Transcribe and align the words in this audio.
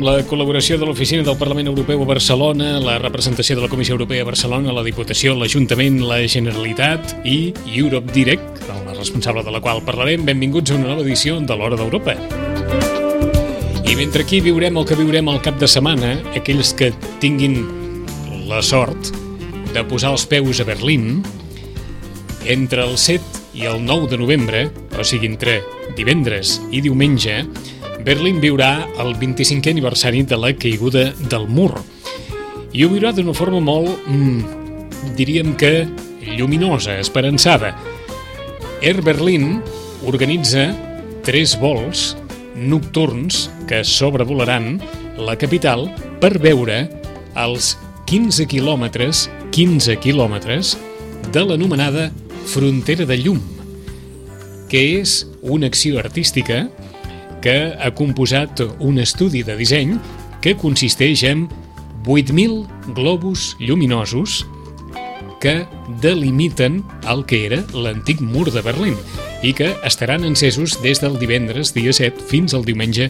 Amb 0.00 0.06
la 0.08 0.22
col·laboració 0.24 0.78
de 0.80 0.86
l'Oficina 0.88 1.20
del 1.20 1.36
Parlament 1.36 1.66
Europeu 1.68 2.00
a 2.00 2.06
Barcelona, 2.08 2.78
la 2.80 2.94
representació 3.02 3.58
de 3.58 3.60
la 3.60 3.68
Comissió 3.68 3.92
Europea 3.92 4.22
a 4.24 4.28
Barcelona, 4.30 4.72
la 4.72 4.84
Diputació, 4.86 5.34
l'Ajuntament, 5.36 5.98
la 6.08 6.22
Generalitat 6.24 7.18
i 7.28 7.52
Europe 7.68 8.08
Direct, 8.14 8.62
el 8.64 8.96
responsable 8.96 9.42
de 9.44 9.52
la 9.52 9.60
qual 9.60 9.82
parlarem. 9.84 10.24
Benvinguts 10.24 10.72
a 10.72 10.78
una 10.78 10.94
nova 10.94 11.04
edició 11.04 11.36
de 11.44 11.52
l'Hora 11.52 11.76
d'Europa. 11.76 12.14
I 13.84 13.96
mentre 13.98 14.24
aquí 14.24 14.40
viurem 14.40 14.78
el 14.80 14.86
que 14.88 14.96
viurem 14.96 15.28
al 15.28 15.42
cap 15.44 15.60
de 15.60 15.68
setmana, 15.68 16.14
aquells 16.32 16.72
que 16.78 16.94
tinguin 17.20 17.58
la 18.48 18.62
sort 18.64 19.12
de 19.74 19.84
posar 19.84 20.14
els 20.14 20.24
peus 20.24 20.62
a 20.64 20.68
Berlín, 20.70 21.20
entre 22.48 22.88
el 22.88 22.96
7 22.96 23.44
i 23.52 23.68
el 23.68 23.84
9 23.84 24.08
de 24.14 24.22
novembre, 24.24 24.64
o 24.96 25.04
sigui, 25.04 25.28
entre 25.28 25.60
divendres 25.98 26.56
i 26.72 26.80
diumenge, 26.80 27.42
Berlín 28.00 28.38
viurà 28.40 28.88
el 29.02 29.12
25è 29.20 29.74
aniversari 29.74 30.22
de 30.24 30.36
la 30.40 30.54
caiguda 30.56 31.10
del 31.28 31.44
mur. 31.48 31.74
I 32.72 32.84
ho 32.84 32.88
viurà 32.88 33.10
d'una 33.12 33.34
forma 33.36 33.60
molt, 33.60 33.90
mm, 34.06 35.14
diríem 35.18 35.54
que, 35.56 35.86
lluminosa, 36.36 36.98
esperançada. 36.98 37.74
Air 38.80 39.02
Berlin 39.02 39.60
organitza 40.06 40.74
tres 41.22 41.58
vols 41.60 42.16
nocturns 42.56 43.50
que 43.68 43.84
sobrevolaran 43.84 44.80
la 45.18 45.36
capital 45.36 45.90
per 46.20 46.38
veure 46.38 46.88
els 47.36 47.76
15 48.06 48.46
quilòmetres, 48.46 49.28
15 49.52 49.98
quilòmetres 50.00 50.76
de 51.32 51.44
l'anomenada 51.44 52.10
Frontera 52.46 53.04
de 53.04 53.18
Llum, 53.18 53.40
que 54.70 55.00
és 55.00 55.26
una 55.42 55.66
acció 55.66 55.98
artística 55.98 56.70
que 57.42 57.74
ha 57.78 57.90
composat 57.96 58.62
un 58.78 59.00
estudi 59.02 59.42
de 59.46 59.56
disseny 59.58 59.96
que 60.40 60.56
consisteix 60.56 61.24
en 61.28 61.48
8.000 62.06 62.94
globus 62.94 63.56
lluminosos 63.60 64.46
que 65.40 65.66
delimiten 66.02 66.84
el 67.08 67.24
que 67.24 67.46
era 67.46 67.62
l'antic 67.72 68.20
mur 68.20 68.50
de 68.52 68.62
Berlín 68.62 68.96
i 69.42 69.54
que 69.56 69.70
estaran 69.88 70.24
encesos 70.28 70.76
des 70.84 71.00
del 71.00 71.16
divendres 71.18 71.72
dia 71.72 71.94
7 71.96 72.26
fins 72.28 72.54
al 72.54 72.66
diumenge 72.68 73.08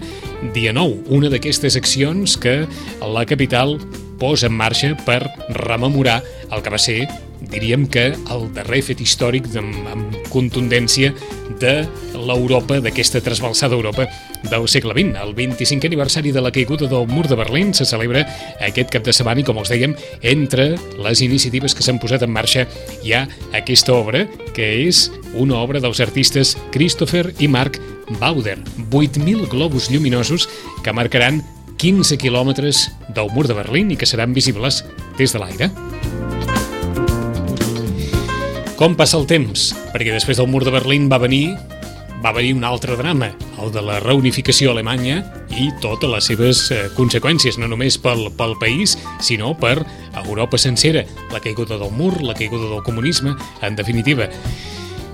dia 0.55 0.73
9. 0.73 1.11
Una 1.11 1.31
d'aquestes 1.31 1.77
accions 1.77 2.37
que 2.39 2.69
la 3.03 3.27
capital 3.27 3.79
posa 4.21 4.47
en 4.47 4.55
marxa 4.55 4.95
per 5.07 5.25
rememorar 5.59 6.21
el 6.53 6.63
que 6.63 6.71
va 6.71 6.79
ser 6.79 7.01
diríem 7.51 7.89
que 7.91 8.13
el 8.31 8.47
darrer 8.55 8.83
fet 8.87 9.01
històric 9.03 9.49
amb, 9.59 9.75
amb 9.91 10.19
contundència 10.31 11.15
de 11.61 11.85
l'Europa, 12.17 12.81
d'aquesta 12.81 13.21
trasbalsada 13.23 13.77
Europa 13.77 14.07
del 14.49 14.67
segle 14.69 14.95
XX. 14.97 15.21
El 15.21 15.35
25è 15.37 15.91
aniversari 15.91 16.33
de 16.33 16.43
la 16.43 16.53
caiguda 16.55 16.89
del 16.89 17.07
mur 17.07 17.29
de 17.29 17.37
Berlín 17.39 17.75
se 17.77 17.85
celebra 17.85 18.25
aquest 18.65 18.91
cap 18.91 19.05
de 19.05 19.15
setmana 19.15 19.43
i, 19.43 19.47
com 19.47 19.61
els 19.61 19.71
dèiem, 19.73 19.95
entre 20.23 20.73
les 20.99 21.23
iniciatives 21.23 21.77
que 21.77 21.85
s'han 21.85 22.01
posat 22.03 22.25
en 22.27 22.33
marxa 22.35 22.67
hi 23.05 23.15
ha 23.15 23.27
aquesta 23.57 23.95
obra, 23.95 24.25
que 24.57 24.73
és 24.89 25.09
una 25.35 25.61
obra 25.61 25.83
dels 25.85 26.01
artistes 26.01 26.57
Christopher 26.73 27.31
i 27.39 27.49
Mark 27.49 27.79
Bauder. 28.19 28.59
8.000 28.91 29.49
globus 29.53 29.91
lluminosos 29.93 30.49
que 30.83 30.97
marcaran 30.97 31.45
15 31.81 32.19
quilòmetres 32.21 32.89
del 33.15 33.31
mur 33.33 33.47
de 33.49 33.57
Berlín 33.57 33.93
i 33.93 33.97
que 33.97 34.09
seran 34.09 34.37
visibles 34.37 34.85
des 35.17 35.33
de 35.33 35.41
l'aire. 35.41 35.90
Com 38.81 38.95
passa 38.97 39.19
el 39.21 39.27
temps? 39.29 39.75
Perquè 39.93 40.15
després 40.15 40.39
del 40.41 40.47
mur 40.49 40.63
de 40.65 40.73
Berlín 40.73 41.11
va 41.13 41.19
venir 41.21 41.53
va 42.25 42.31
venir 42.33 42.55
un 42.57 42.65
altre 42.65 42.97
drama, 42.97 43.29
el 43.61 43.69
de 43.73 43.83
la 43.85 43.99
reunificació 44.01 44.73
alemanya 44.73 45.19
i 45.53 45.67
totes 45.85 46.09
les 46.09 46.29
seves 46.31 46.63
eh, 46.73 46.79
conseqüències, 46.97 47.59
no 47.61 47.69
només 47.69 47.99
pel, 48.01 48.31
pel 48.37 48.57
país, 48.61 48.97
sinó 49.21 49.53
per 49.61 49.83
Europa 50.25 50.57
sencera, 50.61 51.05
la 51.33 51.41
caiguda 51.45 51.77
del 51.81 51.93
mur, 51.93 52.23
la 52.25 52.37
caiguda 52.37 52.73
del 52.73 52.85
comunisme, 52.85 53.37
en 53.61 53.77
definitiva. 53.77 54.31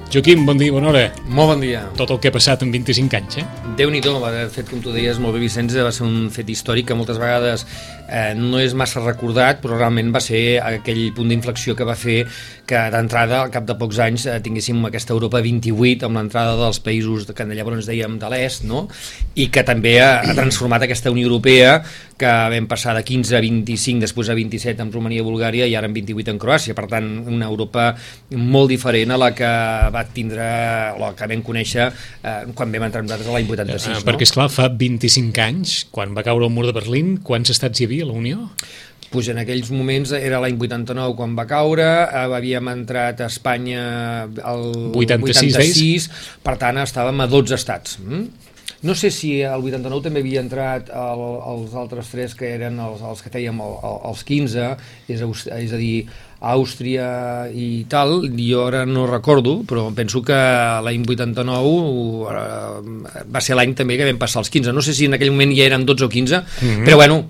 Joaquim, 0.06 0.44
bon 0.46 0.54
dia, 0.54 0.70
bona 0.70 0.92
hora. 0.92 1.00
Molt 1.26 1.50
bon 1.50 1.62
dia. 1.64 1.80
Tot 1.98 2.12
el 2.14 2.20
que 2.22 2.30
ha 2.30 2.34
passat 2.34 2.62
en 2.62 2.70
25 2.70 3.16
anys, 3.18 3.40
eh? 3.42 3.44
Déu-n'hi-do, 3.76 4.14
de 4.22 4.44
fet, 4.54 4.68
com 4.70 4.78
tu 4.80 4.92
deies 4.94 5.18
molt 5.18 5.34
bé, 5.34 5.40
Vicenç, 5.42 5.74
va 5.82 5.90
ser 5.90 6.06
un 6.06 6.28
fet 6.30 6.46
històric 6.48 6.86
que 6.86 6.96
moltes 6.96 7.18
vegades 7.18 7.66
eh, 8.06 8.34
no 8.38 8.60
és 8.62 8.74
massa 8.78 9.02
recordat, 9.02 9.58
però 9.62 9.74
realment 9.76 10.12
va 10.14 10.22
ser 10.22 10.60
aquell 10.62 11.10
punt 11.16 11.32
d'inflexió 11.32 11.74
que 11.74 11.84
va 11.84 11.98
fer 11.98 12.20
que 12.66 12.78
d'entrada, 12.94 13.42
al 13.42 13.52
cap 13.54 13.66
de 13.66 13.76
pocs 13.78 13.98
anys, 14.06 14.28
eh, 14.30 14.38
tinguéssim 14.42 14.78
aquesta 14.86 15.14
Europa 15.14 15.42
28 15.42 16.06
amb 16.06 16.20
l'entrada 16.20 16.54
dels 16.60 16.80
països 16.82 17.26
que 17.34 17.46
llavors 17.50 17.90
dèiem 17.90 18.18
de 18.22 18.30
l'est, 18.30 18.64
no? 18.66 18.86
i 19.34 19.50
que 19.52 19.66
també 19.66 19.98
ha, 20.00 20.20
ha 20.22 20.34
transformat 20.38 20.86
aquesta 20.86 21.10
Unió 21.10 21.26
Europea 21.26 21.80
que 22.16 22.30
vam 22.50 22.66
passar 22.70 22.94
de 22.96 23.02
15 23.04 23.36
a 23.36 23.42
25, 23.44 24.00
després 24.06 24.30
a 24.32 24.36
27 24.38 24.80
amb 24.82 24.94
Romania 24.94 25.20
i 25.20 25.26
Bulgària 25.26 25.66
i 25.68 25.74
ara 25.76 25.90
en 25.90 25.94
28 25.96 26.32
en 26.32 26.40
Croàcia. 26.40 26.74
Per 26.76 26.86
tant, 26.88 27.10
una 27.28 27.50
Europa 27.50 27.90
molt 28.32 28.72
diferent 28.72 29.12
a 29.12 29.20
la 29.20 29.34
que 29.36 29.50
va 29.96 30.04
tindre, 30.16 30.46
o 30.96 31.02
la 31.02 31.12
que 31.18 31.30
vam 31.32 31.44
conèixer 31.46 31.88
eh, 31.88 32.40
quan 32.54 32.74
vam 32.74 32.88
entrar 32.88 33.04
nosaltres 33.06 33.32
l'any 33.32 33.48
86. 33.48 33.88
Eh, 33.88 33.94
no? 33.96 34.06
Perquè, 34.10 34.28
esclar, 34.28 34.50
fa 34.52 34.68
25 34.68 35.46
anys, 35.46 35.78
quan 35.92 36.14
va 36.16 36.26
caure 36.26 36.48
el 36.48 36.54
mur 36.54 36.68
de 36.68 36.76
Berlín, 36.76 37.16
quants 37.24 37.54
estats 37.56 37.80
hi 37.80 37.88
havia 37.88 38.06
a 38.06 38.12
la 38.12 38.20
Unió? 38.20 38.50
pues 39.10 39.28
en 39.30 39.38
aquells 39.38 39.70
moments 39.70 40.10
era 40.18 40.40
l'any 40.42 40.56
89 40.58 41.14
quan 41.18 41.36
va 41.38 41.46
caure, 41.48 41.86
eh, 41.86 42.24
havíem 42.36 42.72
entrat 42.72 43.22
a 43.22 43.28
Espanya 43.30 43.84
el 44.26 44.66
86, 44.92 45.54
86 45.54 46.08
per 46.44 46.56
tant 46.60 46.82
estàvem 46.82 47.22
a 47.22 47.28
12 47.30 47.54
estats. 47.56 48.00
Mm? 48.02 48.26
No 48.86 48.94
sé 48.94 49.10
si 49.10 49.40
el 49.40 49.62
89 49.64 50.04
també 50.04 50.20
havia 50.20 50.42
entrat 50.44 50.90
el, 50.92 51.22
els 51.52 51.74
altres 51.78 52.10
tres 52.12 52.34
que 52.36 52.50
eren 52.58 52.76
els, 52.82 53.00
els 53.00 53.22
que 53.24 53.32
fèiem 53.32 53.62
el, 53.64 53.76
el, 53.88 53.96
els 54.10 54.24
15, 54.28 54.66
és 55.14 55.22
a, 55.24 55.30
és 55.56 55.72
a 55.72 55.80
dir, 55.80 55.94
Àustria 56.40 57.48
i 57.48 57.86
tal, 57.88 58.18
jo 58.36 58.66
ara 58.66 58.84
no 58.86 59.06
recordo, 59.08 59.62
però 59.66 59.88
penso 59.96 60.20
que 60.22 60.36
l'any 60.84 61.06
89 61.08 62.34
eh, 62.34 63.24
va 63.32 63.40
ser 63.40 63.56
l'any 63.56 63.72
també 63.78 63.96
que 63.96 64.08
vam 64.08 64.20
passar 64.20 64.42
els 64.44 64.52
15. 64.52 64.74
No 64.76 64.84
sé 64.84 64.94
si 64.94 65.08
en 65.08 65.16
aquell 65.16 65.32
moment 65.32 65.54
ja 65.56 65.64
eren 65.70 65.86
12 65.88 66.04
o 66.04 66.08
15, 66.08 66.42
mm 66.42 66.68
-hmm. 66.68 66.84
però 66.84 66.96
bueno, 66.96 67.24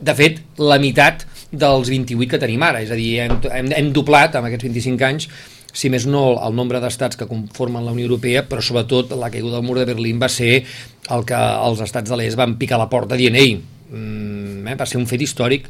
de 0.00 0.14
fet, 0.14 0.40
la 0.58 0.78
meitat 0.78 1.26
dels 1.50 1.88
28 1.88 2.28
que 2.30 2.38
tenim 2.38 2.62
ara, 2.62 2.82
és 2.82 2.90
a 2.90 2.94
dir, 2.94 3.20
hem, 3.20 3.40
hem, 3.50 3.72
hem 3.76 3.92
doblat 3.92 4.36
amb 4.36 4.46
aquests 4.46 4.64
25 4.64 5.04
anys 5.04 5.28
si 5.72 5.90
més 5.90 6.06
no 6.06 6.34
el 6.42 6.54
nombre 6.54 6.80
d'estats 6.82 7.16
que 7.16 7.28
conformen 7.30 7.84
la 7.84 7.92
Unió 7.92 8.08
Europea, 8.08 8.42
però 8.48 8.62
sobretot 8.64 9.12
la 9.18 9.30
caiguda 9.30 9.60
del 9.60 9.66
mur 9.66 9.78
de 9.78 9.86
Berlín 9.86 10.18
va 10.20 10.28
ser 10.28 10.64
el 11.10 11.24
que 11.26 11.36
els 11.36 11.82
estats 11.84 12.10
de 12.10 12.18
l'est 12.18 12.38
van 12.38 12.56
picar 12.58 12.78
la 12.78 12.88
porta 12.90 13.18
dient 13.18 13.36
ei, 13.38 13.54
mm, 13.56 14.66
eh, 14.66 14.74
va 14.74 14.86
ser 14.86 14.98
un 14.98 15.06
fet 15.06 15.22
històric 15.22 15.68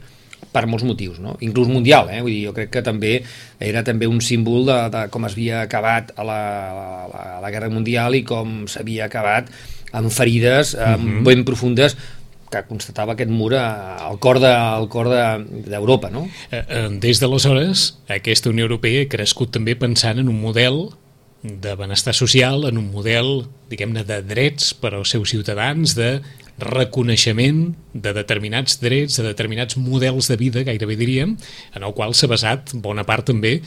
per 0.53 0.65
molts 0.67 0.85
motius, 0.87 1.19
no? 1.23 1.37
inclús 1.45 1.69
mundial. 1.71 2.09
Eh? 2.11 2.21
Vull 2.25 2.33
dir, 2.35 2.45
jo 2.49 2.55
crec 2.57 2.73
que 2.75 2.85
també 2.87 3.21
era 3.61 3.85
també 3.87 4.09
un 4.11 4.21
símbol 4.25 4.65
de, 4.67 4.79
de 4.93 5.05
com 5.15 5.29
es 5.29 5.37
havia 5.37 5.65
acabat 5.67 6.15
a 6.17 6.27
la, 6.27 6.41
a 6.71 7.11
la, 7.11 7.27
la 7.45 7.53
Guerra 7.55 7.71
Mundial 7.71 8.17
i 8.19 8.25
com 8.27 8.65
s'havia 8.71 9.07
acabat 9.07 9.53
amb 9.93 10.11
ferides 10.11 10.75
eh, 10.75 10.97
mm 10.97 11.07
-hmm. 11.07 11.23
ben 11.27 11.45
profundes 11.45 11.97
que 12.51 12.63
constatava 12.67 13.15
aquest 13.15 13.31
mur 13.31 13.55
al 13.55 14.19
cor 14.19 14.41
d'Europa, 14.43 16.09
de, 16.09 16.15
no? 16.15 16.29
Eh, 16.51 16.65
eh, 16.67 16.89
des 16.91 17.21
d'aleshores, 17.21 17.99
aquesta 18.09 18.51
Unió 18.51 18.67
Europea 18.67 19.05
ha 19.05 19.09
crescut 19.09 19.53
també 19.55 19.77
pensant 19.79 20.19
en 20.19 20.29
un 20.29 20.41
model 20.41 20.91
de 21.43 21.75
benestar 21.75 22.13
social, 22.13 22.67
en 22.69 22.77
un 22.77 22.91
model, 22.93 23.47
diguem-ne, 23.71 24.05
de 24.05 24.21
drets 24.27 24.75
per 24.75 24.93
als 24.95 25.15
seus 25.15 25.31
ciutadans, 25.31 25.95
de 25.97 26.21
reconeixement 26.61 27.71
de 27.93 28.15
determinats 28.17 28.81
drets, 28.83 29.19
de 29.19 29.27
determinats 29.29 29.79
models 29.81 30.31
de 30.31 30.39
vida, 30.41 30.65
gairebé 30.67 30.97
diríem, 31.01 31.37
en 31.75 31.87
el 31.87 31.95
qual 31.97 32.15
s'ha 32.15 32.31
basat 32.31 32.75
bona 32.75 33.07
part 33.09 33.29
també 33.31 33.59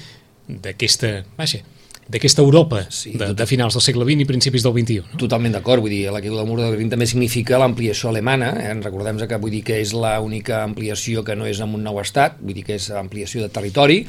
d'aquesta, 0.48 1.22
vaja, 1.38 1.64
d'aquesta 2.08 2.42
Europa 2.42 2.84
sí, 2.92 3.14
de, 3.18 3.32
de 3.34 3.46
finals 3.48 3.78
del 3.78 3.84
segle 3.86 4.06
XX 4.08 4.26
i 4.26 4.28
principis 4.28 4.66
del 4.66 4.76
XXI. 4.76 5.04
No? 5.14 5.20
Totalment 5.22 5.56
d'acord, 5.56 5.84
vull 5.84 5.94
dir, 5.94 6.06
la 6.12 6.22
caiguda 6.24 6.44
del 6.44 6.50
mur 6.50 6.60
de 6.60 6.70
Berlín 6.74 6.92
també 6.92 7.08
significa 7.10 7.60
l'ampliació 7.62 8.12
alemana, 8.12 8.52
eh? 8.60 8.74
recordem 8.84 9.22
que 9.24 9.40
vull 9.40 9.54
dir 9.54 9.64
que 9.68 9.80
és 9.82 9.94
l'única 9.96 10.64
ampliació 10.64 11.24
que 11.24 11.38
no 11.40 11.48
és 11.50 11.62
en 11.64 11.76
un 11.78 11.86
nou 11.86 12.02
estat, 12.04 12.42
vull 12.42 12.58
dir 12.58 12.66
que 12.68 12.78
és 12.80 12.90
ampliació 12.92 13.46
de 13.46 13.52
territori, 13.54 14.04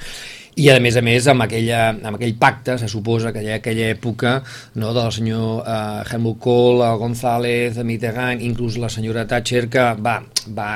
i 0.56 0.68
a 0.70 0.76
més 0.82 0.96
a 0.96 1.02
més 1.02 1.26
amb, 1.30 1.44
aquella, 1.46 1.88
amb 1.92 2.14
aquell 2.14 2.34
pacte, 2.38 2.76
se 2.78 2.88
suposa 2.90 3.32
que 3.34 3.42
hi 3.42 3.52
aquella 3.56 3.88
època 3.90 4.36
no, 4.78 4.92
del 4.94 5.10
senyor 5.14 5.62
uh, 5.62 6.02
Helmut 6.06 6.38
Kohl, 6.42 6.84
González, 7.00 7.80
Mitterrand, 7.82 8.42
inclús 8.44 8.78
la 8.78 8.90
senyora 8.92 9.26
Thatcher, 9.30 9.66
que 9.72 9.88
va, 9.98 10.20
va, 10.54 10.68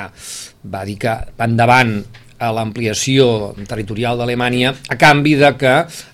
va 0.73 0.83
dir 0.87 0.97
que 0.99 1.15
endavant 1.45 1.95
a 2.39 2.51
l'ampliació 2.55 3.53
territorial 3.67 4.17
d'Alemanya 4.19 4.73
a 4.89 4.97
canvi 4.99 5.35
de 5.39 5.51
que 5.59 5.73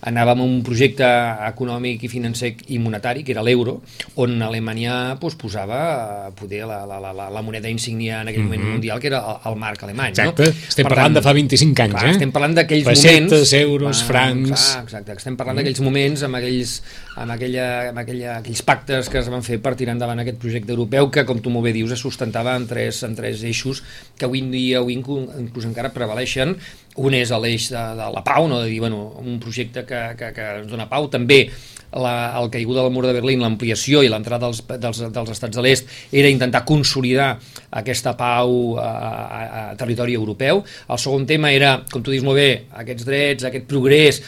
anàvem 0.10 0.42
a 0.42 0.45
un 0.45 0.62
projecte 0.66 1.07
econòmic 1.48 2.06
i 2.06 2.10
financer 2.10 2.54
i 2.74 2.80
monetari, 2.81 3.24
que 3.24 3.33
era 3.36 3.44
l'euro, 3.45 3.77
on 4.22 4.42
Alemanya 4.42 5.16
pues, 5.22 5.38
posava 5.39 5.80
eh, 6.27 6.31
poder 6.38 6.63
la, 6.66 6.81
la, 6.89 7.00
la, 7.00 7.30
la 7.30 7.44
moneda 7.45 7.69
insígnia 7.69 8.22
en 8.22 8.30
aquell 8.30 8.44
moment 8.44 8.62
mm 8.62 8.66
-hmm. 8.66 8.72
mundial, 8.72 9.00
que 9.00 9.07
era 9.07 9.19
el, 9.19 9.51
el 9.51 9.56
marc 9.60 9.83
alemany. 9.83 10.10
Exacte, 10.10 10.44
no? 10.44 10.50
estem 10.50 10.83
per 10.83 10.95
parlant 10.95 11.13
tant, 11.13 11.16
de 11.16 11.22
fa 11.22 11.33
25 11.33 11.81
anys, 11.83 11.94
clar, 11.94 12.06
eh? 12.06 12.12
Estem 12.12 12.31
parlant 12.31 12.56
d'aquells 12.56 12.86
moments... 12.86 13.04
Pessetes, 13.06 13.54
euros, 13.54 14.01
ah, 14.01 14.06
francs... 14.06 14.50
Clar, 14.50 14.83
exacte, 14.83 15.12
estem 15.13 15.36
parlant 15.38 15.56
mm. 15.56 15.60
d'aquells 15.62 15.81
moments 15.81 16.24
amb, 16.24 16.36
aquells, 16.36 16.81
amb, 17.16 17.31
aquella, 17.31 17.89
amb 17.89 17.98
aquella, 17.98 18.38
aquells 18.39 18.62
pactes 18.62 19.10
que 19.10 19.19
es 19.19 19.30
van 19.30 19.44
fer 19.44 19.60
per 19.60 19.75
tirar 19.75 19.94
endavant 19.94 20.19
aquest 20.19 20.38
projecte 20.38 20.72
europeu 20.72 21.12
que, 21.12 21.25
com 21.25 21.39
tu 21.39 21.50
molt 21.50 21.66
bé 21.66 21.74
dius, 21.74 21.92
es 21.92 22.00
sustentava 22.00 22.56
en 22.56 22.68
tres, 22.68 23.04
en 23.04 23.16
tres 23.16 23.44
eixos 23.44 23.83
que 24.18 24.25
avui 24.25 24.39
en 24.39 24.51
dia 24.51 24.80
avui 24.80 24.95
inclús 24.95 25.66
encara 25.66 25.94
prevaleixen 26.16 26.56
un 26.96 27.14
és 27.14 27.32
l'eix 27.44 27.70
de, 27.74 27.82
de 28.00 28.10
la 28.14 28.24
pau, 28.24 28.48
no? 28.48 28.62
de 28.64 28.70
dir, 28.72 28.80
bueno, 28.80 29.12
un 29.20 29.40
projecte 29.44 29.84
que, 29.84 30.16
que, 30.16 30.32
que 30.32 30.52
ens 30.62 30.70
dona 30.72 30.88
pau, 30.88 31.10
també 31.12 31.50
la, 31.92 32.32
el 32.40 32.48
caiguda 32.52 32.86
del 32.86 32.94
mur 32.96 33.04
de 33.04 33.12
Berlín, 33.16 33.44
l'ampliació 33.44 34.02
i 34.04 34.08
l'entrada 34.08 34.48
dels, 34.48 34.62
dels, 34.80 35.02
dels 35.12 35.34
estats 35.34 35.60
de 35.60 35.64
l'est 35.64 35.92
era 36.16 36.32
intentar 36.32 36.64
consolidar 36.64 37.34
aquesta 37.82 38.16
pau 38.16 38.78
a, 38.80 38.88
a, 38.88 39.44
a 39.44 39.66
territori 39.76 40.16
europeu. 40.16 40.64
El 40.88 41.04
segon 41.04 41.28
tema 41.28 41.52
era, 41.52 41.82
com 41.92 42.04
tu 42.04 42.16
dius 42.16 42.24
molt 42.24 42.40
bé, 42.40 42.50
aquests 42.80 43.08
drets, 43.08 43.48
aquest 43.52 43.68
progrés, 43.68 44.22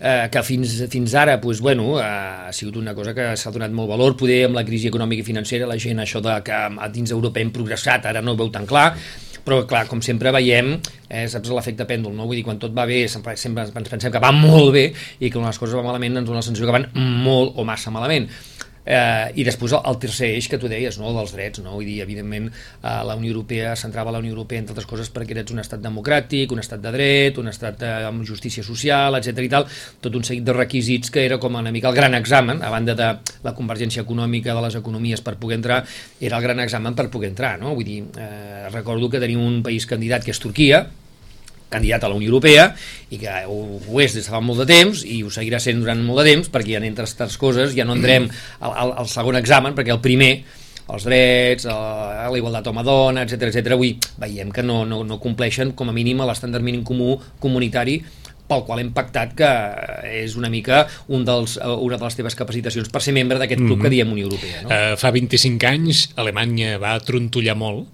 eh, 0.00 0.28
que 0.32 0.44
fins, 0.48 0.78
fins 0.92 1.18
ara 1.20 1.36
pues, 1.44 1.60
bueno, 1.60 1.98
eh, 2.00 2.08
ha 2.48 2.56
sigut 2.56 2.80
una 2.80 2.96
cosa 2.96 3.12
que 3.12 3.34
s'ha 3.36 3.52
donat 3.52 3.72
molt 3.76 3.92
valor, 3.92 4.16
poder 4.16 4.46
amb 4.48 4.56
la 4.56 4.64
crisi 4.64 4.88
econòmica 4.88 5.20
i 5.20 5.28
financera 5.28 5.68
la 5.68 5.76
gent 5.76 6.00
això 6.00 6.24
de 6.24 6.40
que 6.44 6.64
dins 6.96 7.12
Europa 7.12 7.44
hem 7.44 7.52
progressat 7.52 8.08
ara 8.08 8.24
no 8.24 8.32
ho 8.32 8.40
veu 8.40 8.52
tan 8.52 8.64
clar, 8.68 8.94
però 9.44 9.62
clar, 9.68 9.84
com 9.90 10.00
sempre 10.04 10.32
veiem, 10.34 10.74
eh, 11.08 11.26
saps 11.30 11.52
l'efecte 11.52 11.86
pèndol, 11.88 12.14
no? 12.16 12.26
Vull 12.28 12.40
dir, 12.40 12.46
quan 12.46 12.60
tot 12.60 12.74
va 12.76 12.86
bé, 12.88 13.04
sempre, 13.12 13.36
sempre 13.40 13.66
ens 13.68 13.92
pensem 13.92 14.12
que 14.12 14.22
va 14.22 14.32
molt 14.32 14.72
bé 14.74 14.86
i 15.20 15.28
que 15.28 15.36
quan 15.36 15.50
les 15.50 15.60
coses 15.60 15.76
van 15.76 15.86
malament 15.86 16.16
ens 16.20 16.28
dona 16.28 16.40
la 16.40 16.46
sensació 16.46 16.70
que 16.70 16.78
van 16.78 16.88
molt 16.94 17.58
o 17.60 17.66
massa 17.68 17.92
malament. 17.94 18.30
Eh, 18.84 19.32
I 19.40 19.44
després 19.46 19.72
el, 19.78 19.98
tercer 20.00 20.30
eix 20.36 20.48
que 20.50 20.58
tu 20.60 20.68
deies, 20.68 20.98
no, 21.00 21.12
dels 21.16 21.32
drets, 21.32 21.62
no? 21.64 21.72
Vull 21.78 21.88
dir, 21.88 21.98
evidentment, 22.04 22.50
eh, 22.50 22.96
la 23.08 23.16
Unió 23.16 23.32
Europea 23.32 23.74
centrava 23.80 24.12
la 24.12 24.20
Unió 24.20 24.34
Europea, 24.34 24.60
entre 24.60 24.74
altres 24.74 24.88
coses, 24.88 25.10
perquè 25.12 25.38
ets 25.40 25.54
un 25.54 25.62
estat 25.62 25.80
democràtic, 25.84 26.52
un 26.52 26.60
estat 26.60 26.82
de 26.84 26.92
dret, 26.94 27.38
un 27.40 27.48
estat 27.48 27.78
de, 27.80 27.88
eh, 27.88 28.08
amb 28.10 28.26
justícia 28.28 28.64
social, 28.66 29.16
etc 29.16 29.44
i 29.44 29.52
tal, 29.52 29.68
tot 30.04 30.14
un 30.14 30.24
seguit 30.24 30.44
de 30.44 30.56
requisits 30.56 31.10
que 31.10 31.24
era 31.24 31.38
com 31.38 31.56
una 31.56 31.72
mica 31.72 31.88
el 31.88 31.96
gran 31.96 32.14
examen, 32.14 32.62
a 32.62 32.70
banda 32.70 32.94
de 32.94 33.08
la 33.44 33.54
convergència 33.54 34.02
econòmica 34.02 34.54
de 34.54 34.66
les 34.66 34.76
economies 34.80 35.24
per 35.24 35.36
poder 35.40 35.60
entrar, 35.62 35.84
era 36.20 36.36
el 36.36 36.42
gran 36.42 36.60
examen 36.60 36.94
per 36.94 37.08
poder 37.10 37.32
entrar, 37.32 37.58
no? 37.58 37.74
Vull 37.74 37.88
dir, 37.88 38.02
eh, 38.18 38.68
recordo 38.70 39.08
que 39.08 39.20
tenim 39.20 39.40
un 39.40 39.62
país 39.62 39.86
candidat 39.86 40.24
que 40.24 40.32
és 40.34 40.40
Turquia, 40.40 40.84
candidat 41.74 42.06
a 42.06 42.12
la 42.12 42.18
Unió 42.18 42.30
Europea 42.32 42.70
i 43.10 43.20
que 43.20 43.36
ho, 43.50 43.60
ho 43.82 44.02
és 44.02 44.16
des 44.16 44.24
de 44.24 44.32
fa 44.32 44.40
molt 44.40 44.64
de 44.64 44.68
temps 44.70 45.04
i 45.04 45.22
ho 45.24 45.32
seguirà 45.34 45.60
sent 45.62 45.82
durant 45.82 46.00
molt 46.06 46.22
de 46.22 46.30
temps 46.30 46.50
perquè 46.54 46.76
ja 46.78 46.84
entre 46.86 47.06
altres 47.08 47.38
coses 47.40 47.74
ja 47.76 47.86
no 47.86 47.98
entrem 47.98 48.30
al, 48.60 48.72
al, 48.72 48.98
al 49.04 49.10
segon 49.10 49.40
examen 49.40 49.76
perquè 49.76 49.94
el 49.94 50.02
primer 50.04 50.34
els 50.84 51.06
drets, 51.06 51.64
la 51.64 52.28
igualtat 52.36 52.66
home-dona, 52.68 53.22
etc 53.24 53.48
etc. 53.48 53.72
avui 53.72 53.94
veiem 54.20 54.50
que 54.52 54.62
no, 54.62 54.82
no, 54.84 55.00
no 55.06 55.16
compleixen 55.22 55.72
com 55.72 55.88
a 55.88 55.96
mínim 55.96 56.20
l'estàndard 56.20 56.64
mínim 56.64 56.84
comú 56.84 57.16
comunitari 57.40 58.02
pel 58.44 58.64
qual 58.66 58.82
hem 58.82 58.90
pactat 58.92 59.32
que 59.38 59.50
és 60.10 60.36
una 60.36 60.50
mica 60.52 60.82
un 61.08 61.24
dels, 61.24 61.56
una 61.56 61.96
de 61.96 62.04
les 62.04 62.18
teves 62.18 62.36
capacitacions 62.36 62.90
per 62.92 63.00
ser 63.00 63.14
membre 63.16 63.38
d'aquest 63.40 63.62
club 63.62 63.78
mm 63.78 63.80
-hmm. 63.80 63.82
que 63.82 63.90
diem 63.90 64.12
Unió 64.12 64.26
Europea. 64.28 64.62
No? 64.62 64.68
Uh, 64.68 64.96
fa 64.96 65.10
25 65.10 65.66
anys 65.66 66.10
Alemanya 66.16 66.78
va 66.78 66.98
trontollar 67.00 67.56
molt 67.56 67.88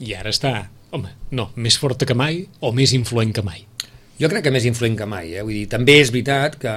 i 0.00 0.14
ara 0.14 0.30
està 0.30 0.70
home, 0.92 1.10
no, 1.32 1.48
més 1.56 1.78
forta 1.80 2.06
que 2.08 2.16
mai 2.16 2.44
o 2.60 2.72
més 2.76 2.92
influent 2.96 3.32
que 3.34 3.44
mai? 3.44 3.64
Jo 4.22 4.28
crec 4.30 4.44
que 4.46 4.52
més 4.54 4.62
influent 4.68 4.94
que 4.94 5.06
mai, 5.08 5.32
eh? 5.34 5.40
vull 5.42 5.56
dir, 5.56 5.64
també 5.66 5.96
és 5.98 6.10
veritat 6.14 6.54
que 6.62 6.72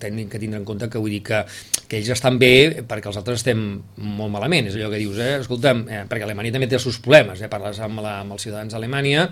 tenim 0.00 0.30
que 0.32 0.38
tindre 0.40 0.56
en 0.56 0.64
compte 0.64 0.86
que 0.88 1.00
vull 1.02 1.12
dir 1.12 1.18
que, 1.26 1.42
que 1.90 1.98
ells 1.98 2.08
estan 2.14 2.38
bé 2.40 2.84
perquè 2.88 3.10
els 3.10 3.18
altres 3.20 3.42
estem 3.42 3.58
molt 4.16 4.32
malament, 4.32 4.70
és 4.70 4.78
allò 4.78 4.88
que 4.94 5.00
dius, 5.02 5.18
eh? 5.20 5.34
escolta'm, 5.42 5.82
eh, 5.92 5.98
perquè 6.08 6.24
Alemanya 6.24 6.54
també 6.54 6.70
té 6.70 6.78
els 6.78 6.86
seus 6.88 6.96
problemes, 7.04 7.42
eh? 7.44 7.50
parles 7.52 7.82
amb, 7.84 8.00
la, 8.00 8.14
amb 8.22 8.32
els 8.32 8.46
ciutadans 8.46 8.72
d'Alemanya 8.72 9.26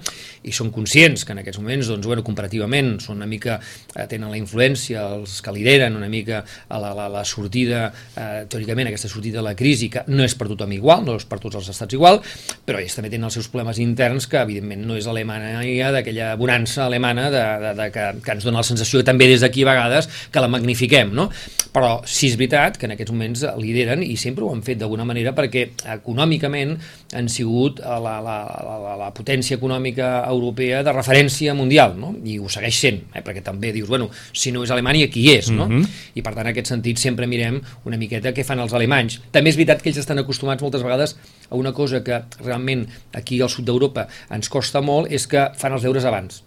i 0.45 0.53
són 0.53 0.69
conscients 0.75 1.25
que 1.25 1.33
en 1.33 1.41
aquests 1.41 1.63
moments, 1.63 1.89
doncs, 1.89 2.09
bueno, 2.11 2.27
comparativament, 2.27 2.91
són 3.01 3.23
una 3.23 3.31
mica, 3.31 3.57
eh, 3.95 4.05
tenen 4.13 4.29
la 4.29 4.37
influència, 4.37 5.07
els 5.17 5.39
que 5.41 5.57
lideren 5.57 5.97
una 5.97 6.13
mica 6.13 6.43
a 6.45 6.83
la, 6.83 6.93
la, 6.93 7.09
la 7.17 7.25
sortida, 7.25 7.87
eh, 8.13 8.45
teòricament 8.45 8.93
aquesta 8.93 9.09
sortida 9.09 9.41
de 9.41 9.47
la 9.49 9.55
crisi, 9.57 9.89
que 9.89 10.05
no 10.13 10.29
és 10.29 10.37
per 10.37 10.51
tothom 10.53 10.77
igual, 10.77 11.09
no 11.09 11.17
és 11.17 11.25
per 11.25 11.41
tots 11.41 11.63
els 11.63 11.73
estats 11.73 11.97
igual, 11.97 12.21
però 12.69 12.85
ells 12.85 13.01
també 13.01 13.09
tenen 13.09 13.31
els 13.33 13.41
seus 13.41 13.49
problemes 13.49 13.81
interns 13.81 14.29
que 14.29 14.45
evidentment 14.45 14.85
no 14.85 15.01
és 15.01 15.09
Alemanya 15.09 15.95
d'aquella 15.97 16.35
bonança 16.37 16.85
alemana 16.85 17.31
de, 17.33 17.45
de, 17.63 17.75
de 17.79 17.91
que, 17.95 18.07
que 18.25 18.35
ens 18.37 18.47
dona 18.47 18.63
la 18.63 18.67
sensació 18.67 19.03
també 19.07 19.29
des 19.31 19.45
d'aquí 19.45 19.65
a 19.65 19.71
vegades 19.73 20.09
que 20.33 20.43
la 20.43 20.51
magnifiquem, 20.53 21.13
no? 21.15 21.31
Però 21.75 21.97
sí 22.07 22.29
és 22.31 22.37
veritat 22.39 22.79
que 22.79 22.87
en 22.87 22.95
aquests 22.95 23.13
moments 23.13 23.45
lideren 23.59 24.03
i 24.05 24.17
sempre 24.21 24.45
ho 24.45 24.53
han 24.55 24.63
fet 24.67 24.79
d'alguna 24.79 25.07
manera 25.09 25.35
perquè 25.35 25.67
econòmicament 25.97 26.77
han 27.15 27.29
sigut 27.31 27.81
la, 27.83 27.99
la, 28.23 28.37
la, 28.45 28.77
la, 28.83 28.95
la 28.99 29.11
potència 29.15 29.59
econòmica 29.59 30.11
europea 30.31 30.83
de 30.87 30.95
referència 30.95 31.55
mundial, 31.55 31.97
no? 31.99 32.15
I 32.25 32.39
ho 32.39 32.51
segueix 32.51 32.79
sent, 32.79 33.03
eh? 33.15 33.23
perquè 33.27 33.43
també 33.45 33.73
dius, 33.75 33.89
bueno, 33.91 34.11
si 34.33 34.53
no 34.55 34.65
és 34.65 34.73
Alemanya, 34.75 35.09
qui 35.11 35.27
és, 35.33 35.51
no? 35.51 35.69
Mm 35.69 35.83
-hmm. 35.83 35.89
I 36.15 36.23
per 36.23 36.35
tant, 36.35 36.47
en 36.47 36.53
aquest 36.53 36.73
sentit, 36.73 36.99
sempre 36.99 37.27
mirem 37.27 37.61
una 37.85 37.97
miqueta 37.97 38.33
què 38.33 38.45
fan 38.45 38.61
els 38.61 38.73
alemanys. 38.73 39.21
També 39.31 39.51
és 39.51 39.57
veritat 39.57 39.83
que 39.83 39.89
ells 39.91 39.99
estan 39.99 40.19
acostumats 40.19 40.63
moltes 40.63 40.83
vegades 40.83 41.17
a 41.51 41.55
una 41.57 41.73
cosa 41.73 42.03
que 42.03 42.23
realment 42.45 42.87
aquí 43.13 43.41
al 43.41 43.49
sud 43.49 43.65
d'Europa 43.65 44.09
ens 44.31 44.49
costa 44.49 44.81
molt, 44.81 45.11
és 45.11 45.27
que 45.27 45.51
fan 45.57 45.73
els 45.73 45.83
deures 45.83 46.05
abans 46.05 46.43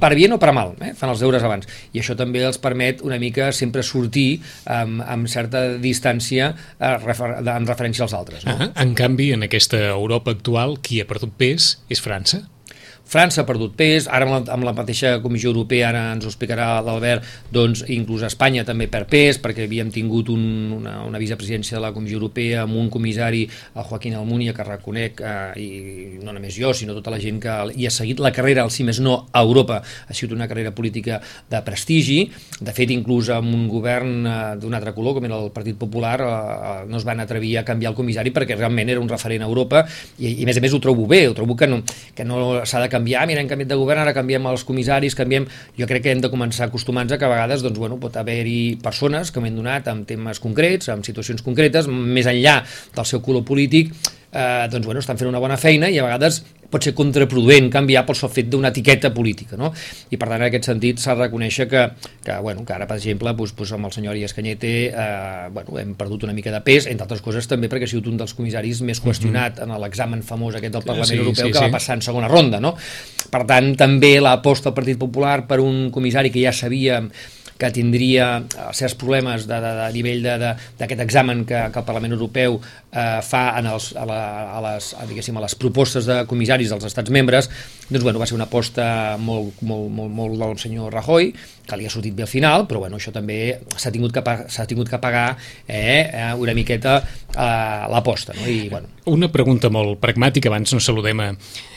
per 0.00 0.14
bien 0.14 0.32
o 0.32 0.38
per 0.40 0.52
mal, 0.56 0.74
eh? 0.84 0.92
fan 0.96 1.12
els 1.12 1.22
deures 1.22 1.44
abans. 1.46 1.68
I 1.94 2.02
això 2.02 2.16
també 2.18 2.44
els 2.46 2.60
permet 2.62 3.02
una 3.06 3.18
mica 3.22 3.50
sempre 3.56 3.84
sortir 3.86 4.40
amb, 4.64 5.02
amb 5.06 5.30
certa 5.30 5.66
distància 5.82 6.52
eh, 6.78 6.94
en 6.94 7.68
referència 7.68 8.06
als 8.06 8.16
altres. 8.16 8.46
No? 8.46 8.56
Ah, 8.56 8.70
en 8.84 8.94
canvi, 8.98 9.32
en 9.36 9.46
aquesta 9.48 9.80
Europa 9.90 10.34
actual, 10.36 10.78
qui 10.84 11.00
ha 11.00 11.08
perdut 11.08 11.34
pes 11.40 11.74
és 11.90 12.02
França. 12.02 12.44
França 13.10 13.42
ha 13.42 13.46
perdut 13.48 13.72
pes, 13.74 14.06
ara 14.06 14.22
amb 14.22 14.36
la, 14.36 14.38
amb 14.54 14.62
la 14.68 14.72
mateixa 14.76 15.16
Comissió 15.18 15.50
Europea, 15.50 15.88
ara 15.88 16.02
ens 16.14 16.22
ho 16.22 16.30
explicarà 16.30 16.76
l'Albert, 16.86 17.24
doncs 17.50 17.82
inclús 17.90 18.22
Espanya 18.22 18.62
també 18.68 18.86
per 18.86 19.02
pes, 19.10 19.40
perquè 19.42 19.64
havíem 19.66 19.88
tingut 19.90 20.28
un, 20.30 20.44
una, 20.76 21.00
una 21.08 21.18
vicepresidència 21.18 21.74
de 21.74 21.82
la 21.82 21.90
Comissió 21.90 22.20
Europea 22.20 22.62
amb 22.62 22.78
un 22.78 22.86
comissari, 22.92 23.40
el 23.74 23.88
Joaquín 23.88 24.14
Almunia, 24.14 24.54
que 24.54 24.66
reconec, 24.68 25.22
eh, 25.26 25.58
i 25.58 26.20
no 26.22 26.36
només 26.36 26.54
jo, 26.54 26.70
sinó 26.70 26.94
tota 26.94 27.10
la 27.10 27.18
gent 27.18 27.40
que 27.42 27.56
hi 27.74 27.88
ha 27.88 27.90
seguit 27.90 28.22
la 28.22 28.30
carrera, 28.36 28.62
al 28.62 28.70
si 28.70 28.86
més 28.86 29.02
no, 29.02 29.16
a 29.32 29.42
Europa, 29.42 29.80
ha 29.82 30.14
sigut 30.14 30.36
una 30.38 30.46
carrera 30.46 30.70
política 30.70 31.18
de 31.50 31.62
prestigi, 31.66 32.20
de 32.60 32.76
fet, 32.76 32.94
inclús 32.94 33.32
amb 33.34 33.50
un 33.50 33.66
govern 33.72 34.14
eh, 34.22 34.38
d'un 34.62 34.78
altre 34.78 34.94
color, 34.94 35.18
com 35.18 35.26
era 35.26 35.42
el 35.42 35.50
Partit 35.56 35.80
Popular, 35.82 36.14
eh, 36.22 36.30
eh, 36.30 36.78
no 36.86 37.02
es 37.02 37.08
van 37.10 37.26
atrevir 37.26 37.56
a 37.58 37.66
canviar 37.66 37.90
el 37.90 37.98
comissari 37.98 38.30
perquè 38.30 38.54
realment 38.54 38.94
era 38.94 39.02
un 39.02 39.10
referent 39.10 39.42
a 39.42 39.50
Europa, 39.50 39.82
i, 40.22 40.36
i 40.36 40.46
a 40.46 40.50
més 40.52 40.62
a 40.62 40.64
més 40.68 40.78
ho 40.78 40.82
trobo 40.86 41.10
bé, 41.10 41.24
ho 41.26 41.34
trobo 41.34 41.58
que 41.58 41.66
no, 41.66 41.82
que 42.14 42.22
no 42.22 42.62
s'ha 42.62 42.86
de 42.86 42.86
canviar 42.86 42.99
canviar, 43.00 43.26
mira, 43.26 43.40
hem 43.40 43.48
canviat 43.48 43.72
de 43.72 43.80
govern, 43.80 44.04
ara 44.04 44.14
canviem 44.16 44.46
els 44.52 44.64
comissaris, 44.68 45.16
canviem... 45.18 45.48
Jo 45.80 45.88
crec 45.88 46.04
que 46.04 46.12
hem 46.12 46.20
de 46.20 46.30
començar 46.32 46.66
a 46.66 46.70
acostumar-nos 46.70 47.16
a 47.16 47.18
que 47.18 47.26
a 47.26 47.32
vegades 47.32 47.64
doncs, 47.64 47.80
bueno, 47.80 47.98
pot 48.00 48.16
haver-hi 48.20 48.76
persones 48.84 49.32
que 49.32 49.40
m'han 49.40 49.56
donat 49.56 49.88
amb 49.90 50.06
temes 50.08 50.40
concrets, 50.42 50.90
amb 50.92 51.06
situacions 51.06 51.42
concretes, 51.46 51.88
més 51.88 52.28
enllà 52.30 52.60
del 52.96 53.08
seu 53.08 53.24
color 53.24 53.46
polític, 53.48 53.94
eh, 54.32 54.68
doncs, 54.70 54.86
bueno, 54.86 55.00
estan 55.00 55.18
fent 55.18 55.28
una 55.28 55.42
bona 55.42 55.58
feina 55.60 55.90
i 55.90 55.98
a 55.98 56.06
vegades 56.06 56.42
pot 56.70 56.86
ser 56.86 56.92
contraproduent 56.94 57.66
canviar 57.72 58.04
pel 58.06 58.16
sol 58.16 58.30
fet 58.30 58.46
d'una 58.50 58.70
etiqueta 58.70 59.10
política, 59.14 59.56
no? 59.58 59.72
I 60.10 60.16
per 60.16 60.28
tant, 60.28 60.38
en 60.38 60.46
aquest 60.46 60.68
sentit, 60.70 61.00
s'ha 61.02 61.16
de 61.18 61.24
reconèixer 61.24 61.66
que, 61.70 61.82
que, 62.22 62.36
bueno, 62.44 62.62
que 62.66 62.76
ara, 62.76 62.86
per 62.86 63.00
exemple, 63.00 63.32
doncs, 63.34 63.56
doncs 63.58 63.72
amb 63.74 63.88
el 63.88 63.94
senyor 63.96 64.14
Arias 64.14 64.34
Cañete 64.36 64.72
eh, 64.90 65.48
bueno, 65.54 65.80
hem 65.82 65.96
perdut 65.98 66.28
una 66.28 66.36
mica 66.36 66.54
de 66.54 66.62
pes, 66.66 66.86
entre 66.86 67.08
altres 67.08 67.24
coses 67.26 67.50
també 67.50 67.70
perquè 67.72 67.88
ha 67.88 67.90
sigut 67.90 68.06
un 68.12 68.20
dels 68.20 68.36
comissaris 68.38 68.84
més 68.86 69.02
qüestionat 69.02 69.58
mm 69.58 69.66
-hmm. 69.66 69.74
en 69.74 69.82
l'examen 69.82 70.22
famós 70.22 70.54
aquest 70.54 70.78
del 70.78 70.86
Parlament 70.86 71.10
sí, 71.10 71.18
Europeu 71.18 71.46
sí, 71.46 71.52
que 71.52 71.58
sí. 71.58 71.64
va 71.64 71.70
passar 71.78 71.96
en 71.96 72.02
segona 72.02 72.28
ronda, 72.28 72.60
no? 72.60 72.76
Per 73.30 73.44
tant, 73.46 73.74
també 73.76 74.20
l'aposta 74.20 74.70
del 74.70 74.74
Partit 74.74 74.98
Popular 74.98 75.46
per 75.46 75.60
un 75.60 75.90
comissari 75.90 76.30
que 76.30 76.42
ja 76.42 76.52
sabíem 76.52 77.10
que 77.60 77.70
tindria 77.70 78.40
eh, 78.40 78.72
certs 78.72 78.96
problemes 78.96 79.44
de, 79.46 79.60
de, 79.60 79.72
de 79.76 79.88
nivell 79.92 80.24
d'aquest 80.24 81.02
examen 81.04 81.44
que, 81.44 81.60
que 81.72 81.82
el 81.82 81.84
Parlament 81.84 82.16
Europeu 82.16 82.60
eh, 82.92 83.20
fa 83.22 83.42
en 83.58 83.70
els, 83.70 83.90
a, 83.96 84.04
la, 84.08 84.20
a, 84.56 84.60
les, 84.66 84.92
a, 84.94 85.06
a 85.06 85.44
les 85.44 85.54
propostes 85.58 86.06
de 86.08 86.20
comissaris 86.30 86.72
dels 86.72 86.86
estats 86.90 87.10
membres, 87.10 87.50
doncs 87.88 88.04
bueno, 88.04 88.20
va 88.22 88.28
ser 88.28 88.36
una 88.38 88.46
aposta 88.48 89.16
molt, 89.18 89.62
molt, 89.66 89.88
molt, 89.90 90.12
molt 90.14 90.38
del 90.40 90.58
senyor 90.62 90.92
Rajoy, 90.94 91.32
que 91.66 91.78
li 91.78 91.86
ha 91.86 91.92
sortit 91.92 92.14
bé 92.16 92.26
al 92.26 92.30
final, 92.30 92.66
però 92.70 92.82
bueno, 92.82 92.98
això 92.98 93.12
també 93.14 93.60
s'ha 93.76 93.92
tingut, 93.94 94.14
que, 94.14 94.22
tingut 94.70 94.90
que 94.90 95.02
pagar 95.02 95.36
eh, 95.66 96.06
eh, 96.06 96.32
una 96.38 96.54
miqueta 96.54 97.00
eh, 97.00 97.90
l'aposta. 97.90 98.34
No? 98.38 98.46
I, 98.46 98.68
bueno. 98.72 98.90
Una 99.10 99.30
pregunta 99.32 99.70
molt 99.72 100.00
pragmàtica, 100.02 100.50
abans 100.50 100.74
no 100.74 100.82
saludem 100.82 101.22
a, 101.22 101.30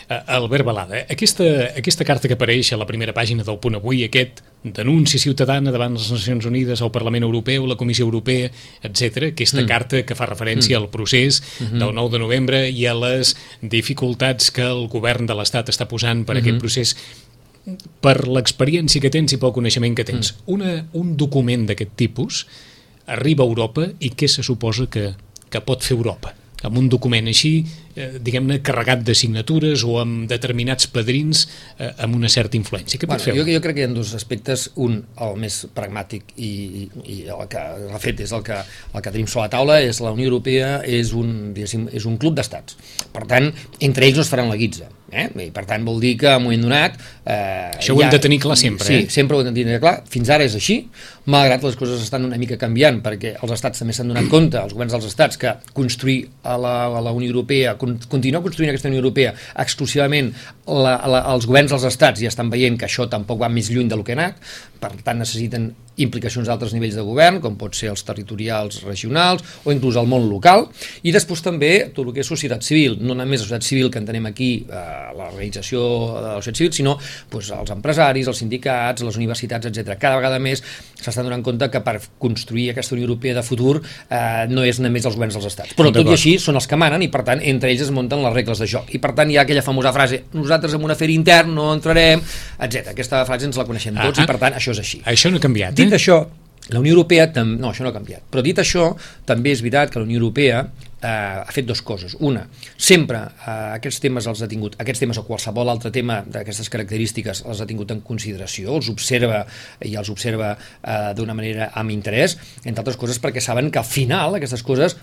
a 0.09 0.23
Albert 0.39 0.65
Balada. 0.65 1.05
Aquesta, 1.09 1.45
aquesta 1.77 2.05
carta 2.05 2.29
que 2.29 2.37
apareix 2.37 2.73
a 2.73 2.81
la 2.81 2.89
primera 2.89 3.13
pàgina 3.15 3.45
del 3.45 3.61
Punt 3.61 3.79
Avui, 3.79 4.03
aquest 4.07 4.43
denúncia 4.63 5.19
ciutadana 5.19 5.73
davant 5.75 5.97
les 5.97 6.09
Nacions 6.11 6.45
Unides, 6.47 6.81
al 6.81 6.91
Parlament 6.91 7.25
Europeu, 7.27 7.67
la 7.67 7.75
Comissió 7.75 8.05
Europea, 8.05 8.49
etc. 8.81 9.29
Aquesta 9.33 9.61
mm. 9.61 9.67
carta 9.67 10.03
que 10.07 10.15
fa 10.15 10.29
referència 10.29 10.77
mm. 10.77 10.81
al 10.81 10.89
procés 11.03 11.41
mm 11.41 11.65
-hmm. 11.65 11.79
del 11.79 11.93
9 11.99 12.11
de 12.15 12.23
novembre 12.23 12.63
i 12.71 12.87
a 12.87 12.95
les 12.95 13.35
dificultats 13.61 14.51
que 14.51 14.63
el 14.63 14.87
govern 14.87 15.27
de 15.27 15.35
l'Estat 15.35 15.69
està 15.69 15.87
posant 15.87 16.25
per 16.25 16.35
mm 16.35 16.39
-hmm. 16.39 16.41
aquest 16.41 16.59
procés 16.59 16.95
per 18.01 18.27
l'experiència 18.27 19.01
que 19.01 19.09
tens 19.09 19.31
i 19.33 19.37
pel 19.37 19.53
coneixement 19.53 19.95
que 19.95 20.03
tens. 20.03 20.33
Mm. 20.33 20.53
Una, 20.53 20.85
un 20.91 21.15
document 21.17 21.65
d'aquest 21.65 21.91
tipus 21.95 22.45
arriba 23.05 23.43
a 23.43 23.47
Europa 23.47 23.87
i 23.99 24.11
què 24.11 24.27
se 24.27 24.43
suposa 24.43 24.87
que, 24.87 25.13
que 25.49 25.61
pot 25.61 25.83
fer 25.83 25.95
Europa? 25.95 26.33
amb 26.63 26.79
un 26.79 26.89
document 26.89 27.27
així, 27.27 27.65
eh, 27.95 28.19
diguem-ne, 28.23 28.59
carregat 28.65 29.03
de 29.05 29.15
signatures 29.17 29.83
o 29.87 29.97
amb 30.01 30.25
determinats 30.31 30.89
padrins 30.91 31.45
eh, 31.77 31.91
amb 32.05 32.17
una 32.17 32.31
certa 32.31 32.57
influència. 32.59 32.99
Què 32.99 33.07
pot 33.07 33.17
bueno, 33.17 33.25
fer? 33.25 33.35
Jo, 33.37 33.45
jo 33.49 33.61
crec 33.63 33.77
que 33.77 33.85
hi 33.85 33.87
ha 33.87 33.93
dos 33.93 34.13
aspectes. 34.17 34.69
Un, 34.83 34.99
el 35.27 35.37
més 35.41 35.61
pragmàtic 35.75 36.33
i, 36.37 36.89
i 37.03 37.19
el 37.27 37.45
que, 37.51 37.63
de 37.89 38.01
fet, 38.03 38.25
és 38.25 38.33
el 38.35 38.43
que, 38.45 38.59
el 38.93 39.05
que 39.05 39.13
tenim 39.13 39.29
sobre 39.29 39.47
la 39.47 39.53
taula, 39.57 39.79
és 39.83 40.01
la 40.03 40.13
Unió 40.15 40.31
Europea 40.31 40.75
és 40.87 41.13
un, 41.17 41.53
és 41.57 42.09
un 42.09 42.19
club 42.21 42.37
d'estats. 42.39 42.77
Per 43.13 43.27
tant, 43.29 43.51
entre 43.83 44.07
ells 44.07 44.19
no 44.19 44.27
es 44.27 44.33
faran 44.33 44.51
la 44.51 44.59
guitza. 44.59 44.89
Eh? 45.13 45.27
I 45.45 45.49
per 45.53 45.63
tant 45.69 45.83
vol 45.85 45.99
dir 46.01 46.15
que 46.17 46.29
en 46.31 46.41
un 46.41 46.47
moment 46.47 46.63
donat... 46.65 46.95
Eh, 47.23 47.77
Això 47.77 47.93
ho 47.93 48.01
hem 48.01 48.11
de 48.11 48.19
tenir 48.21 48.39
clar 48.41 48.57
sempre, 48.59 48.87
sí, 48.87 48.95
eh? 49.03 49.09
Sempre 49.13 49.37
ho 49.37 49.43
hem 49.43 49.51
de 49.51 49.53
tenir 49.61 49.79
clar. 49.83 49.99
Fins 50.09 50.31
ara 50.33 50.45
és 50.47 50.55
així, 50.57 50.79
malgrat 51.29 51.63
les 51.67 51.77
coses 51.79 52.01
estan 52.03 52.25
una 52.27 52.39
mica 52.41 52.57
canviant, 52.61 52.99
perquè 53.05 53.35
els 53.37 53.53
estats 53.55 53.83
també 53.83 53.95
s'han 53.95 54.09
donat 54.09 54.29
compte, 54.31 54.59
els 54.59 54.73
governs 54.73 54.95
dels 54.95 55.07
estats, 55.11 55.37
que 55.39 55.53
construir 55.77 56.23
a 56.49 56.57
la, 56.59 56.73
a 56.89 57.03
la 57.05 57.13
Unió 57.15 57.29
Europea, 57.29 57.75
continuar 58.09 58.43
construint 58.45 58.71
aquesta 58.71 58.91
Unió 58.91 59.01
Europea 59.03 59.33
exclusivament 59.63 60.31
la, 60.67 60.95
la, 61.09 61.23
els 61.33 61.47
governs 61.49 61.73
dels 61.75 61.87
estats 61.89 62.23
ja 62.23 62.31
estan 62.31 62.51
veient 62.53 62.77
que 62.79 62.87
això 62.87 63.07
tampoc 63.11 63.41
va 63.43 63.51
més 63.51 63.71
lluny 63.73 63.91
del 63.91 64.03
que 64.05 64.15
ha 64.15 64.19
anat, 64.19 64.39
per 64.83 64.91
tant 65.05 65.21
necessiten 65.23 65.71
implicacions 66.01 66.47
d'altres 66.49 66.73
nivells 66.73 66.95
de 66.97 67.03
govern, 67.05 67.39
com 67.41 67.55
pot 67.59 67.75
ser 67.77 67.91
els 67.91 68.01
territorials 68.05 68.81
regionals 68.87 69.43
o 69.63 69.73
inclús 69.73 69.97
el 69.99 70.07
món 70.09 70.25
local, 70.29 70.65
i 71.05 71.13
després 71.13 71.43
també 71.45 71.71
tot 71.93 72.07
el 72.07 72.15
que 72.15 72.23
és 72.23 72.29
societat 72.29 72.65
civil, 72.65 72.97
no 73.01 73.13
només 73.17 73.43
la 73.43 73.45
societat 73.45 73.67
civil 73.67 73.91
que 73.93 74.01
entenem 74.01 74.25
aquí, 74.31 74.51
eh, 74.65 75.11
l'organització 75.13 75.83
de 76.17 76.27
la 76.31 76.39
societat 76.39 76.61
civil, 76.61 76.73
sinó 76.79 76.95
pues, 77.29 77.51
els 77.53 77.73
empresaris, 77.75 78.27
els 78.27 78.41
sindicats, 78.41 79.05
les 79.05 79.19
universitats, 79.21 79.69
etc. 79.69 79.93
Cada 80.01 80.17
vegada 80.17 80.41
més 80.41 80.63
s'estan 80.97 81.27
donant 81.27 81.43
compte 81.45 81.69
que 81.69 81.83
per 81.85 81.99
construir 82.17 82.71
aquesta 82.71 82.95
Unió 82.95 83.05
Europea 83.05 83.37
de 83.37 83.43
futur 83.45 83.75
eh, 83.83 84.45
no 84.49 84.65
és 84.65 84.79
només 84.81 85.05
els 85.05 85.17
governs 85.19 85.37
dels 85.37 85.49
estats. 85.51 85.77
Però 85.77 85.93
tot 85.93 86.09
i 86.09 86.15
així 86.15 86.37
són 86.41 86.57
els 86.57 86.67
que 86.69 86.79
manen 86.79 87.05
i 87.05 87.11
per 87.13 87.21
tant 87.27 87.43
entre 87.43 87.69
ells 87.69 87.85
es 87.85 87.93
munten 87.93 88.23
les 88.23 88.33
regles 88.33 88.61
de 88.63 88.69
joc. 88.69 88.89
I 88.95 89.01
per 89.03 89.13
tant 89.17 89.29
hi 89.29 89.37
ha 89.37 89.45
aquella 89.45 89.65
famosa 89.65 89.93
frase 89.93 90.23
nosaltres 90.33 90.73
en 90.73 90.83
un 90.83 90.95
afer 90.95 91.11
intern 91.13 91.53
no 91.53 91.69
entrarem, 91.75 92.23
etc. 92.57 92.93
Aquesta 92.95 93.21
frase 93.29 93.49
ens 93.49 93.59
la 93.59 93.67
coneixem 93.69 93.99
tots 93.99 94.23
ah, 94.23 94.25
i 94.25 94.29
per 94.29 94.39
tant 94.41 94.57
això 94.57 94.72
és 94.73 94.81
així. 94.83 95.03
Això 95.09 95.31
no 95.31 95.39
ha 95.39 95.43
canviat. 95.43 95.75
Dit 95.77 95.93
això, 95.93 96.21
la 96.69 96.79
Unió 96.79 96.93
Europea, 96.95 97.27
tam... 97.33 97.57
no, 97.59 97.71
això 97.73 97.83
no 97.83 97.91
ha 97.91 97.95
canviat, 97.95 98.23
però 98.31 98.43
dit 98.45 98.59
això, 98.59 98.93
també 99.27 99.51
és 99.51 99.61
veritat 99.63 99.91
que 99.91 99.99
la 99.99 100.07
Unió 100.07 100.21
Europea 100.21 100.63
eh, 101.03 101.07
ha 101.07 101.51
fet 101.51 101.67
dues 101.67 101.81
coses. 101.83 102.15
Una, 102.23 102.45
sempre 102.77 103.19
eh, 103.27 103.55
aquests 103.75 103.99
temes 104.03 104.27
els 104.31 104.43
ha 104.43 104.49
tingut, 104.51 104.77
aquests 104.79 105.03
temes 105.03 105.19
o 105.19 105.25
qualsevol 105.27 105.71
altre 105.73 105.91
tema 105.93 106.21
d'aquestes 106.23 106.71
característiques 106.73 107.43
els 107.43 107.61
ha 107.61 107.67
tingut 107.69 107.91
en 107.91 108.03
consideració, 108.05 108.77
els 108.77 108.91
observa 108.93 109.43
i 109.83 109.95
els 109.99 110.11
observa 110.13 110.53
eh, 110.55 111.11
d'una 111.17 111.35
manera 111.35 111.73
amb 111.79 111.91
interès, 111.95 112.37
entre 112.63 112.85
altres 112.85 112.99
coses 113.01 113.19
perquè 113.23 113.43
saben 113.43 113.71
que 113.71 113.83
al 113.83 113.89
final 113.89 114.39
aquestes 114.39 114.63
coses 114.63 114.95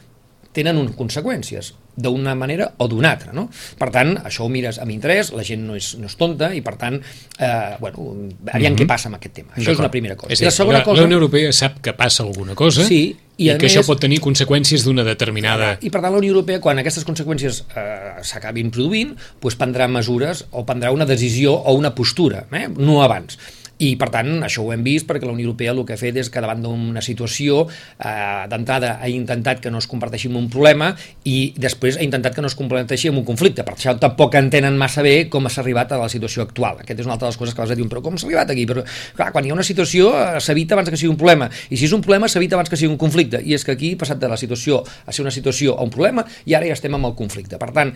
tenen 0.56 0.78
un, 0.80 0.90
conseqüències 0.98 1.74
d'una 2.00 2.34
manera 2.38 2.70
o 2.78 2.86
d'una 2.88 3.12
altra. 3.12 3.32
No? 3.36 3.46
Per 3.78 3.90
tant, 3.92 4.14
això 4.26 4.46
ho 4.46 4.50
mires 4.52 4.78
amb 4.82 4.92
interès, 4.94 5.32
la 5.36 5.44
gent 5.46 5.62
no 5.66 5.76
és, 5.78 5.92
no 6.00 6.08
és 6.08 6.16
tonta 6.18 6.50
i 6.56 6.62
per 6.64 6.76
tant, 6.80 6.96
eh, 7.00 7.76
bueno, 7.80 8.06
aviam 8.52 8.72
mm 8.72 8.76
-hmm. 8.76 8.78
què 8.80 8.86
passa 8.86 9.08
amb 9.08 9.16
aquest 9.16 9.34
tema. 9.34 9.52
Això 9.56 9.72
és 9.72 9.78
una 9.78 9.90
primera 9.90 10.16
cosa. 10.16 10.32
És 10.32 10.40
I 10.40 10.44
la 10.44 10.50
segona 10.50 10.82
cosa... 10.82 11.00
La 11.00 11.06
Unió 11.06 11.18
Europea 11.18 11.52
sap 11.52 11.80
que 11.80 11.92
passa 11.92 12.22
alguna 12.22 12.54
cosa 12.54 12.84
sí, 12.84 13.16
i, 13.36 13.48
i 13.48 13.56
que 13.56 13.66
més, 13.66 13.76
això 13.76 13.86
pot 13.86 14.00
tenir 14.00 14.20
conseqüències 14.20 14.84
d'una 14.84 15.04
determinada... 15.04 15.78
I 15.80 15.90
per 15.90 16.00
tant 16.00 16.12
la 16.12 16.18
Unió 16.18 16.32
Europea, 16.32 16.60
quan 16.60 16.78
aquestes 16.78 17.04
conseqüències 17.04 17.64
eh, 17.76 18.22
s'acabin 18.22 18.70
produint, 18.70 19.16
doncs 19.40 19.56
prendrà 19.56 19.88
mesures 19.88 20.44
o 20.50 20.64
prendrà 20.64 20.90
una 20.92 21.04
decisió 21.04 21.52
o 21.52 21.74
una 21.74 21.94
postura, 21.94 22.46
eh? 22.52 22.68
no 22.68 23.02
abans. 23.02 23.38
I, 23.80 23.94
per 23.96 24.10
tant, 24.12 24.42
això 24.44 24.60
ho 24.60 24.72
hem 24.74 24.82
vist 24.84 25.06
perquè 25.08 25.24
la 25.24 25.32
Unió 25.32 25.48
Europea 25.48 25.72
el 25.72 25.80
que 25.88 25.94
ha 25.96 26.00
fet 26.00 26.18
és 26.20 26.28
que 26.32 26.42
davant 26.44 26.60
d'una 26.60 27.00
situació 27.04 27.62
eh, 27.64 28.44
d'entrada 28.50 28.98
ha 29.00 29.08
intentat 29.08 29.62
que 29.64 29.72
no 29.72 29.80
es 29.80 29.88
comparteixi 29.88 30.28
amb 30.28 30.36
un 30.42 30.50
problema 30.52 30.90
i 31.24 31.54
després 31.56 31.96
ha 31.96 32.04
intentat 32.04 32.36
que 32.36 32.44
no 32.44 32.50
es 32.50 32.56
comparteixi 32.58 33.08
amb 33.08 33.22
un 33.22 33.26
conflicte. 33.28 33.64
Per 33.64 33.76
això 33.76 33.94
tampoc 34.00 34.36
entenen 34.36 34.76
massa 34.80 35.04
bé 35.06 35.14
com 35.32 35.48
s'ha 35.48 35.62
arribat 35.64 35.94
a 35.96 36.00
la 36.02 36.10
situació 36.12 36.44
actual. 36.44 36.82
Aquesta 36.84 37.06
és 37.06 37.08
una 37.08 37.16
altra 37.16 37.30
de 37.30 37.32
les 37.32 37.40
coses 37.40 37.56
que 37.56 37.64
vas 37.64 37.72
dir, 37.72 37.88
però 37.88 38.04
com 38.04 38.18
s'ha 38.20 38.28
arribat 38.28 38.52
aquí? 38.52 38.66
Però, 38.68 38.84
clar, 39.16 39.30
quan 39.32 39.48
hi 39.48 39.54
ha 39.54 39.56
una 39.56 39.66
situació 39.66 40.12
eh, 40.12 40.42
s'evita 40.44 40.76
abans 40.76 40.92
que 40.92 41.00
sigui 41.00 41.14
un 41.14 41.20
problema 41.20 41.48
i 41.70 41.78
si 41.80 41.88
és 41.88 41.96
un 41.96 42.04
problema 42.04 42.28
s'evita 42.28 42.58
abans 42.58 42.68
que 42.68 42.76
sigui 42.76 42.92
un 42.92 43.00
conflicte 43.00 43.40
i 43.40 43.56
és 43.56 43.64
que 43.64 43.72
aquí 43.78 43.94
passat 43.96 44.20
de 44.20 44.28
la 44.28 44.36
situació 44.40 44.82
a 44.84 45.12
ser 45.12 45.24
una 45.24 45.32
situació 45.32 45.78
a 45.78 45.88
un 45.88 45.94
problema 45.94 46.26
i 46.44 46.58
ara 46.58 46.68
ja 46.68 46.76
estem 46.76 46.94
amb 47.00 47.08
el 47.08 47.16
conflicte. 47.16 47.56
Per 47.56 47.72
tant, 47.72 47.94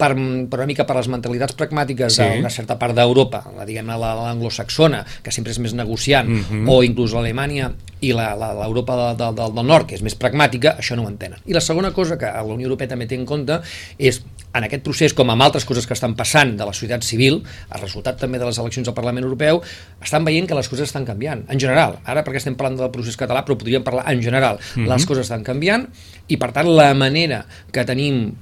per, 0.00 0.14
per 0.50 0.62
una 0.62 0.68
mica 0.70 0.86
per 0.88 0.96
les 0.98 1.10
mentalitats 1.12 1.56
pragmàtiques 1.58 2.16
sí. 2.16 2.26
d'una 2.36 2.50
certa 2.52 2.78
part 2.80 2.96
d'Europa, 2.96 3.44
la 3.58 3.68
diguem-ne 3.68 3.98
l'anglosaxona, 4.00 5.04
que 5.24 5.34
sempre 5.34 5.52
és 5.54 5.60
més 5.62 5.76
negociant, 5.76 6.28
mm 6.28 6.44
-hmm. 6.48 6.68
o 6.72 6.82
inclús 6.86 7.14
l'Alemanya 7.14 7.72
i 8.00 8.12
l'Europa 8.16 8.96
de, 8.96 9.08
de, 9.20 9.32
de, 9.36 9.48
del 9.56 9.66
nord, 9.66 9.86
que 9.86 9.94
és 9.94 10.02
més 10.02 10.16
pragmàtica, 10.16 10.76
això 10.80 10.96
no 10.96 11.04
ho 11.04 11.08
entenen. 11.08 11.38
I 11.46 11.52
la 11.52 11.60
segona 11.60 11.92
cosa 11.92 12.16
que 12.16 12.26
la 12.26 12.42
Unió 12.42 12.66
Europea 12.66 12.88
també 12.88 13.06
té 13.06 13.14
en 13.14 13.26
compte 13.26 13.60
és 13.98 14.22
en 14.54 14.66
aquest 14.66 14.82
procés, 14.86 15.14
com 15.16 15.30
amb 15.30 15.44
altres 15.44 15.64
coses 15.68 15.86
que 15.86 15.94
estan 15.94 16.16
passant 16.18 16.56
de 16.58 16.66
la 16.66 16.74
societat 16.74 17.06
civil, 17.06 17.40
el 17.70 17.82
resultat 17.82 18.18
també 18.20 18.40
de 18.40 18.48
les 18.48 18.58
eleccions 18.58 18.90
al 18.90 18.96
Parlament 18.96 19.26
Europeu, 19.26 19.62
estan 20.02 20.26
veient 20.26 20.48
que 20.50 20.58
les 20.58 20.68
coses 20.70 20.88
estan 20.88 21.06
canviant, 21.06 21.44
en 21.48 21.62
general. 21.62 21.98
Ara 22.04 22.24
perquè 22.26 22.42
estem 22.42 22.58
parlant 22.58 22.80
del 22.80 22.92
procés 22.94 23.18
català, 23.20 23.44
però 23.46 23.58
podríem 23.60 23.86
parlar 23.86 24.06
en 24.10 24.22
general. 24.22 24.58
Mm 24.58 24.82
-hmm. 24.82 24.92
Les 24.94 25.06
coses 25.06 25.26
estan 25.26 25.44
canviant 25.44 25.86
i, 26.28 26.36
per 26.36 26.52
tant, 26.52 26.66
la 26.66 26.94
manera 26.94 27.46
que 27.72 27.84
tenim 27.84 28.32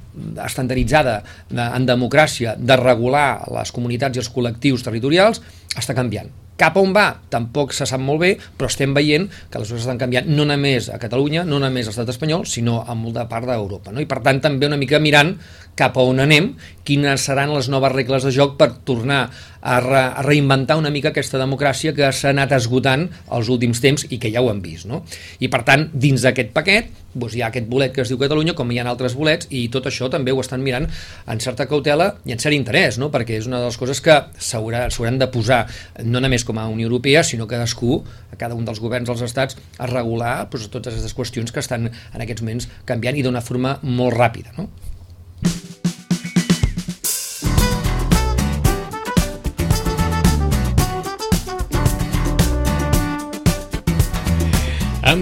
estandarditzada 0.44 1.22
en 1.50 1.86
democràcia 1.86 2.56
de 2.56 2.76
regular 2.76 3.44
les 3.52 3.72
comunitats 3.72 4.16
i 4.16 4.20
els 4.20 4.32
col·lectius 4.32 4.82
territorials 4.82 5.42
està 5.76 5.94
canviant 5.94 6.47
cap 6.58 6.76
on 6.80 6.92
va? 6.96 7.06
Tampoc 7.30 7.72
se 7.76 7.86
sap 7.88 8.02
molt 8.02 8.22
bé, 8.24 8.32
però 8.58 8.68
estem 8.70 8.94
veient 8.96 9.28
que 9.28 9.62
les 9.62 9.70
coses 9.70 9.86
estan 9.86 10.00
canviant 10.00 10.28
no 10.32 10.46
només 10.48 10.90
a 10.90 10.98
Catalunya, 11.00 11.44
no 11.46 11.60
només 11.62 11.86
a 11.86 11.92
l'estat 11.92 12.10
espanyol, 12.12 12.44
sinó 12.50 12.80
a 12.82 12.96
molta 12.98 13.28
part 13.30 13.46
d'Europa. 13.48 13.94
No? 13.94 14.02
I 14.02 14.08
per 14.10 14.20
tant 14.26 14.42
també 14.44 14.66
una 14.66 14.80
mica 14.80 15.00
mirant 15.02 15.36
cap 15.78 15.96
a 15.96 16.02
on 16.02 16.18
anem, 16.24 16.52
quines 16.82 17.22
seran 17.28 17.54
les 17.54 17.70
noves 17.70 17.94
regles 17.94 18.26
de 18.26 18.34
joc 18.34 18.56
per 18.58 18.72
tornar 18.88 19.28
a, 19.68 19.80
re, 19.84 20.00
a 20.20 20.22
reinventar 20.24 20.78
una 20.80 20.92
mica 20.94 21.12
aquesta 21.12 21.40
democràcia 21.40 21.92
que 21.96 22.08
s'ha 22.14 22.32
anat 22.32 22.54
esgotant 22.56 23.08
els 23.36 23.50
últims 23.52 23.82
temps 23.84 24.06
i 24.08 24.20
que 24.22 24.32
ja 24.32 24.40
ho 24.40 24.48
hem 24.52 24.62
vist. 24.64 24.88
No? 24.88 25.02
I 25.44 25.52
per 25.52 25.62
tant, 25.68 25.88
dins 25.92 26.24
d'aquest 26.24 26.54
paquet 26.56 26.88
doncs 27.18 27.34
hi 27.34 27.42
ha 27.42 27.48
aquest 27.48 27.68
bolet 27.68 27.94
que 27.94 28.02
es 28.04 28.10
diu 28.12 28.18
Catalunya, 28.20 28.54
com 28.56 28.70
hi 28.70 28.78
ha 28.78 28.86
altres 28.88 29.16
bolets, 29.18 29.48
i 29.50 29.66
tot 29.72 29.88
això 29.90 30.10
també 30.12 30.32
ho 30.32 30.40
estan 30.42 30.62
mirant 30.64 30.86
en 30.88 31.40
certa 31.42 31.66
cautela 31.70 32.10
i 32.28 32.34
en 32.34 32.42
cert 32.42 32.56
interès, 32.56 32.98
no? 33.00 33.10
perquè 33.14 33.38
és 33.40 33.48
una 33.50 33.62
de 33.62 33.70
les 33.70 33.78
coses 33.80 34.00
que 34.04 34.18
s'hauran 34.38 35.18
de 35.20 35.30
posar, 35.32 35.64
no 36.04 36.22
només 36.24 36.44
com 36.46 36.60
a 36.60 36.68
Unió 36.70 36.88
Europea, 36.88 37.24
sinó 37.24 37.48
cadascú, 37.50 38.02
a 38.32 38.36
cada 38.40 38.58
un 38.58 38.68
dels 38.68 38.80
governs 38.80 39.08
dels 39.08 39.24
estats, 39.24 39.58
a 39.78 39.88
regular 39.90 40.36
doncs, 40.52 40.68
totes 40.68 40.94
aquestes 40.94 41.16
qüestions 41.16 41.54
que 41.54 41.64
estan 41.64 41.88
en 41.88 42.20
aquests 42.24 42.44
moments 42.44 42.68
canviant 42.88 43.18
i 43.18 43.24
d'una 43.26 43.44
forma 43.44 43.78
molt 43.82 44.16
ràpida. 44.16 44.54
No? 44.58 44.68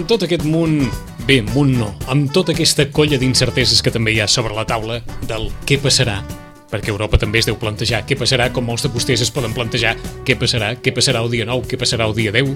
Tot 0.07 0.21
aquest 0.23 0.45
munt, 0.47 0.85
bé, 1.27 1.41
munt 1.43 1.73
no, 1.75 1.89
amb 2.07 2.29
tota 2.31 2.53
aquesta 2.53 2.85
colla 2.95 3.17
d'incerteses 3.19 3.81
que 3.83 3.91
també 3.91 4.13
hi 4.15 4.21
ha 4.23 4.27
sobre 4.31 4.55
la 4.55 4.63
taula 4.63 5.01
del 5.27 5.49
què 5.67 5.75
passarà, 5.83 6.21
perquè 6.71 6.93
Europa 6.93 7.19
també 7.19 7.41
es 7.41 7.49
deu 7.49 7.57
plantejar 7.59 8.05
què 8.07 8.15
passarà, 8.15 8.47
com 8.55 8.63
molts 8.63 8.85
de 8.85 8.91
vostès 8.93 9.25
es 9.25 9.33
poden 9.35 9.51
plantejar 9.51 9.97
què 10.23 10.37
passarà, 10.39 10.77
què 10.79 10.93
passarà 10.95 11.19
el 11.25 11.33
dia 11.35 11.47
9, 11.49 11.67
què 11.67 11.79
passarà 11.81 12.07
el 12.07 12.15
dia 12.15 12.31
10, 12.31 12.55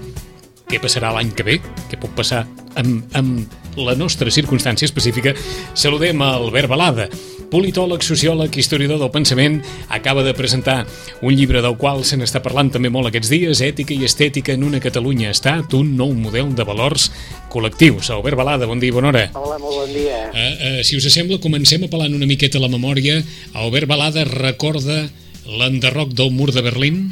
què 0.71 0.79
passarà 0.79 1.11
l'any 1.11 1.33
que 1.35 1.43
ve, 1.43 1.57
què 1.91 1.99
pot 1.99 2.13
passar 2.15 2.45
amb, 2.79 3.03
amb 3.17 3.77
la 3.79 3.95
nostra 3.95 4.31
circumstància 4.31 4.87
específica. 4.87 5.33
Saludem 5.75 6.21
a 6.23 6.33
Albert 6.39 6.71
Balada, 6.71 7.07
politòleg, 7.51 8.03
sociòleg, 8.03 8.55
historiador 8.55 8.99
del 9.01 9.11
pensament, 9.11 9.59
acaba 9.91 10.23
de 10.23 10.33
presentar 10.35 10.85
un 11.21 11.35
llibre 11.35 11.61
del 11.63 11.75
qual 11.79 12.05
se 12.07 12.15
n'està 12.19 12.39
parlant 12.43 12.71
també 12.71 12.91
molt 12.91 13.11
aquests 13.11 13.31
dies, 13.31 13.63
Ètica 13.63 13.95
i 13.95 14.07
estètica 14.07 14.55
en 14.55 14.63
una 14.67 14.79
Catalunya 14.83 15.33
estat, 15.35 15.75
un 15.75 15.95
nou 15.99 16.13
model 16.15 16.53
de 16.55 16.67
valors 16.67 17.09
col·lectius. 17.51 18.11
Albert 18.15 18.39
Balada, 18.39 18.69
bon 18.69 18.79
dia 18.79 18.91
i 18.91 18.95
bona 18.95 19.11
hora. 19.11 19.25
Hola, 19.35 19.59
molt 19.59 19.83
bon 19.83 19.95
dia. 19.95 20.21
Uh, 20.31 20.37
uh, 20.39 20.77
si 20.87 20.99
us 20.99 21.09
sembla, 21.11 21.41
comencem 21.43 21.83
apel·lant 21.87 22.15
una 22.15 22.29
miqueta 22.29 22.59
a 22.59 22.63
la 22.63 22.71
memòria. 22.71 23.19
Albert 23.59 23.91
Balada 23.91 24.23
recorda 24.27 25.03
l'enderroc 25.51 26.15
del 26.15 26.31
mur 26.31 26.51
de 26.55 26.63
Berlín? 26.63 27.03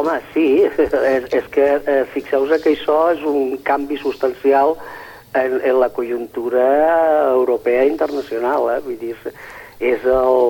Home, 0.00 0.16
sí, 0.32 0.46
és, 1.16 1.26
és 1.28 1.50
que 1.52 1.66
eh, 1.76 2.00
fixeu-vos 2.14 2.62
que 2.64 2.72
això 2.72 2.98
és 3.12 3.20
un 3.28 3.58
canvi 3.66 3.98
substancial 4.00 4.78
en, 5.34 5.58
en 5.60 5.80
la 5.80 5.90
conjuntura 5.92 6.64
europea 7.34 7.84
internacional. 7.84 8.70
Eh? 8.72 8.80
Vull 8.86 8.96
dir, 9.00 9.14
és 9.80 10.06
el, 10.08 10.40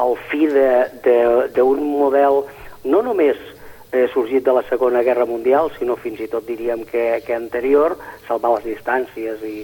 el 0.00 0.16
fi 0.30 0.48
d'un 0.48 1.84
model 1.84 2.42
no 2.88 3.02
només 3.04 3.36
eh, 3.92 4.06
sorgit 4.14 4.44
de 4.46 4.54
la 4.56 4.64
Segona 4.68 5.02
Guerra 5.04 5.26
Mundial, 5.28 5.72
sinó 5.78 5.96
fins 6.00 6.20
i 6.24 6.28
tot 6.32 6.46
diríem 6.48 6.84
que, 6.88 7.20
que 7.26 7.36
anterior, 7.36 7.98
salvar 8.28 8.56
les 8.56 8.68
distàncies 8.72 9.42
i 9.44 9.56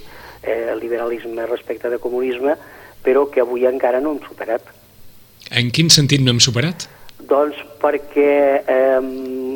eh, 0.43 0.75
liberalisme 0.81 1.47
respecte 1.49 1.89
de 1.89 2.01
comunisme, 2.03 2.57
però 3.05 3.25
que 3.31 3.45
avui 3.45 3.65
encara 3.69 4.01
no 4.05 4.15
hem 4.15 4.21
superat. 4.29 4.69
En 5.53 5.73
quin 5.73 5.91
sentit 5.93 6.25
no 6.25 6.33
hem 6.33 6.41
superat? 6.41 6.89
Doncs 7.29 7.57
perquè 7.81 8.65
eh, 8.67 9.01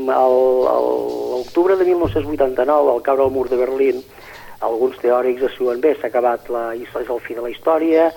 l'octubre 0.08 1.76
de 1.76 1.84
1989, 1.84 2.92
al 2.92 3.02
caure 3.02 3.24
el 3.26 3.34
mur 3.34 3.48
de 3.50 3.58
Berlín, 3.60 4.02
alguns 4.60 4.98
teòrics 5.02 5.42
assuen 5.50 5.80
bé, 5.80 5.94
s'ha 5.96 6.08
acabat 6.08 6.48
la, 6.50 6.74
és 6.74 6.94
el 6.98 7.20
fi 7.24 7.34
de 7.36 7.44
la 7.44 7.52
història, 7.52 8.08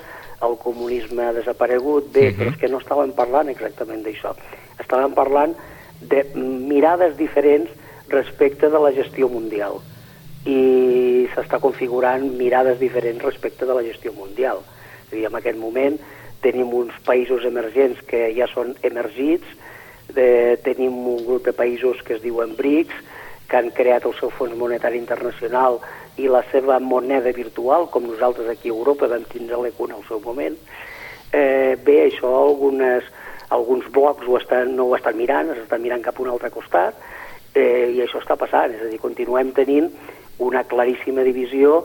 el 0.42 0.56
comunisme 0.58 1.28
ha 1.28 1.34
desaparegut, 1.34 2.12
bé, 2.14 2.30
uh 2.30 2.32
-huh. 2.32 2.38
però 2.38 2.50
és 2.50 2.58
que 2.58 2.70
no 2.70 2.80
estàvem 2.80 3.12
parlant 3.14 3.50
exactament 3.50 4.04
d'això. 4.04 4.34
Estàvem 4.80 5.14
parlant 5.14 5.56
de 6.02 6.26
mirades 6.34 7.18
diferents 7.18 7.70
respecte 8.10 8.70
de 8.70 8.80
la 8.80 8.92
gestió 8.92 9.30
mundial 9.30 9.80
i 10.46 11.28
s'està 11.36 11.60
configurant 11.60 12.24
mirades 12.38 12.80
diferents 12.80 13.24
respecte 13.24 13.66
de 13.66 13.74
la 13.74 13.84
gestió 13.84 14.12
mundial. 14.14 14.58
És 15.06 15.14
a 15.14 15.16
dir, 15.16 15.26
en 15.26 15.36
aquest 15.36 15.58
moment 15.58 16.00
tenim 16.42 16.74
uns 16.74 16.96
països 17.06 17.46
emergents 17.48 18.02
que 18.10 18.28
ja 18.36 18.48
són 18.52 18.76
emergits, 18.88 19.48
de, 20.12 20.58
tenim 20.66 20.96
un 21.14 21.24
grup 21.26 21.46
de 21.48 21.54
països 21.56 22.02
que 22.04 22.18
es 22.18 22.24
diuen 22.24 22.56
BRICS, 22.58 23.10
que 23.52 23.60
han 23.60 23.72
creat 23.76 24.06
el 24.08 24.16
seu 24.16 24.32
Fons 24.32 24.56
Monetari 24.56 25.00
Internacional 25.00 25.80
i 26.20 26.30
la 26.32 26.42
seva 26.52 26.80
moneda 26.80 27.34
virtual, 27.36 27.90
com 27.92 28.08
nosaltres 28.08 28.48
aquí 28.52 28.72
a 28.72 28.76
Europa 28.76 29.10
vam 29.12 29.26
tindre 29.32 29.60
l'ECO 29.60 29.90
en 29.90 29.98
el 29.98 30.06
seu 30.08 30.22
moment. 30.24 30.56
Eh, 31.32 31.76
bé, 31.84 31.98
això 32.06 32.32
algunes, 32.32 33.08
alguns 33.50 33.88
blocs 33.92 34.28
ho 34.28 34.38
estan, 34.40 34.76
no 34.76 34.88
ho 34.88 34.96
estan 34.96 35.20
mirant, 35.20 35.52
estan 35.56 35.84
mirant 35.84 36.04
cap 36.04 36.20
a 36.20 36.24
un 36.24 36.32
altre 36.32 36.52
costat, 36.52 36.96
eh, 37.56 37.92
i 37.96 38.00
això 38.04 38.22
està 38.24 38.40
passant, 38.40 38.72
és 38.76 38.86
a 38.86 38.90
dir, 38.92 39.00
continuem 39.04 39.52
tenint 39.56 39.92
una 40.40 40.64
claríssima 40.64 41.24
divisió 41.28 41.82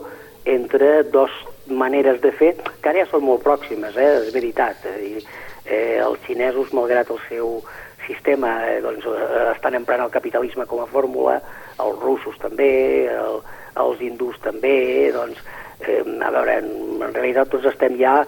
entre 0.47 1.03
dos 1.03 1.31
maneres 1.67 2.21
de 2.21 2.31
fer, 2.31 2.53
que 2.81 2.89
ara 2.89 3.03
ja 3.03 3.09
són 3.11 3.25
molt 3.27 3.43
pròximes, 3.43 3.97
eh, 3.99 4.13
és 4.23 4.33
veritat. 4.33 4.87
Dir, 4.97 5.23
eh, 5.65 5.99
els 5.99 6.19
xinesos, 6.25 6.73
malgrat 6.73 7.09
el 7.11 7.19
seu 7.27 7.61
sistema, 8.07 8.53
eh, 8.69 8.81
doncs, 8.81 9.05
eh, 9.05 9.51
estan 9.53 9.75
emprant 9.75 10.01
el 10.01 10.11
capitalisme 10.11 10.65
com 10.65 10.81
a 10.81 10.87
fórmula, 10.87 11.41
els 11.79 11.99
russos 11.99 12.37
també, 12.39 13.07
el, 13.11 13.41
els 13.75 14.01
hindús 14.01 14.39
també, 14.41 15.11
doncs, 15.11 15.41
eh, 15.81 16.01
a 16.01 16.31
veure, 16.31 16.57
en, 16.63 17.01
en 17.03 17.13
realitat 17.13 17.51
tots 17.51 17.65
estem 17.65 17.97
ja 17.99 18.21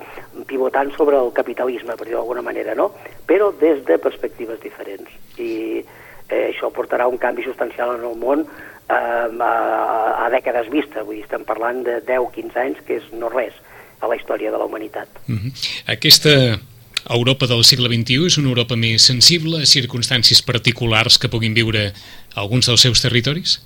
pivotant 0.47 0.91
sobre 0.97 1.17
el 1.17 1.31
capitalisme, 1.33 1.95
per 1.95 2.05
dir-ho 2.05 2.19
d'alguna 2.19 2.43
manera, 2.45 2.75
no? 2.75 2.91
Però 3.25 3.51
des 3.59 3.85
de 3.85 3.97
perspectives 3.97 4.59
diferents. 4.59 5.09
I 5.37 5.79
eh, 5.79 6.49
això 6.49 6.69
portarà 6.75 7.07
un 7.07 7.17
canvi 7.17 7.47
substancial 7.47 7.95
en 7.95 8.05
el 8.11 8.19
món 8.19 8.43
eh, 8.43 8.78
a, 8.89 10.25
a 10.25 10.29
dècades 10.33 10.69
vista, 10.73 11.03
vull 11.03 11.19
dir, 11.19 11.23
estem 11.27 11.45
parlant 11.45 11.83
de 11.85 11.99
10-15 12.07 12.57
anys, 12.63 12.81
que 12.87 12.97
és 12.99 13.05
no 13.13 13.29
res 13.29 13.53
a 14.01 14.07
la 14.07 14.15
història 14.15 14.51
de 14.51 14.57
la 14.57 14.65
humanitat. 14.65 15.07
Mm 15.27 15.37
-hmm. 15.37 15.51
Aquesta 15.93 16.59
Europa 17.09 17.47
del 17.47 17.63
segle 17.63 17.87
XXI 17.87 18.25
és 18.25 18.37
una 18.37 18.49
Europa 18.49 18.75
més 18.75 19.05
sensible 19.05 19.61
a 19.61 19.65
circumstàncies 19.65 20.41
particulars 20.45 21.17
que 21.17 21.29
puguin 21.29 21.53
viure 21.53 21.93
alguns 22.35 22.67
dels 22.67 22.81
seus 22.81 23.01
territoris? 23.01 23.61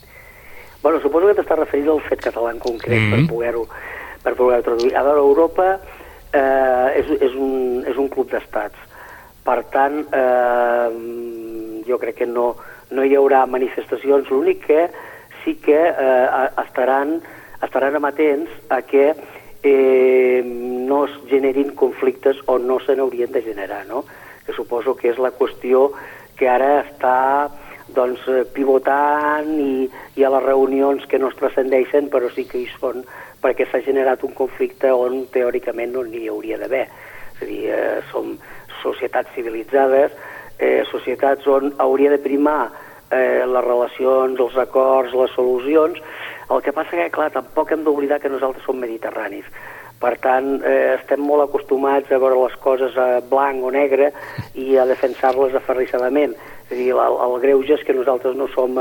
Bueno, 0.81 0.99
suposo 1.01 1.27
que 1.27 1.41
t'estàs 1.41 1.59
referint 1.59 1.89
al 1.89 2.01
fet 2.01 2.21
català 2.21 2.51
en 2.51 2.59
concret 2.59 2.99
mm 2.99 3.11
-hmm. 3.11 3.27
per 3.27 3.35
poder-ho 3.35 3.67
per 4.23 4.35
poder 4.35 4.61
traduir. 4.63 4.95
A 4.95 5.03
veure, 5.03 5.19
Europa 5.19 5.79
eh, 6.31 6.99
és, 6.99 7.07
és, 7.21 7.33
un, 7.35 7.83
és 7.87 7.97
un 7.97 8.07
club 8.07 8.29
d'estats. 8.31 8.75
Per 9.43 9.59
tant, 9.73 9.99
eh, 10.11 10.89
jo 11.87 11.97
crec 11.99 12.15
que 12.15 12.25
no, 12.25 12.55
no 12.91 13.03
hi 13.03 13.15
haurà 13.15 13.45
manifestacions. 13.45 14.29
L'únic 14.31 14.65
que 14.65 14.89
sí 15.43 15.55
que 15.55 15.77
eh, 15.77 16.49
estaran, 16.65 17.21
estaran 17.61 17.95
amatents 17.95 18.51
a 18.69 18.81
que 18.81 19.13
eh, 19.63 20.43
no 20.45 21.05
es 21.05 21.11
generin 21.29 21.71
conflictes 21.75 22.37
o 22.45 22.59
no 22.59 22.79
se 22.79 22.95
n'haurien 22.95 23.31
de 23.31 23.41
generar, 23.41 23.85
no? 23.87 24.05
que 24.45 24.53
suposo 24.53 24.95
que 24.95 25.09
és 25.13 25.19
la 25.23 25.31
qüestió 25.31 25.89
que 26.35 26.49
ara 26.51 26.81
està 26.83 27.49
doncs, 27.95 28.25
eh, 28.27 28.43
pivotant 28.55 29.53
i, 29.59 29.87
i 30.19 30.25
a 30.25 30.31
les 30.33 30.43
reunions 30.43 31.05
que 31.07 31.19
no 31.19 31.29
es 31.31 31.37
transcendeixen 31.39 32.09
però 32.11 32.31
sí 32.33 32.43
que 32.49 32.59
hi 32.59 32.67
són 32.75 33.05
perquè 33.43 33.67
s'ha 33.69 33.83
generat 33.85 34.23
un 34.23 34.35
conflicte 34.35 34.91
on 34.91 35.25
teòricament 35.31 35.95
no 35.95 36.03
n'hi 36.07 36.27
hauria 36.31 36.59
d'haver. 36.59 36.87
És 37.35 37.41
a 37.41 37.47
dir, 37.47 37.63
eh, 37.71 37.99
som 38.11 38.35
societats 38.81 39.31
civilitzades, 39.35 40.11
eh, 40.59 40.83
societats 40.91 41.47
on 41.47 41.73
hauria 41.77 42.11
de 42.11 42.19
primar 42.19 42.71
eh, 43.13 43.45
les 43.45 43.65
relacions, 43.65 44.39
els 44.39 44.57
acords, 44.57 45.13
les 45.13 45.31
solucions. 45.37 46.01
El 46.51 46.61
que 46.61 46.73
passa 46.75 46.97
que, 46.97 47.09
clar, 47.13 47.31
tampoc 47.31 47.71
hem 47.71 47.85
d'oblidar 47.85 48.19
que 48.19 48.31
nosaltres 48.33 48.65
som 48.67 48.81
mediterranis. 48.81 49.47
Per 50.03 50.17
tant, 50.19 50.57
eh, 50.67 50.95
estem 50.97 51.21
molt 51.23 51.45
acostumats 51.45 52.11
a 52.11 52.19
veure 52.19 52.41
les 52.41 52.55
coses 52.59 52.97
a 52.99 53.21
blanc 53.29 53.63
o 53.63 53.71
negre 53.71 54.11
i 54.59 54.75
a 54.75 54.87
defensar-les 54.89 55.55
aferrissadament. 55.55 56.35
És 56.65 56.73
a 56.73 56.79
dir, 56.79 56.89
el, 56.91 57.19
el 57.27 57.37
greuge 57.39 57.77
és 57.77 57.85
que 57.87 57.95
nosaltres 57.95 58.35
no 58.35 58.49
som, 58.51 58.75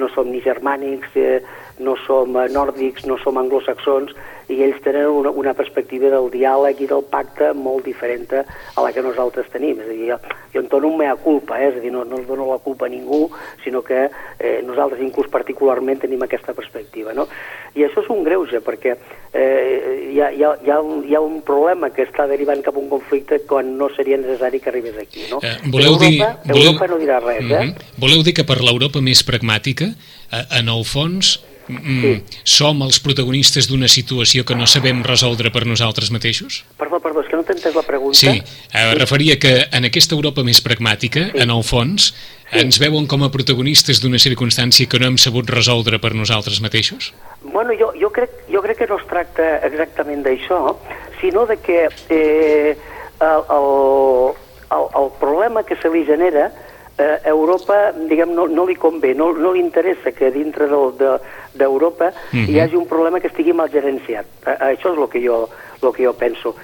no 0.00 0.08
som 0.14 0.30
ni 0.32 0.40
germànics, 0.40 1.12
eh, 1.20 1.42
no 1.82 1.96
som 2.06 2.38
nòrdics, 2.54 3.06
no 3.10 3.18
som 3.22 3.40
anglosaxons, 3.40 4.14
i 4.52 4.60
ells 4.64 4.80
tenen 4.84 5.06
una, 5.06 5.30
una 5.30 5.54
perspectiva 5.56 6.10
del 6.12 6.28
diàleg 6.32 6.82
i 6.82 6.88
del 6.90 7.04
pacte 7.08 7.52
molt 7.56 7.86
diferent 7.86 8.28
a 8.32 8.82
la 8.84 8.92
que 8.92 9.04
nosaltres 9.04 9.48
tenim. 9.52 9.80
És 9.80 9.88
a 9.88 9.92
dir, 9.92 10.08
jo, 10.10 10.18
jo 10.54 10.62
en 10.62 10.68
dono 10.70 10.90
un 10.90 10.98
mea 11.00 11.14
culpa, 11.16 11.58
eh? 11.60 11.70
és 11.70 11.78
a 11.78 11.82
dir, 11.82 11.92
no, 11.94 12.04
no 12.08 12.20
els 12.20 12.28
dono 12.28 12.48
la 12.50 12.58
culpa 12.62 12.86
a 12.86 12.92
ningú, 12.92 13.24
sinó 13.64 13.82
que 13.86 14.04
eh, 14.06 14.60
nosaltres 14.66 15.02
inclús 15.04 15.30
particularment 15.32 16.02
tenim 16.02 16.22
aquesta 16.26 16.54
perspectiva. 16.56 17.14
No? 17.16 17.26
I 17.74 17.86
això 17.86 18.04
és 18.04 18.10
un 18.12 18.22
greuge, 18.26 18.60
perquè 18.64 18.94
eh, 18.94 20.10
hi, 20.12 20.20
ha, 20.20 20.30
hi, 20.30 20.44
ha, 20.44 20.54
hi, 20.62 20.72
ha 20.72 20.80
un, 20.80 21.04
hi 21.08 21.16
ha 21.16 21.22
un 21.24 21.40
problema 21.46 21.92
que 21.94 22.06
està 22.06 22.26
derivant 22.30 22.62
cap 22.64 22.76
a 22.76 22.82
un 22.82 22.90
conflicte 22.92 23.42
quan 23.48 23.76
no 23.78 23.88
seria 23.96 24.20
necessari 24.20 24.60
que 24.60 24.72
arribés 24.72 24.98
aquí. 25.00 25.28
No? 25.30 25.40
Eh, 25.42 25.56
voleu 25.68 25.96
Europa, 25.96 26.08
dir, 26.08 26.52
voleu... 26.52 26.66
Europa 26.72 26.90
no 26.92 27.00
dirà 27.00 27.22
res. 27.22 27.40
Eh? 27.40 27.46
Mm 27.46 27.70
-hmm. 27.72 27.96
Voleu 27.98 28.22
dir 28.22 28.34
que 28.34 28.44
per 28.44 28.60
l'Europa 28.60 29.00
més 29.00 29.24
pragmàtica, 29.24 29.94
eh, 30.32 30.44
en 30.58 30.68
el 30.68 30.84
fons, 30.84 31.40
Mm, 31.68 32.00
sí. 32.02 32.40
som 32.44 32.82
els 32.82 32.98
protagonistes 33.02 33.68
d'una 33.70 33.88
situació 33.88 34.44
que 34.44 34.56
no 34.58 34.66
sabem 34.66 35.02
resoldre 35.06 35.52
per 35.54 35.64
nosaltres 35.68 36.10
mateixos? 36.14 36.62
Perdó, 36.78 36.98
perdó, 37.02 37.22
és 37.22 37.30
que 37.30 37.38
no 37.38 37.44
t'he 37.46 37.54
entès 37.56 37.76
la 37.76 37.84
pregunta. 37.86 38.18
Sí, 38.18 38.34
eh, 38.34 38.42
sí. 38.72 38.98
referia 38.98 39.38
que 39.38 39.54
en 39.70 39.86
aquesta 39.88 40.16
Europa 40.18 40.42
més 40.46 40.62
pragmàtica, 40.64 41.28
sí. 41.30 41.42
en 41.44 41.54
el 41.54 41.62
fons, 41.66 42.10
sí. 42.12 42.58
ens 42.64 42.80
veuen 42.82 43.06
com 43.10 43.22
a 43.22 43.30
protagonistes 43.34 44.02
d'una 44.02 44.20
circumstància 44.22 44.90
que 44.90 44.98
no 44.98 45.12
hem 45.12 45.20
sabut 45.20 45.50
resoldre 45.50 46.00
per 46.02 46.14
nosaltres 46.18 46.60
mateixos? 46.64 47.12
Bueno, 47.44 47.76
jo, 47.78 47.92
jo, 48.00 48.10
crec, 48.10 48.34
jo 48.50 48.64
crec 48.64 48.82
que 48.82 48.90
no 48.90 48.98
es 48.98 49.06
tracta 49.10 49.54
exactament 49.68 50.26
d'això, 50.26 50.76
sinó 51.20 51.46
de 51.46 51.60
que 51.62 51.86
eh, 52.10 52.74
el, 53.22 53.46
el, 53.56 54.34
el, 54.74 54.86
el 55.02 55.10
problema 55.20 55.62
que 55.62 55.78
se 55.78 55.90
li 55.92 56.04
genera 56.08 56.50
eh, 56.98 57.20
Europa, 57.24 57.92
diguem, 58.08 58.34
no, 58.34 58.46
no 58.48 58.66
li 58.66 58.76
convé, 58.76 59.14
no, 59.14 59.32
no 59.32 59.52
li 59.52 59.62
interessa 59.62 60.12
que 60.12 60.30
dintre 60.34 60.68
d'Europa 60.68 60.98
de, 60.98 61.12
de, 61.54 61.66
uh 61.66 61.80
-huh. 61.80 62.12
hi 62.32 62.52
mhm. 62.52 62.60
hagi 62.60 62.76
un 62.76 62.86
problema 62.86 63.20
que 63.20 63.28
estigui 63.28 63.52
mal 63.52 63.70
gerenciat. 63.70 64.26
Eh, 64.46 64.76
això 64.76 64.92
és 64.92 64.98
el 64.98 65.08
que 65.08 65.26
jo, 65.26 65.48
lo 65.82 65.92
que 65.92 66.04
jo 66.04 66.12
penso. 66.12 66.54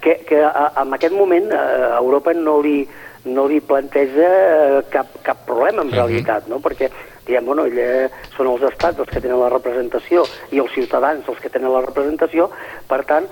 Que, 0.00 0.24
que 0.26 0.42
a, 0.42 0.72
en 0.82 0.94
aquest 0.94 1.14
moment 1.14 1.52
a 1.52 1.98
Europa 1.98 2.32
no 2.32 2.60
li, 2.62 2.88
no 3.24 3.46
li 3.46 3.60
planteja 3.60 4.78
eh, 4.78 4.82
cap, 4.90 5.06
cap 5.22 5.44
problema 5.46 5.82
en 5.82 5.88
mhm. 5.88 5.94
-huh. 5.94 6.06
realitat, 6.06 6.46
no? 6.48 6.58
perquè 6.58 6.90
diem, 7.26 7.44
bueno, 7.44 7.66
ella, 7.66 8.10
són 8.36 8.48
els 8.48 8.62
estats 8.62 8.98
els 8.98 9.08
que 9.08 9.20
tenen 9.20 9.40
la 9.40 9.48
representació 9.48 10.24
i 10.50 10.58
els 10.58 10.72
ciutadans 10.72 11.28
els 11.28 11.38
que 11.38 11.50
tenen 11.50 11.72
la 11.72 11.84
representació, 11.84 12.50
per 12.88 13.04
tant, 13.04 13.28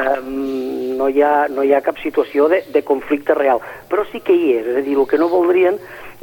um, 0.00 0.96
no, 0.98 1.08
hi 1.08 1.22
ha, 1.22 1.46
no 1.48 1.64
hi 1.64 1.74
ha 1.74 1.82
cap 1.84 1.98
situació 2.02 2.48
de, 2.48 2.62
de 2.72 2.82
conflicte 2.82 3.34
real. 3.34 3.60
Però 3.90 4.06
sí 4.10 4.20
que 4.24 4.32
hi 4.32 4.54
és, 4.58 4.66
és 4.66 4.80
a 4.80 4.86
dir, 4.86 4.96
el 4.96 5.06
que 5.10 5.20
no 5.20 5.28
voldrien 5.28 5.78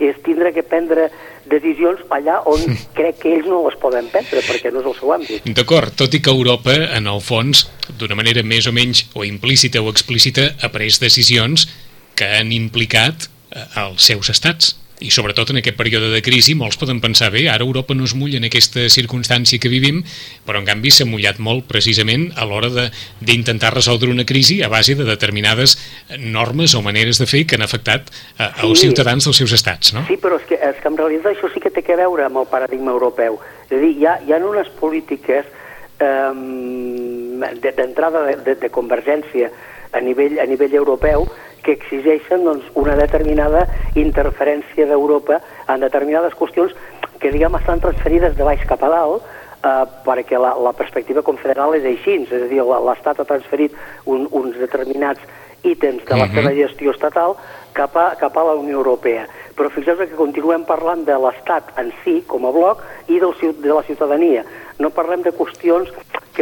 és 0.10 0.18
tindre 0.26 0.52
que 0.56 0.64
prendre 0.66 1.10
decisions 1.52 2.02
allà 2.14 2.40
on 2.50 2.64
crec 2.98 3.22
que 3.22 3.34
ells 3.36 3.48
no 3.50 3.62
les 3.66 3.78
poden 3.82 4.10
prendre, 4.14 4.44
perquè 4.46 4.72
no 4.74 4.82
és 4.82 4.90
el 4.92 4.98
seu 4.98 5.14
àmbit. 5.16 5.48
D'acord, 5.58 5.94
tot 5.98 6.14
i 6.18 6.22
que 6.24 6.34
Europa, 6.34 6.76
en 6.98 7.10
el 7.12 7.22
fons, 7.26 7.66
d'una 8.00 8.18
manera 8.18 8.44
més 8.44 8.68
o 8.70 8.76
menys 8.76 9.06
o 9.16 9.26
implícita 9.28 9.82
o 9.82 9.90
explícita, 9.92 10.52
ha 10.62 10.72
pres 10.74 11.02
decisions 11.02 11.68
que 12.18 12.28
han 12.38 12.54
implicat 12.56 13.28
eh, 13.28 13.66
els 13.86 14.10
seus 14.12 14.30
estats 14.34 14.76
i 15.02 15.10
sobretot 15.14 15.52
en 15.52 15.60
aquest 15.62 15.78
període 15.80 16.12
de 16.14 16.22
crisi 16.24 16.54
molts 16.58 16.78
poden 16.80 17.02
pensar, 17.02 17.32
bé, 17.34 17.48
ara 17.50 17.66
Europa 17.66 17.96
no 17.98 18.06
es 18.06 18.14
mulla 18.16 18.40
en 18.40 18.48
aquesta 18.48 18.88
circumstància 18.94 19.60
que 19.62 19.72
vivim, 19.72 20.02
però 20.46 20.62
en 20.62 20.68
canvi 20.68 20.94
s'ha 20.94 21.08
mullat 21.10 21.42
molt 21.42 21.68
precisament 21.70 22.30
a 22.38 22.46
l'hora 22.46 22.88
d'intentar 23.20 23.74
resoldre 23.74 24.12
una 24.14 24.26
crisi 24.26 24.62
a 24.62 24.70
base 24.70 24.96
de 24.96 25.08
determinades 25.08 25.78
normes 26.20 26.76
o 26.76 26.84
maneres 26.86 27.22
de 27.22 27.28
fer 27.30 27.46
que 27.48 27.58
han 27.58 27.66
afectat 27.66 28.12
a, 28.38 28.52
a 28.52 28.68
els 28.68 28.86
ciutadans 28.86 29.26
dels 29.26 29.42
seus 29.44 29.56
estats, 29.58 29.96
no? 29.98 30.06
Sí, 30.10 30.20
però 30.22 30.38
és 30.40 30.46
que, 30.50 30.60
és 30.62 30.78
que 30.82 30.92
en 30.92 31.00
realitat 31.00 31.34
això 31.34 31.50
sí 31.54 31.64
que 31.64 31.74
té 31.74 31.84
que 31.86 31.98
veure 32.00 32.28
amb 32.28 32.44
el 32.44 32.50
paradigma 32.52 32.94
europeu. 32.94 33.40
És 33.68 33.78
a 33.78 33.82
dir, 33.82 33.96
hi 33.98 34.08
ha, 34.08 34.20
hi 34.26 34.36
ha 34.36 34.42
unes 34.46 34.70
polítiques 34.80 35.46
eh, 36.02 36.34
d'entrada 37.62 38.26
de, 38.28 38.38
de, 38.46 38.58
de 38.62 38.70
convergència 38.74 39.52
a 39.92 40.00
nivell, 40.00 40.40
a 40.40 40.48
nivell 40.48 40.76
europeu 40.78 41.28
que 41.64 41.76
exigeixen 41.78 42.46
doncs, 42.46 42.66
una 42.76 42.96
determinada 43.00 43.68
interferència 43.96 44.88
d'Europa 44.90 45.42
en 45.68 45.84
determinades 45.84 46.36
qüestions 46.40 46.74
que, 47.20 47.32
diguem, 47.32 47.56
estan 47.60 47.84
transferides 47.84 48.36
de 48.38 48.48
baix 48.48 48.66
cap 48.70 48.84
a 48.84 48.90
dalt, 48.90 49.30
eh, 49.62 49.86
perquè 50.06 50.40
la, 50.42 50.56
la 50.58 50.74
perspectiva 50.74 51.22
confederal 51.22 51.76
és 51.78 51.86
així, 51.86 52.18
és 52.26 52.34
a 52.34 52.50
dir, 52.50 52.64
l'Estat 52.66 53.22
ha 53.22 53.30
transferit 53.30 53.78
un, 54.06 54.28
uns 54.32 54.58
determinats 54.58 55.22
ítems 55.64 56.04
de 56.06 56.18
la 56.18 56.26
uh 56.26 56.30
-huh. 56.30 56.36
seva 56.36 56.54
gestió 56.58 56.92
estatal 56.92 57.36
cap 57.74 57.96
a, 57.96 58.16
cap 58.16 58.38
a 58.38 58.44
la 58.44 58.56
Unió 58.56 58.78
Europea. 58.78 59.28
Però 59.56 59.70
fixeu 59.70 59.98
que 59.98 60.08
continuem 60.16 60.66
parlant 60.66 61.06
de 61.06 61.18
l'Estat 61.18 61.78
en 61.78 61.92
si, 62.04 62.24
com 62.28 62.46
a 62.46 62.52
bloc, 62.52 62.82
i 63.08 63.20
del, 63.20 63.34
de 63.62 63.74
la 63.74 63.84
ciutadania. 63.84 64.44
No 64.80 64.90
parlem 64.90 65.22
de 65.22 65.32
qüestions 65.32 65.92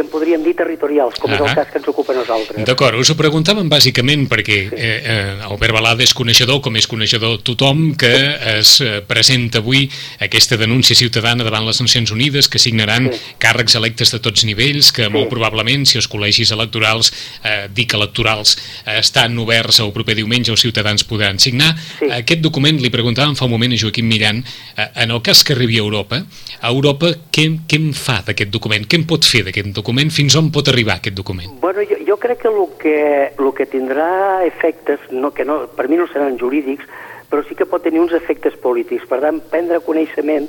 que 0.00 0.06
en 0.06 0.08
podríem 0.08 0.42
dir 0.42 0.54
territorials, 0.56 1.18
com 1.20 1.30
-huh. 1.30 1.34
és 1.34 1.40
el 1.40 1.54
cas 1.54 1.68
que 1.68 1.78
ens 1.78 1.88
ocupa 1.88 2.14
nosaltres. 2.14 2.64
D'acord, 2.64 2.98
us 2.98 3.10
ho 3.10 3.16
preguntàvem 3.16 3.68
bàsicament 3.68 4.28
perquè 4.28 4.68
sí. 4.68 4.74
eh, 4.76 5.02
eh, 5.04 5.44
Albert 5.50 5.72
Balada 5.72 6.02
és 6.02 6.14
coneixedor, 6.14 6.60
com 6.60 6.76
és 6.76 6.86
coneixedor 6.86 7.42
tothom, 7.42 7.94
que 7.94 8.14
es 8.58 8.80
eh, 8.80 9.02
presenta 9.06 9.58
avui 9.58 9.90
aquesta 10.18 10.56
denúncia 10.56 10.96
ciutadana 10.96 11.44
davant 11.44 11.66
les 11.66 11.80
Nacions 11.80 12.10
Unides, 12.10 12.48
que 12.48 12.58
signaran 12.58 13.10
sí. 13.12 13.18
càrrecs 13.38 13.76
electes 13.76 14.10
de 14.12 14.18
tots 14.18 14.44
nivells, 14.44 14.92
que 14.92 15.04
sí. 15.04 15.12
molt 15.12 15.28
probablement, 15.28 15.84
si 15.84 15.98
els 15.98 16.08
col·legis 16.08 16.52
electorals, 16.52 17.12
eh, 17.44 17.68
dic 17.68 17.92
electorals, 17.92 18.56
eh, 18.86 18.98
estan 19.00 19.38
oberts 19.38 19.80
el 19.80 19.92
proper 19.92 20.14
diumenge, 20.14 20.50
els 20.50 20.60
ciutadans 20.60 21.04
podran 21.04 21.38
signar. 21.38 21.76
Sí. 21.98 22.06
Aquest 22.10 22.40
document, 22.40 22.80
li 22.80 22.90
preguntàvem 22.90 23.36
fa 23.36 23.44
un 23.44 23.50
moment 23.50 23.72
a 23.72 23.76
Joaquim 23.76 24.06
Miran, 24.06 24.44
eh, 24.76 24.88
en 24.94 25.10
el 25.10 25.20
cas 25.22 25.44
que 25.44 25.52
arribi 25.52 25.76
a 25.76 25.84
Europa, 25.84 26.24
a 26.60 26.68
Europa 26.68 27.12
què, 27.30 27.60
què 27.68 27.76
en 27.76 27.92
fa 27.92 28.22
d'aquest 28.26 28.50
document? 28.50 28.86
Què 28.86 28.96
en 28.96 29.04
pot 29.04 29.24
fer 29.24 29.44
d'aquest 29.44 29.66
document? 29.66 29.89
Document, 29.90 30.10
fins 30.14 30.36
on 30.38 30.50
pot 30.54 30.68
arribar 30.70 30.98
aquest 30.98 31.16
document? 31.16 31.50
Bueno, 31.60 31.82
jo, 31.82 31.98
jo 32.06 32.16
crec 32.16 32.42
que 32.42 32.48
el 32.48 32.66
que, 32.78 32.98
el 33.38 33.52
que 33.56 33.66
tindrà 33.66 34.44
efectes, 34.46 35.00
no, 35.10 35.32
que 35.34 35.44
no, 35.44 35.66
per 35.74 35.88
mi 35.88 35.98
no 35.98 36.06
seran 36.06 36.38
jurídics, 36.38 36.86
però 37.30 37.42
sí 37.46 37.56
que 37.58 37.66
pot 37.66 37.82
tenir 37.82 38.00
uns 38.00 38.14
efectes 38.14 38.54
polítics. 38.62 39.06
Per 39.10 39.20
tant, 39.22 39.40
prendre 39.50 39.80
coneixement 39.82 40.46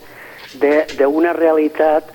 d'una 0.60 1.34
realitat 1.34 2.12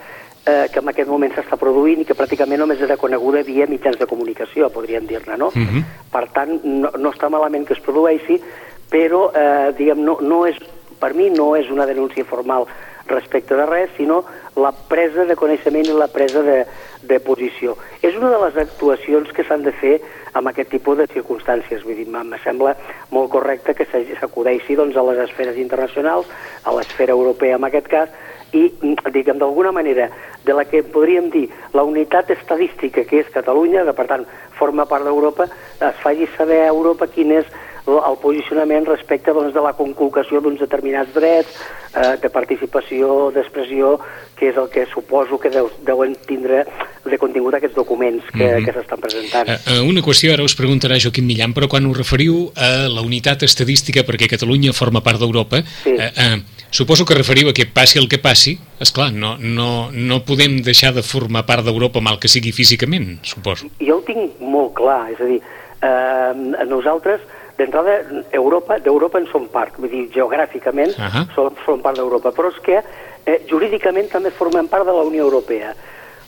eh, 0.47 0.67
que 0.71 0.79
en 0.79 0.93
aquest 0.93 1.11
moment 1.11 1.35
s'està 1.35 1.59
produint 1.59 2.03
i 2.03 2.07
que 2.07 2.15
pràcticament 2.15 2.63
només 2.63 2.81
és 2.81 2.91
reconeguda 2.91 3.43
via 3.47 3.67
mitjans 3.67 3.99
de 3.99 4.07
comunicació, 4.07 4.71
podríem 4.71 5.07
dir-ne, 5.07 5.37
no? 5.37 5.51
Uh 5.55 5.59
mhm. 5.59 5.67
-huh. 5.67 5.85
Per 6.13 6.27
tant, 6.31 6.63
no, 6.65 6.93
no 6.99 7.11
està 7.11 7.29
malament 7.29 7.67
que 7.67 7.75
es 7.75 7.81
produeixi, 7.81 8.41
però, 8.91 9.31
eh, 9.35 9.73
diguem, 9.77 10.05
no, 10.05 10.19
no 10.21 10.47
és, 10.47 10.57
per 11.01 11.15
mi 11.15 11.31
no 11.31 11.57
és 11.57 11.71
una 11.71 11.87
denúncia 11.87 12.25
formal 12.25 12.67
respecte 13.09 13.57
de 13.57 13.67
res, 13.67 13.91
sinó 13.97 14.25
la 14.57 14.73
presa 14.73 15.25
de 15.25 15.37
coneixement 15.37 15.87
i 15.87 15.97
la 15.97 16.09
presa 16.13 16.43
de, 16.43 16.61
de 17.03 17.19
posició. 17.21 17.77
És 18.03 18.17
una 18.17 18.31
de 18.33 18.41
les 18.45 18.57
actuacions 18.67 19.33
que 19.33 19.45
s'han 19.45 19.65
de 19.67 19.73
fer 19.81 19.97
amb 20.37 20.51
aquest 20.51 20.71
tipus 20.75 20.99
de 20.99 21.09
circumstàncies. 21.13 21.85
Vull 21.87 21.99
dir, 21.99 22.07
me 22.09 22.41
sembla 22.45 22.77
molt 23.11 23.31
correcte 23.33 23.75
que 23.75 23.89
s'acudeixi 23.89 24.77
doncs, 24.77 24.97
a 24.97 25.05
les 25.11 25.25
esferes 25.29 25.59
internacionals, 25.61 26.31
a 26.65 26.75
l'esfera 26.77 27.17
europea 27.17 27.61
en 27.61 27.69
aquest 27.69 27.93
cas, 27.93 28.17
i, 28.55 28.71
diguem, 29.13 29.39
d'alguna 29.39 29.73
manera, 29.73 30.09
de 30.45 30.55
la 30.55 30.65
que 30.65 30.83
podríem 30.83 31.31
dir 31.31 31.49
la 31.75 31.83
unitat 31.85 32.31
estadística 32.31 33.05
que 33.05 33.21
és 33.21 33.33
Catalunya, 33.35 33.85
que 33.89 33.95
per 33.97 34.07
tant 34.11 34.27
forma 34.57 34.87
part 34.87 35.05
d'Europa, 35.05 35.49
es 35.81 36.03
faci 36.03 36.29
saber 36.37 36.63
a 36.65 36.73
Europa 36.73 37.09
quin 37.11 37.35
és 37.41 37.49
el 37.87 38.19
posicionament 38.19 38.87
respecte 38.89 39.33
doncs, 39.35 39.55
de 39.55 39.63
la 39.63 39.73
conculcació 39.79 40.41
d'uns 40.43 40.61
determinats 40.61 41.13
drets, 41.15 41.53
eh, 41.95 42.17
de 42.23 42.31
participació, 42.35 43.31
d'expressió, 43.35 43.97
que 44.37 44.51
és 44.51 44.59
el 44.59 44.69
que 44.73 44.87
suposo 44.91 45.39
que 45.39 45.51
deu, 45.55 45.71
deuen 45.87 46.17
tindre 46.27 46.65
de 47.07 47.19
contingut 47.23 47.55
aquests 47.55 47.77
documents 47.77 48.25
que, 48.33 48.43
mm 48.43 48.51
-hmm. 48.51 48.65
que 48.65 48.73
s'estan 48.73 49.01
presentant. 49.01 49.49
Uh, 49.49 49.87
una 49.87 50.03
qüestió, 50.03 50.33
ara 50.33 50.43
us 50.43 50.57
preguntarà 50.57 50.99
Joaquim 50.99 51.25
Millan, 51.25 51.55
però 51.55 51.69
quan 51.69 51.87
us 51.87 51.97
referiu 51.97 52.51
a 52.57 52.89
la 52.89 53.01
unitat 53.01 53.43
estadística 53.43 54.03
perquè 54.03 54.29
Catalunya 54.29 54.73
forma 54.73 55.01
part 55.01 55.19
d'Europa, 55.21 55.63
sí. 55.85 55.93
uh, 55.93 56.03
uh, 56.03 56.43
suposo 56.71 57.05
que 57.05 57.15
referiu 57.15 57.49
a 57.49 57.53
que 57.53 57.67
passi 57.67 57.99
el 57.99 58.09
que 58.09 58.19
passi, 58.19 58.59
és 58.81 58.91
clar, 58.93 59.13
no, 59.13 59.37
no, 59.39 59.91
no 59.93 60.25
podem 60.25 60.61
deixar 60.63 60.93
de 60.93 61.03
formar 61.03 61.47
part 61.47 61.65
d'Europa 61.65 62.01
mal 62.01 62.19
que 62.19 62.29
sigui 62.29 62.53
físicament, 62.53 63.19
suposo. 63.23 63.71
Jo 63.81 63.99
ho 63.99 64.03
tinc 64.03 64.41
molt 64.41 64.75
clar, 64.75 65.11
és 65.13 65.21
a 65.21 65.25
dir, 65.25 65.41
eh, 65.83 66.67
nosaltres 66.67 67.21
D'entrada, 67.57 67.99
Europa, 68.33 68.79
d'Europa 68.79 69.19
en 69.19 69.27
som 69.31 69.47
part, 69.49 69.79
vull 69.81 69.91
dir, 69.91 70.11
geogràficament 70.13 70.93
uh 70.99 71.05
-huh. 71.05 71.35
som, 71.35 71.55
som 71.65 71.81
part 71.81 71.97
d'Europa, 71.97 72.31
però 72.31 72.49
és 72.49 72.61
que 72.61 72.83
eh, 73.25 73.41
jurídicament 73.49 74.11
també 74.11 74.31
formem 74.31 74.69
part 74.69 74.85
de 74.85 74.93
la 74.93 75.03
Unió 75.03 75.25
Europea. 75.25 75.75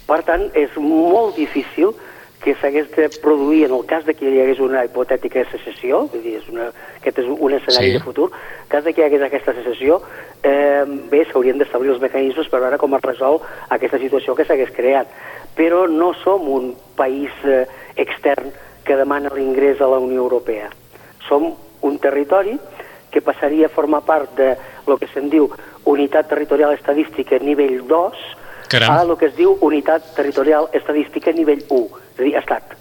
Per 0.06 0.22
tant, 0.22 0.50
és 0.54 0.70
molt 0.76 1.36
difícil 1.36 1.92
que 2.40 2.54
s'hagués 2.60 2.90
de 2.94 3.08
produir, 3.20 3.64
en 3.66 3.74
el 3.74 3.84
cas 3.84 4.04
de 4.06 4.14
que 4.14 4.30
hi 4.30 4.40
hagués 4.40 4.60
una 4.62 4.84
hipotètica 4.86 5.42
secessió, 5.50 6.04
vull 6.12 6.22
dir, 6.22 6.36
és 6.38 6.48
una, 6.48 6.70
aquest 7.00 7.18
és 7.18 7.26
un 7.28 7.52
escenari 7.56 7.90
sí. 7.90 7.98
de 7.98 8.04
futur, 8.04 8.30
en 8.30 8.68
cas 8.68 8.84
de 8.84 8.94
que 8.94 9.02
hi 9.02 9.04
hagués 9.08 9.24
aquesta 9.26 9.54
secessió, 9.58 10.00
eh, 10.42 10.84
bé, 11.10 11.24
s'haurien 11.26 11.58
d'establir 11.58 11.92
els 11.96 12.02
mecanismes 12.02 12.48
per 12.48 12.62
veure 12.62 12.78
com 12.78 12.94
es 12.94 13.04
resol 13.04 13.40
aquesta 13.74 13.98
situació 13.98 14.36
que 14.38 14.46
s'hagués 14.46 14.72
creat. 14.76 15.10
Però 15.58 15.86
no 15.90 16.12
som 16.22 16.46
un 16.48 16.74
país 16.96 17.34
eh, 17.44 17.64
extern 17.96 18.52
que 18.86 18.96
demana 18.96 19.34
l'ingrés 19.34 19.82
a 19.82 19.90
la 19.90 19.98
Unió 19.98 20.22
Europea. 20.22 20.70
Som 21.28 21.54
un 21.82 21.98
territori 21.98 22.58
que 23.10 23.22
passaria 23.22 23.66
a 23.66 23.72
formar 23.72 24.02
part 24.02 24.34
de 24.36 24.56
lo 24.86 24.98
que 24.98 25.08
se'n 25.12 25.30
diu 25.30 25.48
unitat 25.88 26.28
territorial 26.28 26.74
estadística 26.74 27.38
nivell 27.38 27.86
2 27.86 28.26
Caram. 28.68 28.98
a 28.98 29.04
lo 29.04 29.16
que 29.16 29.26
es 29.26 29.36
diu 29.36 29.56
unitat 29.60 30.14
territorial 30.14 30.68
estadística 30.72 31.32
nivell 31.32 31.64
1, 31.68 31.86
és 32.16 32.20
a 32.20 32.22
dir, 32.22 32.34
estat. 32.36 32.74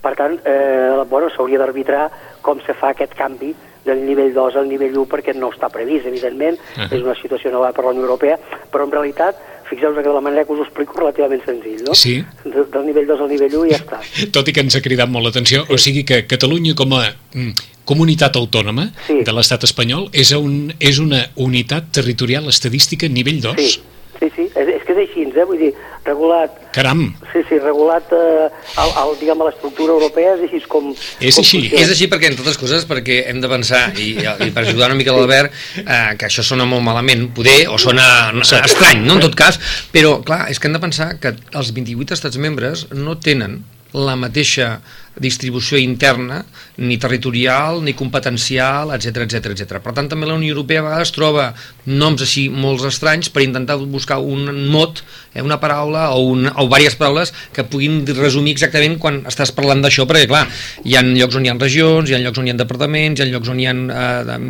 Per 0.00 0.14
tant, 0.16 0.38
eh, 0.44 1.04
bueno, 1.08 1.28
s'hauria 1.28 1.58
d'arbitrar 1.60 2.08
com 2.40 2.60
se 2.64 2.72
fa 2.72 2.94
aquest 2.94 3.12
canvi 3.14 3.54
del 3.84 4.00
nivell 4.06 4.32
2 4.32 4.56
al 4.56 4.68
nivell 4.68 4.96
1 4.96 5.08
perquè 5.08 5.34
no 5.36 5.50
està 5.52 5.68
previst, 5.68 6.06
evidentment, 6.06 6.56
uh 6.56 6.82
-huh. 6.82 6.92
és 6.92 7.02
una 7.02 7.14
situació 7.14 7.50
nova 7.50 7.72
per 7.72 7.84
la 7.84 7.90
Unió 7.90 8.02
Europea, 8.02 8.38
però 8.70 8.84
en 8.84 8.92
realitat 8.92 9.36
fixeu 9.70 9.94
que 9.94 10.02
de 10.02 10.12
la 10.12 10.20
manera 10.20 10.44
que 10.44 10.52
us 10.52 10.60
ho 10.60 10.66
explico 10.66 10.98
relativament 10.98 11.44
senzill, 11.46 11.84
no? 11.86 11.94
Sí. 11.94 12.16
De, 12.44 12.64
del 12.72 12.86
nivell 12.88 13.06
2 13.10 13.24
al 13.24 13.30
nivell 13.30 13.56
1 13.62 13.68
i 13.68 13.74
ja 13.74 13.80
està. 13.80 14.00
Tot 14.34 14.50
i 14.50 14.54
que 14.56 14.64
ens 14.66 14.76
ha 14.76 14.82
cridat 14.84 15.12
molt 15.12 15.28
l'atenció, 15.28 15.62
sí. 15.66 15.74
o 15.74 15.78
sigui 15.78 16.04
que 16.08 16.24
Catalunya 16.30 16.74
com 16.78 16.96
a 16.98 17.04
mm, 17.10 17.68
comunitat 17.88 18.36
autònoma 18.40 18.90
sí. 19.06 19.20
de 19.26 19.36
l'estat 19.36 19.64
espanyol 19.68 20.08
és, 20.12 20.34
un, 20.36 20.74
és 20.78 21.00
una 21.02 21.22
unitat 21.40 21.92
territorial 22.00 22.50
estadística 22.50 23.08
nivell 23.10 23.40
2? 23.46 23.62
Sí, 23.62 23.99
Sí, 24.20 24.28
sí, 24.36 24.44
és, 24.52 24.68
és 24.76 24.82
que 24.84 24.92
és 24.92 24.98
així, 25.00 25.22
eh? 25.32 25.44
vull 25.48 25.56
dir, 25.56 25.70
regulat... 26.04 26.58
Caram! 26.74 27.06
Sí, 27.30 27.40
sí, 27.48 27.56
regulat 27.62 28.10
eh, 28.12 28.50
al, 28.82 28.92
al, 29.00 29.14
diguem, 29.16 29.40
a 29.40 29.46
l'estructura 29.48 29.94
europea 29.96 30.34
és 30.36 30.42
així 30.44 30.60
com... 30.68 30.90
És 30.92 31.38
com 31.38 31.46
així. 31.46 31.62
Funciona. 31.62 31.80
És 31.80 31.94
així 31.94 32.08
perquè, 32.12 32.28
entre 32.28 32.44
altres 32.44 32.60
coses, 32.60 32.84
perquè 32.90 33.22
hem 33.32 33.40
de 33.40 33.48
pensar, 33.48 33.80
i, 33.96 34.10
i 34.20 34.50
per 34.52 34.66
ajudar 34.66 34.90
una 34.90 35.00
mica 35.00 35.16
l'Albert, 35.16 35.56
eh, 35.80 36.12
que 36.20 36.28
això 36.28 36.44
sona 36.44 36.68
molt 36.68 36.84
malament, 36.84 37.30
poder, 37.36 37.62
o 37.72 37.80
sona 37.80 38.04
no, 38.36 38.44
estrany, 38.44 39.00
no?, 39.06 39.16
en 39.16 39.24
tot 39.24 39.40
cas, 39.40 39.56
però, 39.94 40.18
clar, 40.26 40.42
és 40.52 40.60
que 40.60 40.68
hem 40.68 40.76
de 40.76 40.84
pensar 40.84 41.14
que 41.22 41.32
els 41.56 41.72
28 41.80 42.20
estats 42.20 42.36
membres 42.44 42.90
no 42.92 43.16
tenen 43.24 43.62
la 43.96 44.20
mateixa 44.20 44.74
distribució 45.20 45.78
interna, 45.78 46.40
ni 46.80 46.96
territorial, 46.98 47.82
ni 47.84 47.92
competencial, 47.94 48.94
etc 48.96 49.26
etc 49.26 49.52
etc. 49.52 49.80
Per 49.84 49.94
tant, 49.96 50.08
també 50.08 50.28
la 50.28 50.38
Unió 50.38 50.54
Europea 50.54 50.80
a 50.80 50.86
vegades 50.88 51.12
troba 51.14 51.50
noms 51.86 52.24
així 52.24 52.48
molt 52.48 52.84
estranys 52.88 53.28
per 53.30 53.44
intentar 53.44 53.76
buscar 53.80 54.20
un 54.24 54.48
mot, 54.72 55.02
eh, 55.34 55.44
una 55.44 55.60
paraula 55.60 56.10
o, 56.16 56.24
un, 56.32 56.48
o 56.48 56.66
diverses 56.66 56.96
paraules 57.00 57.34
que 57.52 57.66
puguin 57.68 58.02
resumir 58.16 58.56
exactament 58.56 58.96
quan 59.02 59.22
estàs 59.28 59.52
parlant 59.56 59.84
d'això, 59.84 60.08
perquè, 60.08 60.28
clar, 60.30 60.46
hi 60.84 60.96
ha 60.96 61.04
llocs 61.04 61.36
on 61.36 61.46
hi 61.46 61.52
ha 61.52 61.58
regions, 61.60 62.10
hi 62.10 62.16
ha 62.16 62.22
llocs 62.24 62.40
on 62.40 62.48
hi 62.48 62.54
ha 62.54 62.60
departaments, 62.64 63.20
hi 63.20 63.26
ha 63.26 63.32
llocs 63.34 63.52
on 63.52 63.60
hi 63.60 63.68
ha 63.68 63.76
eh, 63.76 64.40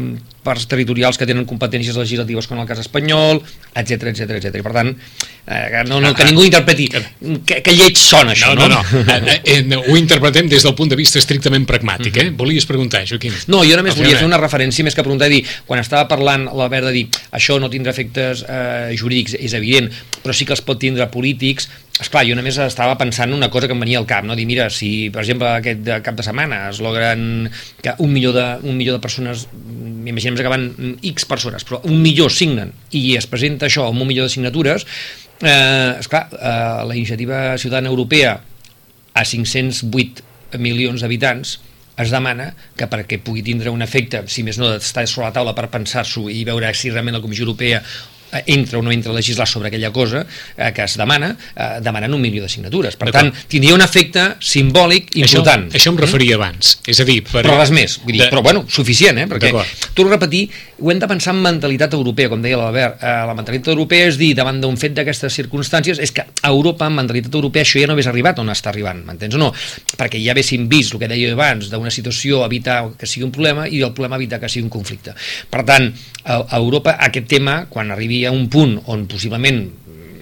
parts 0.42 0.66
territorials 0.70 1.18
que 1.20 1.26
tenen 1.28 1.44
competències 1.48 1.96
legislatives 1.98 2.48
com 2.48 2.60
el 2.62 2.68
cas 2.68 2.80
espanyol, 2.80 3.42
etc 3.76 4.08
etc 4.12 4.38
etc. 4.38 4.62
Per 4.64 4.72
tant, 4.72 4.92
eh, 5.46 5.82
no, 5.88 6.00
no, 6.00 6.14
que 6.16 6.26
ningú 6.28 6.46
interpreti 6.46 6.88
que, 6.90 7.60
que 7.60 7.74
lleig 7.76 7.98
sona 8.00 8.32
això, 8.32 8.54
no? 8.56 8.68
No, 8.70 8.80
no, 8.80 9.04
no. 9.04 9.34
eh, 9.44 9.60
eh, 9.60 9.80
ho 9.80 9.98
interpretem 9.98 10.48
des 10.48 10.59
del 10.62 10.74
punt 10.78 10.90
de 10.90 10.96
vista 10.98 11.18
estrictament 11.20 11.66
pragmàtic, 11.68 12.16
eh? 12.16 12.24
Mhm. 12.30 12.36
Volies 12.36 12.66
preguntar, 12.66 13.04
Joaquim? 13.08 13.34
No, 13.48 13.62
jo 13.64 13.76
només 13.76 13.96
volia 13.96 14.16
fer 14.18 14.26
una 14.26 14.40
referència 14.40 14.84
més 14.84 14.94
que 14.94 15.02
preguntar, 15.02 15.28
dir, 15.28 15.44
quan 15.66 15.80
estava 15.80 16.08
parlant 16.08 16.46
l'Albert 16.46 16.86
de 16.88 16.92
dir 16.92 17.06
això 17.32 17.58
no 17.60 17.70
tindrà 17.70 17.92
efectes 17.92 18.44
eh, 18.48 18.96
jurídics, 18.96 19.36
és 19.38 19.54
evident, 19.54 19.90
però 20.22 20.34
sí 20.34 20.44
que 20.44 20.52
els 20.56 20.62
pot 20.64 20.78
tindre 20.80 21.06
polítics, 21.12 21.68
és 22.00 22.08
clar, 22.08 22.24
jo 22.24 22.36
només 22.36 22.56
estava 22.56 22.96
pensant 22.96 23.32
una 23.36 23.50
cosa 23.52 23.68
que 23.68 23.76
em 23.76 23.82
venia 23.84 23.98
al 24.00 24.06
cap, 24.08 24.24
no? 24.24 24.36
dir, 24.36 24.46
mira, 24.48 24.70
si 24.72 25.10
per 25.12 25.20
exemple 25.20 25.48
aquest 25.48 25.84
cap 26.06 26.16
de 26.16 26.24
setmana 26.24 26.62
es 26.70 26.80
logren 26.80 27.50
que 27.82 27.94
un 27.98 28.12
milió 28.12 28.32
de, 28.32 28.46
un 28.62 28.78
milió 28.78 28.94
de 28.96 29.02
persones, 29.04 29.46
imaginem 30.08 30.38
que 30.38 30.48
van 30.48 30.70
X 31.12 31.28
persones, 31.28 31.66
però 31.68 31.82
un 31.84 32.00
milió 32.00 32.30
signen 32.32 32.72
i 32.96 33.16
es 33.20 33.28
presenta 33.28 33.68
això 33.68 33.90
amb 33.90 34.00
un 34.00 34.08
milió 34.08 34.24
de 34.24 34.32
signatures, 34.32 34.86
eh, 35.42 35.96
esclar, 35.98 36.28
eh, 36.32 36.88
la 36.88 36.96
iniciativa 36.96 37.58
ciutadana 37.58 37.92
europea 37.92 38.40
a 39.12 39.24
508 39.24 40.29
milions 40.58 41.02
d'habitants 41.02 41.58
es 42.00 42.12
demana 42.14 42.50
que 42.78 42.88
perquè 42.88 43.18
pugui 43.20 43.42
tindre 43.44 43.70
un 43.70 43.82
efecte, 43.84 44.22
si 44.32 44.42
més 44.46 44.58
no 44.58 44.70
d'estar 44.70 45.06
sobre 45.06 45.28
la 45.28 45.34
taula 45.36 45.54
per 45.56 45.68
pensar-s'ho 45.72 46.28
i 46.32 46.44
veure 46.48 46.72
si 46.74 46.90
realment 46.90 47.18
la 47.18 47.22
Comissió 47.24 47.44
Europea 47.44 47.82
entra 48.46 48.78
o 48.78 48.82
no 48.82 48.92
entra 48.92 49.12
a 49.12 49.14
legislar 49.14 49.48
sobre 49.48 49.68
aquella 49.68 49.90
cosa 49.92 50.24
eh, 50.56 50.72
que 50.72 50.84
es 50.84 50.96
demana, 50.96 51.32
eh, 51.54 51.80
demanant 51.82 52.14
un 52.14 52.20
milió 52.20 52.42
de 52.42 52.48
signatures. 52.48 52.96
Per 53.00 53.10
tant, 53.14 53.32
tindria 53.50 53.74
un 53.74 53.84
efecte 53.84 54.26
simbòlic 54.40 55.14
important. 55.20 55.68
Això, 55.68 55.80
això 55.80 55.94
em 55.94 56.00
referia 56.00 56.36
mm? 56.36 56.40
abans. 56.40 56.72
És 56.86 57.00
a 57.02 57.06
dir, 57.08 57.20
per... 57.26 57.44
Però 57.44 57.56
res 57.58 57.72
més. 57.74 57.98
Vull 58.04 58.16
dir, 58.16 58.24
de... 58.24 58.30
Però, 58.32 58.42
bueno, 58.46 58.64
suficient, 58.70 59.18
eh? 59.22 59.26
Perquè, 59.30 59.52
torno 59.96 60.12
a 60.12 60.16
repetir, 60.16 60.46
ho 60.80 60.90
hem 60.92 61.00
de 61.02 61.08
pensar 61.10 61.34
en 61.34 61.42
mentalitat 61.44 61.94
europea, 61.96 62.30
com 62.32 62.42
deia 62.42 62.58
l'Albert. 62.60 63.00
Eh, 63.02 63.16
la 63.28 63.36
mentalitat 63.36 63.72
europea 63.74 64.08
és 64.10 64.18
dir, 64.20 64.32
davant 64.38 64.60
d'un 64.62 64.78
fet 64.80 64.94
d'aquestes 64.96 65.34
circumstàncies, 65.42 66.00
és 66.02 66.14
que 66.14 66.24
a 66.24 66.52
Europa, 66.52 66.88
en 66.88 66.96
mentalitat 67.00 67.34
europea, 67.34 67.66
això 67.66 67.82
ja 67.82 67.90
no 67.90 67.96
hagués 67.96 68.08
arribat 68.10 68.40
on 68.42 68.52
està 68.52 68.72
arribant, 68.72 69.02
m'entens 69.06 69.36
o 69.36 69.42
no? 69.42 69.50
Perquè 69.98 70.20
ja 70.22 70.34
haguéssim 70.34 70.68
vist 70.70 70.94
el 70.94 71.02
que 71.02 71.10
deia 71.10 71.34
abans, 71.34 71.70
d'una 71.72 71.92
situació 71.92 72.44
evitar 72.46 72.82
que 72.98 73.08
sigui 73.08 73.26
un 73.28 73.34
problema 73.34 73.66
i 73.68 73.82
el 73.84 73.92
problema 73.96 74.18
evitar 74.20 74.40
que 74.40 74.48
sigui 74.48 74.66
un 74.68 74.72
conflicte. 74.72 75.14
Per 75.50 75.64
tant, 75.68 75.90
a, 76.24 76.40
a 76.40 76.58
Europa 76.58 76.96
aquest 77.00 77.28
tema, 77.30 77.64
quan 77.70 77.92
arribi 77.92 78.19
a 78.26 78.32
un 78.34 78.48
punt 78.52 78.78
on 78.92 79.06
possiblement 79.10 79.64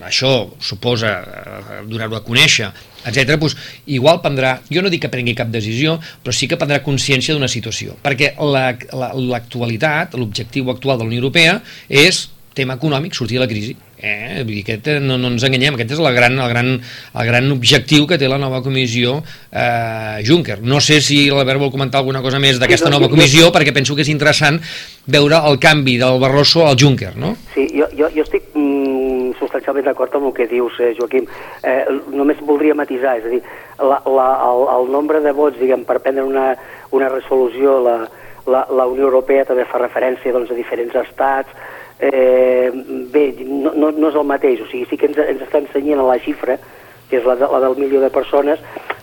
això 0.08 0.30
suposa 0.62 1.10
eh, 1.20 1.80
donar-ho 1.88 2.16
a 2.18 2.22
conèixer, 2.24 2.68
etc. 3.04 3.34
Doncs 3.34 3.56
igual 3.94 4.22
prendrà, 4.24 4.56
jo 4.70 4.82
no 4.82 4.92
dic 4.92 5.04
que 5.04 5.12
prengui 5.12 5.36
cap 5.38 5.50
decisió, 5.52 5.98
però 6.22 6.34
sí 6.34 6.48
que 6.50 6.58
prendrà 6.60 6.80
consciència 6.86 7.36
d'una 7.36 7.50
situació, 7.50 7.98
perquè 8.04 8.34
l'actualitat, 8.38 10.14
la, 10.14 10.18
la, 10.18 10.22
l'objectiu 10.22 10.70
actual 10.72 11.00
de 11.00 11.06
la 11.06 11.12
Unió 11.12 11.22
Europea 11.22 11.58
és 11.88 12.26
tema 12.58 12.78
econòmic, 12.78 13.14
sortir 13.14 13.38
de 13.38 13.44
la 13.44 13.50
crisi. 13.50 13.76
Eh? 13.98 14.44
Vull 14.44 14.54
dir, 14.54 14.62
aquest, 14.62 14.88
eh, 14.92 14.98
no, 15.02 15.16
no 15.18 15.32
ens 15.32 15.44
enganyem, 15.46 15.74
aquest 15.74 15.96
és 15.96 16.02
el 16.02 16.08
gran, 16.14 16.36
el, 16.38 16.48
gran, 16.52 16.70
el 16.78 17.26
gran 17.26 17.50
objectiu 17.54 18.06
que 18.06 18.18
té 18.20 18.28
la 18.30 18.38
nova 18.38 18.60
comissió 18.62 19.18
eh, 19.50 20.20
Juncker. 20.26 20.60
No 20.62 20.78
sé 20.84 21.00
si 21.04 21.24
l'Albert 21.32 21.62
vol 21.64 21.72
comentar 21.74 22.02
alguna 22.02 22.22
cosa 22.22 22.38
més 22.42 22.60
d'aquesta 22.62 22.92
nova 22.94 23.10
comissió, 23.10 23.50
perquè 23.54 23.74
penso 23.74 23.96
que 23.98 24.06
és 24.06 24.12
interessant 24.12 24.60
veure 25.08 25.42
el 25.50 25.58
canvi 25.58 25.96
del 25.98 26.20
Barroso 26.22 26.66
al 26.68 26.78
Juncker, 26.78 27.16
no? 27.18 27.34
Sí, 27.54 27.66
jo, 27.74 27.88
jo, 27.98 28.10
jo 28.14 28.26
estic 28.26 28.52
mm, 28.54 29.34
substancialment 29.40 29.88
d'acord 29.88 30.14
amb 30.18 30.30
el 30.30 30.36
que 30.36 30.46
dius, 30.50 30.78
eh, 30.78 30.94
Joaquim. 30.98 31.26
Eh, 31.62 31.82
només 32.14 32.38
voldria 32.46 32.76
matisar, 32.78 33.16
és 33.18 33.26
a 33.26 33.34
dir, 33.34 33.42
la, 33.82 33.98
la, 34.06 34.28
el, 34.46 34.64
el 34.76 34.92
nombre 34.94 35.22
de 35.24 35.34
vots, 35.34 35.58
diguem, 35.58 35.82
per 35.88 35.98
prendre 36.04 36.26
una, 36.26 36.52
una 36.94 37.10
resolució, 37.10 37.80
la, 37.82 37.98
la, 38.46 38.64
la 38.70 38.86
Unió 38.86 39.08
Europea 39.08 39.46
també 39.48 39.66
fa 39.68 39.82
referència 39.82 40.32
doncs, 40.34 40.52
a 40.52 40.58
diferents 40.58 40.94
estats, 41.02 41.66
eh, 41.98 42.70
bé, 43.12 43.24
no, 43.46 43.72
no, 43.74 43.90
no 43.90 44.10
és 44.10 44.18
el 44.18 44.28
mateix, 44.28 44.62
o 44.62 44.68
sigui, 44.70 44.86
sí 44.90 44.98
que 45.00 45.10
ens, 45.10 45.18
ens 45.18 45.42
està 45.46 45.62
ensenyant 45.62 46.04
la 46.06 46.18
xifra, 46.22 46.58
que 47.08 47.18
és 47.18 47.26
la, 47.26 47.38
de, 47.40 47.48
la 47.50 47.60
del 47.64 47.76
milió 47.80 48.00
de 48.04 48.12
persones, 48.14 48.62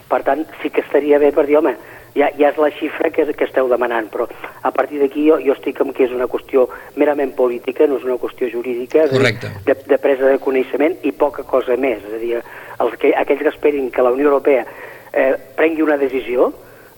per 0.10 0.22
tant, 0.24 0.46
sí 0.62 0.72
que 0.72 0.84
estaria 0.86 1.20
bé 1.20 1.32
per 1.36 1.48
dir, 1.50 1.58
home, 1.60 1.76
ja, 2.16 2.30
ja 2.40 2.50
és 2.52 2.60
la 2.62 2.72
xifra 2.72 3.12
que, 3.12 3.26
que 3.36 3.48
esteu 3.48 3.68
demanant, 3.72 4.08
però 4.12 4.28
a 4.64 4.72
partir 4.72 5.02
d'aquí 5.02 5.26
jo, 5.28 5.40
jo 5.44 5.56
estic 5.58 5.82
amb 5.84 5.96
que 5.96 6.06
és 6.08 6.14
una 6.16 6.30
qüestió 6.32 6.68
merament 6.96 7.36
política, 7.36 7.88
no 7.90 8.00
és 8.00 8.06
una 8.08 8.20
qüestió 8.22 8.50
jurídica, 8.54 9.08
de, 9.12 9.34
de, 9.68 9.78
de 9.92 9.98
presa 10.02 10.32
de 10.32 10.40
coneixement 10.42 10.96
i 11.04 11.12
poca 11.12 11.44
cosa 11.44 11.76
més. 11.76 12.04
És 12.08 12.16
a 12.16 12.22
dir, 12.22 12.38
els 12.86 13.02
que, 13.02 13.12
aquells 13.18 13.44
que 13.44 13.52
esperin 13.52 13.92
que 13.92 14.06
la 14.06 14.14
Unió 14.16 14.32
Europea 14.32 14.64
eh, 15.12 15.34
prengui 15.58 15.84
una 15.84 16.00
decisió, 16.00 16.54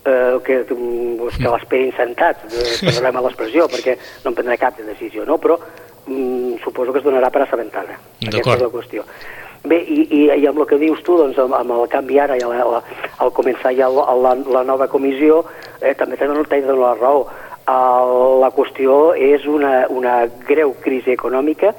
eh, 0.05 0.37
que, 0.45 0.61
que 0.69 1.49
l'esperin 1.49 1.91
sentats, 1.97 2.45
eh, 2.53 2.77
perdoneu 2.85 3.25
l'expressió, 3.25 3.67
perquè 3.71 3.97
no 4.23 4.31
en 4.31 4.37
prendrà 4.37 4.59
cap 4.61 4.77
de 4.77 4.87
decisió, 4.87 5.25
no? 5.25 5.39
però 5.41 5.57
mm, 6.07 6.63
suposo 6.63 6.93
que 6.93 6.99
es 6.99 7.05
donarà 7.05 7.29
per 7.31 7.43
assabentada. 7.43 7.99
Aquesta 8.25 8.55
és 8.55 8.63
la 8.63 8.71
qüestió. 8.73 9.05
Bé, 9.67 9.81
i, 9.83 10.03
i, 10.13 10.21
i 10.31 10.45
amb 10.47 10.61
el 10.61 10.67
que 10.69 10.79
dius 10.79 11.01
tu, 11.03 11.17
doncs, 11.19 11.37
amb, 11.41 11.55
amb 11.57 11.73
el 11.75 11.89
canvi 11.91 12.19
ara 12.23 12.37
i 12.37 12.45
la, 12.45 12.63
la, 12.71 12.81
al 13.23 13.33
començar 13.35 13.73
ja 13.75 13.89
la, 13.91 14.05
la, 14.15 14.35
la 14.55 14.63
nova 14.63 14.87
comissió, 14.87 15.41
eh, 15.81 15.93
també 15.97 16.17
tenen 16.17 16.43
de 16.47 16.77
la 16.77 16.93
raó. 16.95 17.25
El, 17.67 18.13
la 18.39 18.51
qüestió 18.55 19.13
és 19.13 19.43
una, 19.45 19.87
una 19.91 20.21
greu 20.47 20.73
crisi 20.83 21.11
econòmica, 21.11 21.73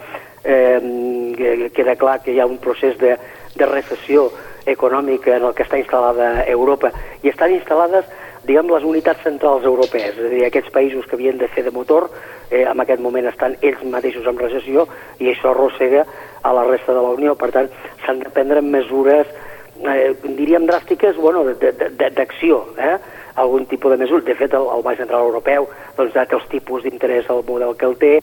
eh, 0.45 1.71
queda 1.75 1.97
clar 1.97 2.19
que 2.21 2.35
hi 2.35 2.41
ha 2.41 2.47
un 2.47 2.59
procés 2.59 2.99
de, 2.99 3.17
de 3.57 3.67
recessió 3.67 4.29
econòmica 4.67 5.37
en 5.37 5.49
el 5.49 5.55
que 5.55 5.64
està 5.64 5.79
instal·lada 5.81 6.45
Europa, 6.47 6.93
i 7.23 7.33
estan 7.33 7.55
instal·lades 7.57 8.05
diguem, 8.49 8.71
les 8.73 8.87
unitats 8.89 9.23
centrals 9.27 9.67
europees, 9.69 10.17
és 10.17 10.25
a 10.25 10.33
dir, 10.33 10.45
aquests 10.47 10.73
països 10.75 11.07
que 11.07 11.19
havien 11.19 11.39
de 11.39 11.51
fer 11.53 11.67
de 11.67 11.75
motor, 11.75 12.09
eh, 12.51 12.65
en 12.65 12.81
aquest 12.81 13.03
moment 13.05 13.29
estan 13.29 13.57
ells 13.61 13.85
mateixos 13.85 14.27
en 14.27 14.41
recessió 14.41 14.87
i 15.21 15.29
això 15.29 15.53
arrossega 15.53 16.07
a 16.43 16.55
la 16.57 16.65
resta 16.65 16.97
de 16.97 17.05
la 17.05 17.13
Unió. 17.19 17.37
Per 17.37 17.51
tant, 17.53 17.69
s'han 18.07 18.25
de 18.25 18.33
prendre 18.33 18.63
mesures, 18.65 19.29
eh, 19.85 20.15
diríem 20.25 20.67
dràstiques, 20.67 21.17
bueno, 21.17 21.45
d'acció, 21.45 22.65
eh? 22.79 22.97
algun 23.39 23.67
tipus 23.67 23.93
de 23.93 23.99
mesura. 23.99 24.25
De 24.25 24.35
fet, 24.35 24.55
el, 24.55 24.67
el 24.75 24.83
Banc 24.83 24.99
Central 24.99 25.29
Europeu 25.29 25.69
doncs, 25.97 26.15
data 26.15 26.37
els 26.39 26.49
tipus 26.51 26.83
d'interès 26.83 27.29
al 27.31 27.45
model 27.47 27.77
que 27.79 27.87
el 27.87 27.95
té, 28.01 28.15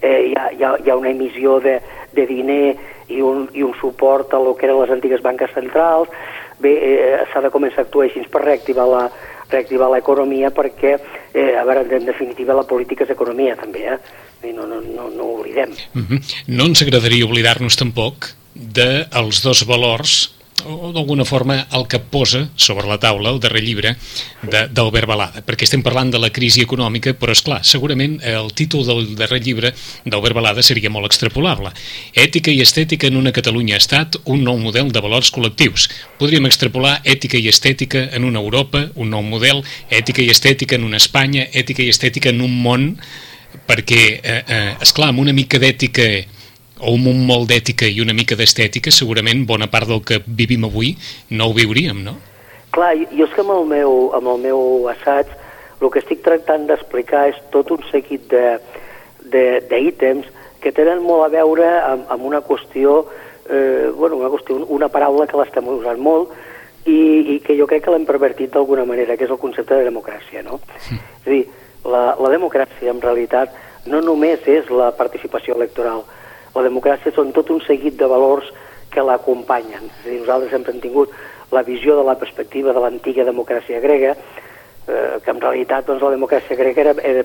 eh, 0.00 0.20
hi, 0.30 0.32
ha, 0.38 0.48
hi, 0.52 0.62
ha, 0.64 0.76
hi 0.80 0.90
ha 0.90 0.96
una 0.96 1.10
emissió 1.10 1.58
de, 1.60 1.78
de 2.12 2.26
diner 2.26 2.76
i 3.12 3.20
un, 3.20 3.48
i 3.52 3.66
un 3.66 3.74
suport 3.80 4.32
a 4.32 4.40
lo 4.40 4.54
que 4.56 4.66
eren 4.68 4.80
les 4.80 4.94
antigues 4.94 5.22
banques 5.24 5.52
centrals, 5.52 6.08
bé, 6.62 6.72
eh, 6.72 7.20
s'ha 7.32 7.42
de 7.44 7.52
començar 7.52 7.82
a 7.82 7.86
actuar 7.88 8.08
així 8.08 8.24
per 8.32 8.44
reactivar 8.46 8.88
la, 8.88 9.04
reactivar 9.52 9.90
l'economia 9.92 10.50
perquè, 10.50 10.98
eh, 11.32 11.54
a 11.56 11.64
veure, 11.68 11.86
en 11.98 12.06
definitiva 12.08 12.56
la 12.56 12.66
política 12.68 13.04
és 13.04 13.14
economia 13.14 13.56
també, 13.56 13.86
eh? 13.94 13.98
No, 14.52 14.66
no, 14.66 14.80
no, 14.82 15.08
no 15.08 15.22
ho 15.22 15.40
oblidem. 15.40 15.70
Mhm. 15.92 16.06
-huh. 16.08 16.44
No 16.48 16.64
ens 16.66 16.82
agradaria 16.82 17.24
oblidar-nos 17.24 17.76
tampoc 17.76 18.34
dels 18.54 19.42
dos 19.42 19.64
valors 19.66 20.34
o 20.66 20.92
d'alguna 20.92 21.24
forma 21.24 21.56
el 21.72 21.86
que 21.88 21.98
posa 21.98 22.48
sobre 22.56 22.86
la 22.88 22.98
taula 23.00 23.30
el 23.30 23.40
darrer 23.40 23.62
llibre 23.64 23.94
d'Albert 24.42 25.08
Balada, 25.08 25.42
perquè 25.46 25.66
estem 25.66 25.82
parlant 25.82 26.10
de 26.12 26.20
la 26.22 26.30
crisi 26.34 26.62
econòmica, 26.64 27.14
però 27.18 27.34
és 27.34 27.42
clar, 27.44 27.60
segurament 27.66 28.18
el 28.26 28.52
títol 28.58 28.84
del 28.86 29.14
darrer 29.18 29.40
llibre 29.42 29.72
d'Albert 30.04 30.36
Balada 30.36 30.62
seria 30.62 30.90
molt 30.90 31.08
extrapolable. 31.10 31.72
Ètica 32.14 32.52
i 32.52 32.60
estètica 32.64 33.08
en 33.08 33.18
una 33.20 33.32
Catalunya-Estat, 33.34 34.22
un 34.32 34.44
nou 34.46 34.58
model 34.60 34.92
de 34.92 35.02
valors 35.04 35.32
col·lectius. 35.34 35.88
Podríem 36.20 36.46
extrapolar 36.50 36.98
ètica 37.04 37.40
i 37.40 37.48
estètica 37.48 38.08
en 38.12 38.28
una 38.28 38.42
Europa, 38.42 38.86
un 38.94 39.10
nou 39.14 39.22
model, 39.22 39.62
ètica 39.90 40.22
i 40.22 40.30
estètica 40.30 40.78
en 40.78 40.86
una 40.88 41.00
Espanya, 41.02 41.48
ètica 41.52 41.82
i 41.82 41.90
estètica 41.92 42.30
en 42.30 42.42
un 42.44 42.54
món, 42.62 42.92
perquè, 43.68 44.02
eh, 44.22 44.42
eh, 44.46 44.76
esclar, 44.80 45.10
amb 45.12 45.20
una 45.20 45.32
mica 45.32 45.58
d'ètica 45.58 46.08
o 46.82 46.94
amb 46.96 47.08
un 47.12 47.22
molt 47.26 47.48
d'ètica 47.50 47.86
i 47.86 48.02
una 48.02 48.14
mica 48.16 48.36
d'estètica, 48.38 48.90
segurament 48.90 49.46
bona 49.46 49.68
part 49.70 49.88
del 49.88 50.02
que 50.04 50.20
vivim 50.26 50.66
avui 50.66 50.96
no 51.30 51.48
ho 51.48 51.56
viuríem, 51.56 52.02
no? 52.04 52.18
Clar, 52.72 52.94
jo 53.12 53.26
és 53.26 53.34
que 53.34 53.42
amb 53.44 53.54
el 53.54 53.66
meu, 53.70 54.10
amb 54.16 54.34
el 54.34 54.44
meu 54.48 54.88
assaig 54.90 55.30
el 55.82 55.90
que 55.90 56.00
estic 56.02 56.22
tractant 56.22 56.68
d'explicar 56.68 57.26
és 57.32 57.38
tot 57.54 57.70
un 57.74 57.82
seguit 57.90 58.30
d'ítems 59.32 60.28
que 60.62 60.72
tenen 60.74 61.02
molt 61.02 61.26
a 61.26 61.32
veure 61.32 61.66
amb, 61.80 62.06
amb 62.14 62.28
una 62.28 62.40
qüestió, 62.46 63.00
eh, 63.50 63.90
bueno, 63.90 64.16
una 64.22 64.30
qüestió, 64.30 64.60
una 64.70 64.88
paraula 64.88 65.26
que 65.26 65.38
l'estem 65.40 65.66
usant 65.68 65.98
molt 65.98 66.30
i, 66.86 67.34
i 67.34 67.40
que 67.42 67.56
jo 67.58 67.66
crec 67.66 67.84
que 67.84 67.94
l'hem 67.94 68.06
pervertit 68.06 68.54
d'alguna 68.54 68.86
manera, 68.86 69.16
que 69.18 69.26
és 69.26 69.34
el 69.34 69.42
concepte 69.42 69.74
de 69.74 69.88
democràcia, 69.90 70.42
no? 70.46 70.60
Sí. 70.86 70.98
És 71.22 71.26
a 71.26 71.30
dir, 71.30 71.44
la, 71.84 72.02
la 72.14 72.30
democràcia 72.30 72.94
en 72.94 73.02
realitat 73.02 73.54
no 73.90 74.00
només 74.06 74.46
és 74.46 74.70
la 74.70 74.92
participació 74.94 75.56
electoral, 75.58 76.04
la 76.54 76.64
democràcia 76.66 77.12
són 77.14 77.32
tot 77.32 77.50
un 77.50 77.60
seguit 77.66 77.96
de 77.98 78.08
valors 78.08 78.48
que 78.92 79.04
l'acompanyen. 79.04 79.88
És 79.88 80.06
dir, 80.06 80.20
nosaltres 80.20 80.52
sempre 80.52 80.74
hem 80.74 80.80
tingut 80.82 81.12
la 81.52 81.62
visió 81.62 81.96
de 81.96 82.04
la 82.04 82.16
perspectiva 82.20 82.72
de 82.72 82.80
l'antiga 82.80 83.24
democràcia 83.28 83.80
grega, 83.80 84.14
eh, 84.88 85.18
que 85.24 85.30
en 85.30 85.40
realitat 85.40 85.86
doncs, 85.86 86.02
la 86.02 86.14
democràcia 86.16 86.56
grega 86.56 86.80
era, 86.86 86.94
era 87.02 87.24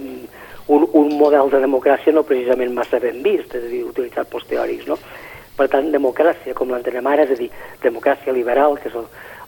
un, 0.68 0.88
un 0.94 1.14
model 1.18 1.50
de 1.52 1.64
democràcia 1.64 2.14
no 2.14 2.26
precisament 2.28 2.76
massa 2.76 3.00
ben 3.04 3.22
vist, 3.24 3.56
és 3.56 3.64
a 3.64 3.72
dir, 3.72 3.84
utilitzat 3.88 4.30
pels 4.32 4.48
teòrics, 4.50 4.88
no? 4.88 5.00
Per 5.58 5.66
tant, 5.74 5.88
democràcia, 5.92 6.54
com 6.54 6.70
l'entenem 6.70 7.08
ara, 7.10 7.26
és 7.26 7.34
a 7.34 7.40
dir, 7.40 7.50
democràcia 7.82 8.36
liberal, 8.36 8.78
que 8.78 8.92
és 8.92 8.98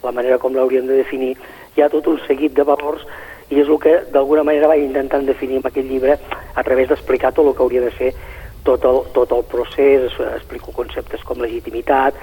la 0.03 0.13
manera 0.15 0.39
com 0.41 0.55
l'hauríem 0.55 0.87
de 0.87 0.97
definir, 1.03 1.35
hi 1.75 1.83
ha 1.83 1.91
tot 1.91 2.07
un 2.07 2.17
seguit 2.25 2.55
de 2.55 2.65
valors 2.65 3.03
i 3.49 3.59
és 3.61 3.67
el 3.67 3.79
que 3.81 3.95
d'alguna 4.13 4.45
manera 4.47 4.69
vaig 4.71 4.83
intentant 4.83 5.25
definir 5.25 5.59
en 5.59 5.67
aquest 5.67 5.87
llibre 5.89 6.17
a 6.55 6.63
través 6.63 6.89
d'explicar 6.89 7.33
tot 7.33 7.47
el 7.47 7.55
que 7.55 7.63
hauria 7.65 7.83
de 7.85 7.91
ser 7.97 8.13
tot 8.67 8.85
el, 8.85 9.01
tot 9.15 9.31
el 9.35 9.43
procés, 9.49 10.13
explico 10.35 10.73
conceptes 10.75 11.23
com 11.27 11.41
legitimitat, 11.41 12.17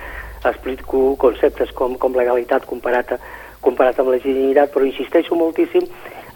explico 0.44 1.14
conceptes 1.20 1.72
com, 1.74 1.96
com 2.00 2.16
legalitat 2.16 2.66
comparat, 2.68 3.16
a, 3.16 3.18
comparat 3.64 3.98
amb 4.00 4.12
legitimitat, 4.14 4.72
però 4.74 4.86
insisteixo 4.86 5.38
moltíssim 5.38 5.86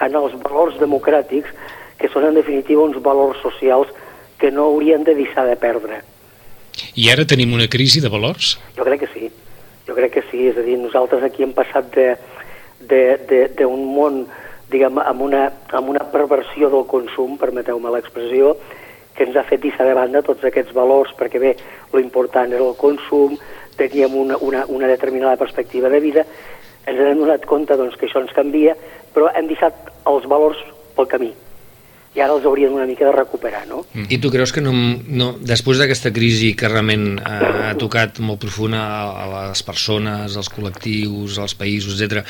en 0.00 0.16
els 0.16 0.36
valors 0.42 0.78
democràtics, 0.80 1.52
que 2.00 2.08
són 2.08 2.30
en 2.30 2.38
definitiva 2.38 2.86
uns 2.86 2.96
valors 3.04 3.42
socials 3.44 3.90
que 4.40 4.50
no 4.50 4.70
haurien 4.70 5.04
de 5.04 5.14
deixar 5.14 5.44
de 5.46 5.56
perdre. 5.60 6.00
I 6.96 7.10
ara 7.12 7.26
tenim 7.28 7.52
una 7.52 7.68
crisi 7.68 8.00
de 8.00 8.08
valors? 8.08 8.54
Jo 8.76 8.86
crec 8.88 9.04
que 9.04 9.10
sí, 9.12 9.28
jo 9.86 9.96
crec 9.96 10.14
que 10.16 10.24
sí, 10.30 10.46
és 10.48 10.56
a 10.56 10.64
dir, 10.64 10.78
nosaltres 10.80 11.22
aquí 11.26 11.44
hem 11.44 11.52
passat 11.52 11.92
d'un 12.80 13.84
món, 13.92 14.22
diguem, 14.72 15.00
amb 15.02 15.26
una, 15.28 15.44
amb 15.76 15.92
una 15.92 16.06
perversió 16.12 16.70
del 16.72 16.86
consum, 16.88 17.36
permeteu-me 17.40 17.92
l'expressió, 17.92 18.54
que 19.16 19.26
ens 19.26 19.36
ha 19.36 19.44
fet 19.48 19.62
deixar 19.62 19.86
de 19.88 19.96
banda 19.96 20.22
tots 20.26 20.44
aquests 20.46 20.74
valors, 20.76 21.12
perquè 21.18 21.40
bé, 21.42 21.56
lo 21.92 22.00
important 22.00 22.52
era 22.52 22.64
el 22.64 22.76
consum, 22.78 23.36
teníem 23.76 24.16
una, 24.16 24.38
una, 24.40 24.64
una 24.68 24.88
determinada 24.90 25.36
perspectiva 25.36 25.88
de 25.88 26.00
vida, 26.00 26.24
ens 26.86 26.98
hem 27.00 27.20
donat 27.20 27.46
compte 27.48 27.76
doncs, 27.76 27.96
que 27.98 28.08
això 28.08 28.22
ens 28.22 28.34
canvia, 28.36 28.74
però 29.14 29.30
hem 29.34 29.48
deixat 29.50 29.92
els 30.08 30.26
valors 30.30 30.60
pel 30.96 31.08
camí. 31.10 31.32
i 32.10 32.18
ara 32.18 32.34
els 32.34 32.46
haurien 32.46 32.72
una 32.74 32.86
mica 32.88 33.04
de 33.06 33.12
recuperar, 33.14 33.62
no? 33.70 33.84
I 34.10 34.18
tu 34.18 34.32
creus 34.34 34.50
que 34.50 34.62
no, 34.64 34.72
no 35.06 35.28
després 35.46 35.78
d'aquesta 35.78 36.10
crisi 36.10 36.56
que 36.58 36.66
realment 36.66 37.20
ha, 37.22 37.36
ha 37.68 37.74
tocat 37.78 38.18
molt 38.18 38.42
profunda 38.42 38.80
a, 38.82 39.04
a 39.22 39.44
les 39.52 39.62
persones, 39.62 40.34
als 40.34 40.50
col·lectius, 40.50 41.38
als 41.38 41.54
països, 41.54 42.00
etc, 42.02 42.26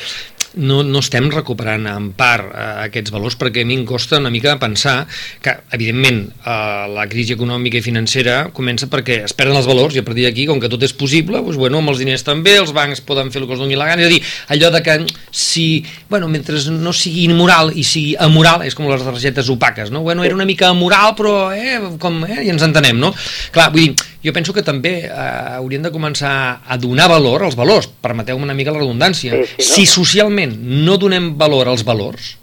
no, 0.55 0.81
no 0.83 0.99
estem 0.99 1.29
recuperant 1.31 1.85
en 1.91 2.09
part 2.17 2.49
eh, 2.51 2.67
aquests 2.87 3.13
valors 3.13 3.37
perquè 3.39 3.63
a 3.63 3.67
mi 3.67 3.77
em 3.79 3.85
costa 3.87 4.19
una 4.19 4.31
mica 4.33 4.57
pensar 4.61 5.05
que, 5.43 5.53
evidentment, 5.75 6.23
eh, 6.43 6.87
la 6.91 7.07
crisi 7.11 7.35
econòmica 7.37 7.79
i 7.79 7.85
financera 7.85 8.37
comença 8.55 8.89
perquè 8.91 9.21
es 9.27 9.35
perden 9.37 9.59
els 9.59 9.69
valors 9.69 9.95
i 9.95 10.01
a 10.03 10.05
partir 10.07 10.25
d'aquí, 10.27 10.47
com 10.49 10.59
que 10.61 10.69
tot 10.71 10.83
és 10.83 10.95
possible, 10.97 11.39
doncs, 11.39 11.59
bueno, 11.61 11.81
amb 11.81 11.93
els 11.93 12.01
diners 12.03 12.25
també, 12.27 12.57
els 12.59 12.73
bancs 12.75 13.03
poden 13.07 13.31
fer 13.31 13.41
el 13.41 13.47
que 13.47 13.55
els 13.55 13.63
doni 13.63 13.79
la 13.79 13.89
gana, 13.89 14.03
és 14.03 14.11
a 14.11 14.13
dir, 14.15 14.21
allò 14.55 14.71
de 14.75 14.83
que 14.85 14.97
si, 15.31 15.67
bueno, 16.11 16.29
mentre 16.31 16.59
no 16.75 16.93
sigui 16.95 17.25
immoral 17.29 17.71
i 17.75 17.85
sigui 17.87 18.15
amoral, 18.19 18.65
és 18.67 18.75
com 18.77 18.89
les 18.91 19.03
targetes 19.05 19.49
opaques, 19.53 19.91
no? 19.93 20.03
Bueno, 20.05 20.25
era 20.27 20.35
una 20.35 20.47
mica 20.49 20.69
amoral, 20.71 21.15
però 21.17 21.35
eh, 21.55 21.79
com, 22.01 22.23
eh, 22.27 22.41
i 22.45 22.51
ens 22.53 22.65
entenem, 22.67 22.99
no? 22.99 23.13
Clar, 23.55 23.71
vull 23.73 23.87
dir, 23.87 24.10
jo 24.23 24.33
penso 24.33 24.53
que 24.53 24.65
també 24.65 24.93
eh, 25.05 25.15
hauríem 25.57 25.87
de 25.87 25.93
començar 25.93 26.33
a 26.65 26.77
donar 26.77 27.09
valor 27.11 27.47
als 27.47 27.57
valors, 27.59 27.89
permeteu-me 28.01 28.45
una 28.47 28.57
mica 28.57 28.73
la 28.73 28.83
redundància. 28.83 29.33
Sí, 29.33 29.47
sí, 29.47 29.57
no? 29.57 29.73
Si 29.75 29.87
socialment 29.89 30.55
no 30.85 30.97
donem 31.01 31.33
valor 31.39 31.71
als 31.71 31.85
valors, 31.87 32.35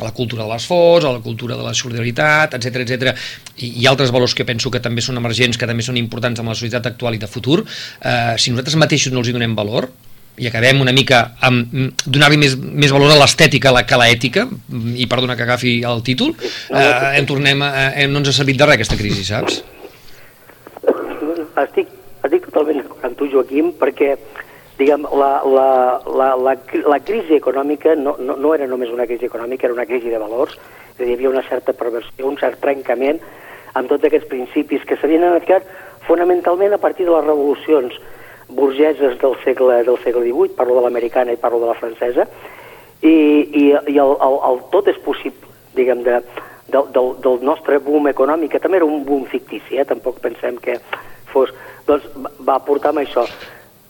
a 0.00 0.06
la 0.06 0.12
cultura 0.16 0.44
de 0.44 0.48
l'esforç, 0.48 1.04
a 1.04 1.12
la 1.12 1.20
cultura 1.20 1.56
de 1.56 1.64
la 1.64 1.74
solidaritat, 1.76 2.54
etc 2.56 2.84
etc 2.84 3.10
i, 3.58 3.82
i 3.82 3.88
altres 3.90 4.12
valors 4.14 4.34
que 4.34 4.46
penso 4.48 4.70
que 4.72 4.80
també 4.80 5.02
són 5.04 5.18
emergents, 5.20 5.58
que 5.60 5.68
també 5.68 5.84
són 5.84 5.98
importants 6.00 6.40
en 6.40 6.48
la 6.48 6.56
societat 6.56 6.86
actual 6.92 7.18
i 7.18 7.20
de 7.20 7.28
futur, 7.28 7.60
eh, 7.64 8.36
si 8.38 8.54
nosaltres 8.54 8.78
mateixos 8.80 9.12
no 9.12 9.20
els 9.20 9.28
hi 9.28 9.36
donem 9.36 9.56
valor, 9.58 9.90
i 10.40 10.46
acabem 10.48 10.80
una 10.80 10.94
mica 10.96 11.34
amb 11.44 11.74
mm, 11.74 12.06
donar-li 12.06 12.38
més, 12.40 12.54
més 12.56 12.94
valor 12.94 13.12
a 13.12 13.18
l'estètica 13.20 13.74
que 13.84 13.96
a 13.96 14.00
l'ètica, 14.00 14.46
i 14.96 15.08
perdona 15.10 15.36
que 15.36 15.44
agafi 15.44 15.80
el 15.84 16.00
títol, 16.06 16.32
eh, 16.38 17.18
en 17.18 17.28
tornem 17.28 17.66
a, 17.66 17.90
eh, 17.90 18.08
no 18.08 18.22
ens 18.22 18.32
ha 18.32 18.38
servit 18.40 18.60
de 18.60 18.70
res 18.70 18.80
aquesta 18.80 18.96
crisi, 19.00 19.26
saps? 19.26 19.60
Estic, 21.58 21.90
estic 22.22 22.46
totalment 22.46 22.84
amb 23.02 23.16
tu, 23.18 23.26
Joaquim, 23.32 23.72
perquè 23.80 24.14
diguem, 24.78 25.04
la, 25.12 25.30
la, 25.44 25.68
la, 26.06 26.28
la, 26.40 26.54
la 26.88 26.98
crisi 27.04 27.36
econòmica 27.36 27.94
no, 27.98 28.14
no, 28.18 28.36
no 28.40 28.54
era 28.54 28.68
només 28.70 28.92
una 28.94 29.06
crisi 29.08 29.28
econòmica, 29.28 29.66
era 29.66 29.76
una 29.76 29.88
crisi 29.88 30.12
de 30.12 30.20
valors, 30.20 30.56
és 30.94 31.00
a 31.00 31.02
dir, 31.02 31.10
hi 31.10 31.18
havia 31.18 31.32
una 31.32 31.44
certa 31.48 31.74
perversió, 31.76 32.26
un 32.28 32.38
cert 32.40 32.60
trencament 32.62 33.20
amb 33.74 33.90
tots 33.90 34.06
aquests 34.06 34.28
principis 34.30 34.86
que 34.86 34.96
s'havien 34.98 35.26
anat 35.26 35.68
fonamentalment 36.06 36.72
a 36.74 36.80
partir 36.82 37.06
de 37.06 37.12
les 37.12 37.26
revolucions 37.26 37.98
burgeses 38.48 39.18
del 39.20 39.36
segle, 39.44 39.82
del 39.84 39.98
segle 40.02 40.24
XVIII, 40.24 40.56
parlo 40.56 40.78
de 40.78 40.86
l'americana 40.86 41.32
i 41.32 41.38
parlo 41.38 41.60
de 41.60 41.68
la 41.70 41.78
francesa, 41.78 42.26
i, 43.00 43.12
i, 43.12 43.66
i 43.94 43.98
el, 43.98 44.16
el, 44.16 44.38
el 44.48 44.62
tot 44.72 44.88
és 44.90 44.98
possible, 45.04 45.52
diguem, 45.76 46.02
de, 46.06 46.18
del, 46.72 46.90
del, 46.94 47.14
del 47.22 47.44
nostre 47.46 47.78
boom 47.78 48.08
econòmic, 48.10 48.54
que 48.54 48.62
també 48.62 48.80
era 48.80 48.88
un 48.88 49.04
boom 49.06 49.24
fictici, 49.30 49.78
eh? 49.78 49.86
tampoc 49.86 50.18
pensem 50.24 50.58
que 50.62 50.80
fos... 51.32 51.54
Doncs 51.86 52.06
va 52.46 52.60
portar 52.62 52.92
amb 52.92 53.02
això. 53.02 53.24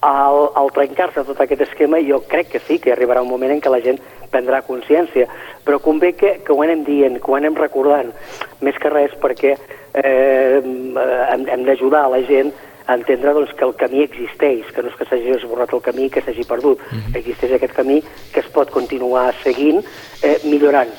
Al, 0.06 0.46
al 0.56 0.70
trencar-se 0.72 1.26
tot 1.28 1.40
aquest 1.42 1.66
esquema, 1.66 2.00
jo 2.06 2.22
crec 2.28 2.54
que 2.54 2.62
sí, 2.64 2.78
que 2.80 2.94
arribarà 2.94 3.20
un 3.20 3.28
moment 3.28 3.52
en 3.52 3.60
què 3.60 3.72
la 3.72 3.82
gent 3.84 3.98
prendrà 4.30 4.62
consciència, 4.64 5.26
però 5.66 5.80
convé 5.82 6.14
que, 6.16 6.38
que 6.46 6.54
ho 6.54 6.62
anem 6.64 6.86
dient, 6.86 7.18
que 7.20 7.30
ho 7.30 7.36
anem 7.36 7.58
recordant, 7.58 8.12
més 8.64 8.78
que 8.80 8.92
res 8.92 9.12
perquè 9.20 9.56
eh, 9.58 10.60
hem, 10.62 11.44
hem 11.44 11.66
d'ajudar 11.66 12.06
a 12.06 12.12
la 12.14 12.22
gent 12.30 12.52
a 12.86 12.96
entendre 12.96 13.34
doncs, 13.36 13.52
que 13.58 13.66
el 13.66 13.76
camí 13.78 14.02
existeix, 14.02 14.70
que 14.74 14.82
no 14.82 14.90
és 14.90 14.96
que 14.98 15.06
s'hagi 15.06 15.36
esborrat 15.36 15.74
el 15.76 15.84
camí 15.84 16.08
que 16.10 16.22
s'hagi 16.24 16.46
perdut. 16.48 16.80
Mm 16.80 16.98
-hmm. 16.98 17.16
Existeix 17.20 17.52
aquest 17.54 17.74
camí 17.74 18.02
que 18.32 18.40
es 18.40 18.48
pot 18.48 18.70
continuar 18.70 19.34
seguint, 19.44 19.84
eh, 20.22 20.38
millorant. 20.44 20.90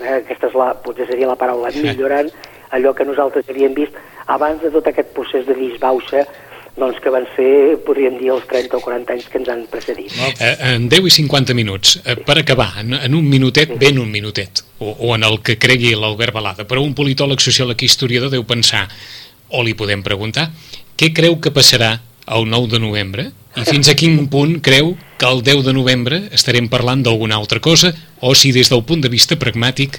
Eh, 0.00 0.16
aquesta 0.22 0.46
és 0.48 0.54
la, 0.54 0.74
potser 0.74 1.06
seria 1.06 1.26
la 1.26 1.36
paraula, 1.36 1.70
millorant 1.70 2.30
allò 2.70 2.94
que 2.94 3.06
nosaltres 3.08 3.48
havíem 3.48 3.74
vist 3.76 3.96
abans 4.26 4.62
de 4.62 4.70
tot 4.74 4.86
aquest 4.90 5.14
procés 5.16 5.46
de 5.46 5.56
disbauxa 5.56 6.26
doncs 6.78 7.00
que 7.02 7.10
van 7.10 7.26
ser, 7.34 7.76
podríem 7.82 8.18
dir, 8.20 8.30
els 8.30 8.44
30 8.46 8.78
o 8.78 8.82
40 8.84 9.14
anys 9.16 9.26
que 9.30 9.40
ens 9.40 9.48
han 9.50 9.64
precedit. 9.70 10.14
Eh, 10.38 10.52
en 10.76 10.86
10 10.88 11.08
i 11.10 11.14
50 11.16 11.56
minuts, 11.58 11.96
eh, 12.04 12.14
per 12.22 12.38
acabar, 12.38 12.70
en, 12.78 12.94
en 12.94 13.16
un 13.18 13.26
minutet, 13.28 13.72
ben 13.80 13.98
un 13.98 14.10
minutet, 14.10 14.62
o, 14.78 14.92
o 14.94 15.14
en 15.16 15.26
el 15.26 15.40
que 15.42 15.58
cregui 15.58 15.90
l'Albert 15.98 16.36
Balada, 16.36 16.68
però 16.70 16.84
un 16.84 16.94
politòleg, 16.94 17.42
sociòleg 17.42 17.82
i 17.82 17.90
historiador 17.90 18.30
deu 18.30 18.46
pensar, 18.46 18.86
o 19.50 19.64
li 19.66 19.74
podem 19.74 20.04
preguntar, 20.06 20.52
què 20.98 21.10
creu 21.16 21.40
que 21.42 21.54
passarà 21.54 21.96
el 22.28 22.46
9 22.46 22.70
de 22.76 22.82
novembre? 22.82 23.26
I 23.58 23.64
fins 23.66 23.88
a 23.90 23.96
quin 23.98 24.28
punt 24.30 24.60
creu 24.62 24.92
que 25.18 25.26
el 25.26 25.42
10 25.42 25.64
de 25.66 25.74
novembre 25.74 26.20
estarem 26.36 26.68
parlant 26.70 27.02
d'alguna 27.02 27.38
altra 27.40 27.58
cosa? 27.64 27.90
O 28.22 28.34
si 28.38 28.52
des 28.54 28.70
del 28.70 28.84
punt 28.86 29.02
de 29.02 29.10
vista 29.10 29.38
pragmàtic 29.40 29.98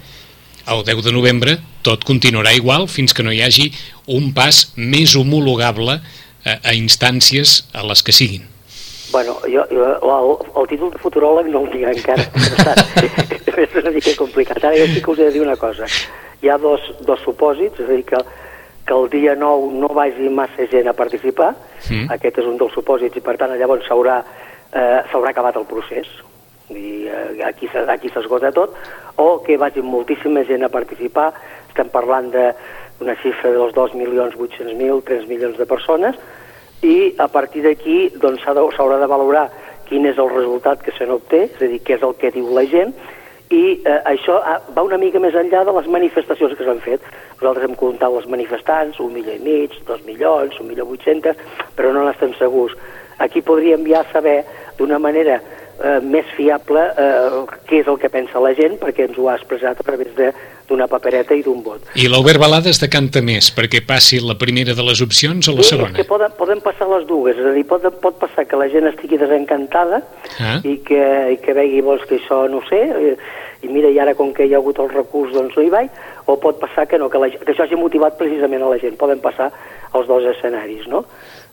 el 0.74 0.84
10 0.88 1.04
de 1.06 1.14
novembre 1.16 1.58
tot 1.86 2.06
continuarà 2.08 2.54
igual 2.58 2.88
fins 2.88 3.16
que 3.16 3.26
no 3.26 3.34
hi 3.34 3.42
hagi 3.46 3.70
un 4.08 4.32
pas 4.36 4.70
més 4.76 5.16
homologable 5.16 6.00
a, 6.00 6.56
a 6.56 6.74
instàncies 6.78 7.64
a 7.74 7.86
les 7.88 8.04
que 8.04 8.16
siguin. 8.16 8.46
Bueno, 9.10 9.40
jo, 9.50 9.64
jo 9.74 9.86
el, 9.90 10.34
el 10.62 10.68
títol 10.70 10.92
de 10.94 11.02
futuròleg 11.02 11.50
no 11.50 11.64
el 11.66 11.72
tinc 11.74 11.88
encara, 11.90 12.28
és 13.66 13.80
una 13.82 13.94
mica 13.96 14.14
complicat. 14.20 14.62
Ara 14.62 14.78
jo 14.78 14.92
sí 14.92 15.02
que 15.02 15.12
us 15.12 15.24
he 15.24 15.32
de 15.32 15.38
dir 15.40 15.46
una 15.46 15.58
cosa. 15.58 15.90
Hi 16.44 16.52
ha 16.52 16.60
dos, 16.62 16.84
dos 17.08 17.20
supòsits, 17.26 17.82
és 17.82 17.90
a 17.90 17.98
dir, 17.98 18.06
que 18.08 18.22
que 18.90 18.96
el 18.96 19.08
dia 19.10 19.36
9 19.36 19.70
no 19.78 19.88
vagi 19.94 20.32
massa 20.34 20.66
gent 20.72 20.88
a 20.90 20.96
participar, 20.98 21.52
mm. 21.86 22.08
aquest 22.16 22.40
és 22.42 22.48
un 22.50 22.58
dels 22.58 22.74
supòsits, 22.74 23.20
i 23.20 23.22
per 23.22 23.36
tant 23.38 23.54
llavors 23.54 23.86
s'haurà 23.86 24.16
eh, 24.74 25.30
acabat 25.30 25.60
el 25.62 25.68
procés, 25.70 26.10
i 26.74 27.06
eh, 27.06 27.44
aquí, 27.46 27.70
aquí 27.86 28.10
s'esgota 28.10 28.50
tot, 28.52 28.74
o 29.20 29.44
que 29.44 29.60
vagi 29.60 29.84
moltíssima 29.84 30.46
gent 30.48 30.64
a 30.64 30.72
participar, 30.72 31.34
estem 31.68 31.92
parlant 31.92 32.32
d'una 32.32 33.16
xifra 33.20 33.52
dels 33.52 33.76
2.800.000, 33.76 35.04
3 35.04 35.28
milions 35.28 35.60
de 35.60 35.68
persones, 35.68 36.16
i 36.82 37.14
a 37.20 37.28
partir 37.28 37.66
d'aquí 37.68 38.14
doncs, 38.16 38.46
s'haurà 38.48 38.96
de, 38.96 39.04
de 39.04 39.12
valorar 39.12 39.50
quin 39.90 40.06
és 40.08 40.18
el 40.22 40.30
resultat 40.32 40.84
que 40.86 40.96
se 40.96 41.06
n'obté, 41.10 41.50
és 41.50 41.62
a 41.62 41.68
dir, 41.68 41.82
què 41.84 41.98
és 41.98 42.06
el 42.06 42.16
que 42.16 42.32
diu 42.32 42.48
la 42.56 42.64
gent, 42.72 42.96
i 43.50 43.82
eh, 43.82 43.98
això 44.06 44.38
ah, 44.46 44.60
va 44.76 44.86
una 44.86 45.00
mica 45.02 45.20
més 45.20 45.36
enllà 45.36 45.64
de 45.66 45.74
les 45.74 45.88
manifestacions 45.90 46.54
que 46.56 46.66
s'han 46.66 46.82
fet. 46.86 47.06
Nosaltres 47.42 47.66
hem 47.66 47.76
comptat 47.80 48.14
els 48.14 48.28
manifestants, 48.30 49.00
un 49.02 49.16
milió 49.16 49.34
i 49.34 49.42
mig, 49.42 49.74
dos 49.88 50.04
milions, 50.06 50.60
un 50.62 50.70
milió 50.70 50.86
vuit-centes, 50.86 51.40
però 51.76 51.92
no 51.96 52.06
n'estem 52.06 52.36
segurs. 52.38 52.78
Aquí 53.20 53.42
podríem 53.42 53.84
ja 53.90 54.06
saber 54.14 54.44
d'una 54.78 55.00
manera 55.02 55.40
eh, 55.84 55.98
més 56.04 56.28
fiable 56.38 56.84
eh, 56.94 57.42
què 57.70 57.82
és 57.84 57.90
el 57.90 58.00
que 58.02 58.12
pensa 58.12 58.42
la 58.44 58.54
gent, 58.58 58.78
perquè 58.82 59.08
ens 59.08 59.18
ho 59.20 59.30
ha 59.30 59.38
expressat 59.40 59.80
a 59.80 59.86
través 59.86 60.12
d'una 60.18 60.88
papereta 60.92 61.38
i 61.38 61.44
d'un 61.46 61.64
vot. 61.66 61.90
I 61.96 62.08
l'Albert 62.12 62.42
Balada 62.42 62.72
es 62.72 62.82
decanta 62.82 63.24
més 63.26 63.50
perquè 63.56 63.82
passi 63.88 64.22
la 64.24 64.38
primera 64.40 64.76
de 64.78 64.86
les 64.86 65.02
opcions 65.06 65.50
o 65.50 65.58
la 65.58 65.66
sí, 65.66 65.74
segona? 65.74 65.96
Sí, 65.96 66.02
que 66.02 66.10
poden, 66.10 66.36
poden 66.38 66.64
passar 66.66 66.90
les 66.92 67.08
dues, 67.10 67.38
és 67.38 67.52
a 67.52 67.56
dir, 67.56 67.66
pot, 67.70 67.86
pot 68.04 68.20
passar 68.22 68.48
que 68.50 68.60
la 68.60 68.70
gent 68.72 68.90
estigui 68.92 69.20
desencantada 69.22 70.04
ah. 70.40 70.58
i, 70.64 70.80
que, 70.86 71.04
i 71.36 71.40
que 71.44 71.58
vegi, 71.58 71.84
vols 71.86 72.06
que 72.10 72.20
això 72.22 72.46
no 72.52 72.64
sé, 72.70 72.84
i, 72.86 73.16
i 73.66 73.72
mira, 73.72 73.90
i 73.92 74.00
ara 74.00 74.16
com 74.16 74.32
que 74.36 74.46
hi 74.48 74.54
ha 74.56 74.62
hagut 74.62 74.80
el 74.80 74.92
recurs 74.94 75.34
doncs 75.36 75.58
no 75.58 75.66
hi 75.66 75.74
vaig, 75.74 75.92
o 76.30 76.38
pot 76.40 76.60
passar 76.62 76.86
que 76.88 77.00
no, 77.02 77.10
que, 77.10 77.20
la, 77.20 77.32
que 77.34 77.52
això 77.52 77.66
hagi 77.66 77.80
motivat 77.80 78.20
precisament 78.20 78.64
a 78.64 78.70
la 78.72 78.80
gent, 78.82 78.96
poden 79.00 79.20
passar 79.24 79.50
els 79.98 80.08
dos 80.08 80.26
escenaris, 80.36 80.86
no? 80.88 81.04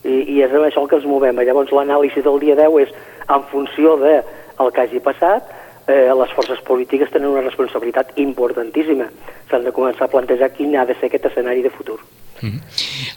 I, 0.06 0.22
i 0.36 0.42
és 0.46 0.54
amb 0.54 0.68
això 0.68 0.82
el 0.82 0.88
que 0.90 1.00
ens 1.00 1.06
movem. 1.10 1.38
Llavors 1.42 1.72
l'anàlisi 1.74 2.22
del 2.22 2.38
dia 2.42 2.56
10 2.58 2.80
és 2.86 2.92
en 3.26 3.46
funció 3.50 3.96
de 4.00 4.20
el 4.62 4.72
que 4.72 4.84
hagi 4.84 5.00
passat, 5.04 5.50
eh, 5.86 6.10
les 6.14 6.32
forces 6.34 6.60
polítiques 6.66 7.10
tenen 7.10 7.30
una 7.30 7.42
responsabilitat 7.42 8.14
importantíssima. 8.22 9.08
S'han 9.50 9.66
de 9.66 9.72
començar 9.74 10.06
a 10.06 10.12
plantejar 10.12 10.52
quin 10.54 10.76
ha 10.76 10.86
de 10.86 10.94
ser 11.00 11.10
aquest 11.10 11.28
escenari 11.30 11.62
de 11.62 11.70
futur. 11.70 11.98
Mm 12.40 12.50
-hmm. 12.50 12.60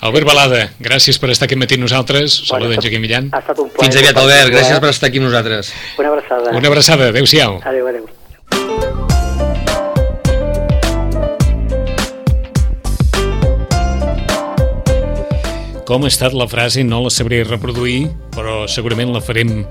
Albert 0.01 0.25
Balada, 0.25 0.69
gràcies 0.79 1.19
per 1.19 1.29
estar 1.29 1.45
aquí 1.45 1.55
matí 1.55 1.75
amb 1.75 1.83
nosaltres. 1.83 2.29
Bueno, 2.39 2.47
Saluda 2.47 2.75
en 2.75 2.81
Joaquim 2.81 3.01
Millan. 3.01 3.29
Ha 3.31 3.39
estat 3.39 3.59
un 3.59 3.69
plaer. 3.69 3.83
Fins 3.83 3.95
aviat, 3.97 4.17
Albert. 4.17 4.49
Gràcies 4.53 4.79
per 4.79 4.89
estar 4.89 5.09
aquí 5.09 5.17
amb 5.17 5.27
nosaltres. 5.27 5.73
Una 5.97 6.09
abraçada. 6.09 6.51
Una 6.51 6.67
abraçada. 6.67 7.07
Adéu-siau. 7.09 7.59
Adéu, 7.63 7.87
adéu. 7.87 9.18
Com 15.89 16.03
ha 16.05 16.09
estat 16.11 16.35
la 16.37 16.45
frase 16.45 16.83
no 16.85 16.99
la 17.01 17.09
sabré 17.09 17.39
reproduir, 17.41 18.11
però 18.35 18.67
segurament 18.69 19.09
la 19.09 19.23
farem 19.25 19.63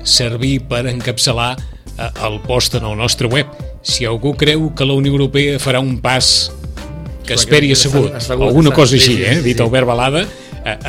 servir 0.00 0.62
per 0.64 0.86
encapçalar 0.88 1.50
eh, 1.60 2.06
el 2.24 2.38
post 2.46 2.78
en 2.78 2.86
el 2.88 2.96
nostre 2.96 3.28
web. 3.28 3.50
Si 3.84 4.08
algú 4.08 4.32
creu 4.40 4.70
que 4.72 4.86
la 4.88 4.96
Unió 4.96 5.12
Europea 5.12 5.58
farà 5.60 5.82
un 5.84 5.98
pas 6.00 6.48
que 7.28 7.36
esperi 7.36 7.74
assegut, 7.76 8.16
alguna 8.32 8.72
cosa 8.72 8.96
així, 8.96 9.18
eh? 9.20 9.36
dit 9.44 9.60
Albert 9.60 9.90
Balada, 9.92 10.24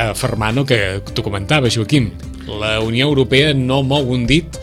afirmant 0.08 0.63
el 0.63 0.70
que 0.72 0.80
tu 1.12 1.28
comentaves, 1.28 1.76
Joaquim. 1.76 2.13
La 2.48 2.78
Unió 2.80 3.12
Europea 3.12 3.52
no 3.52 3.84
mou 3.84 4.15
un 4.15 4.24
dit 4.32 4.56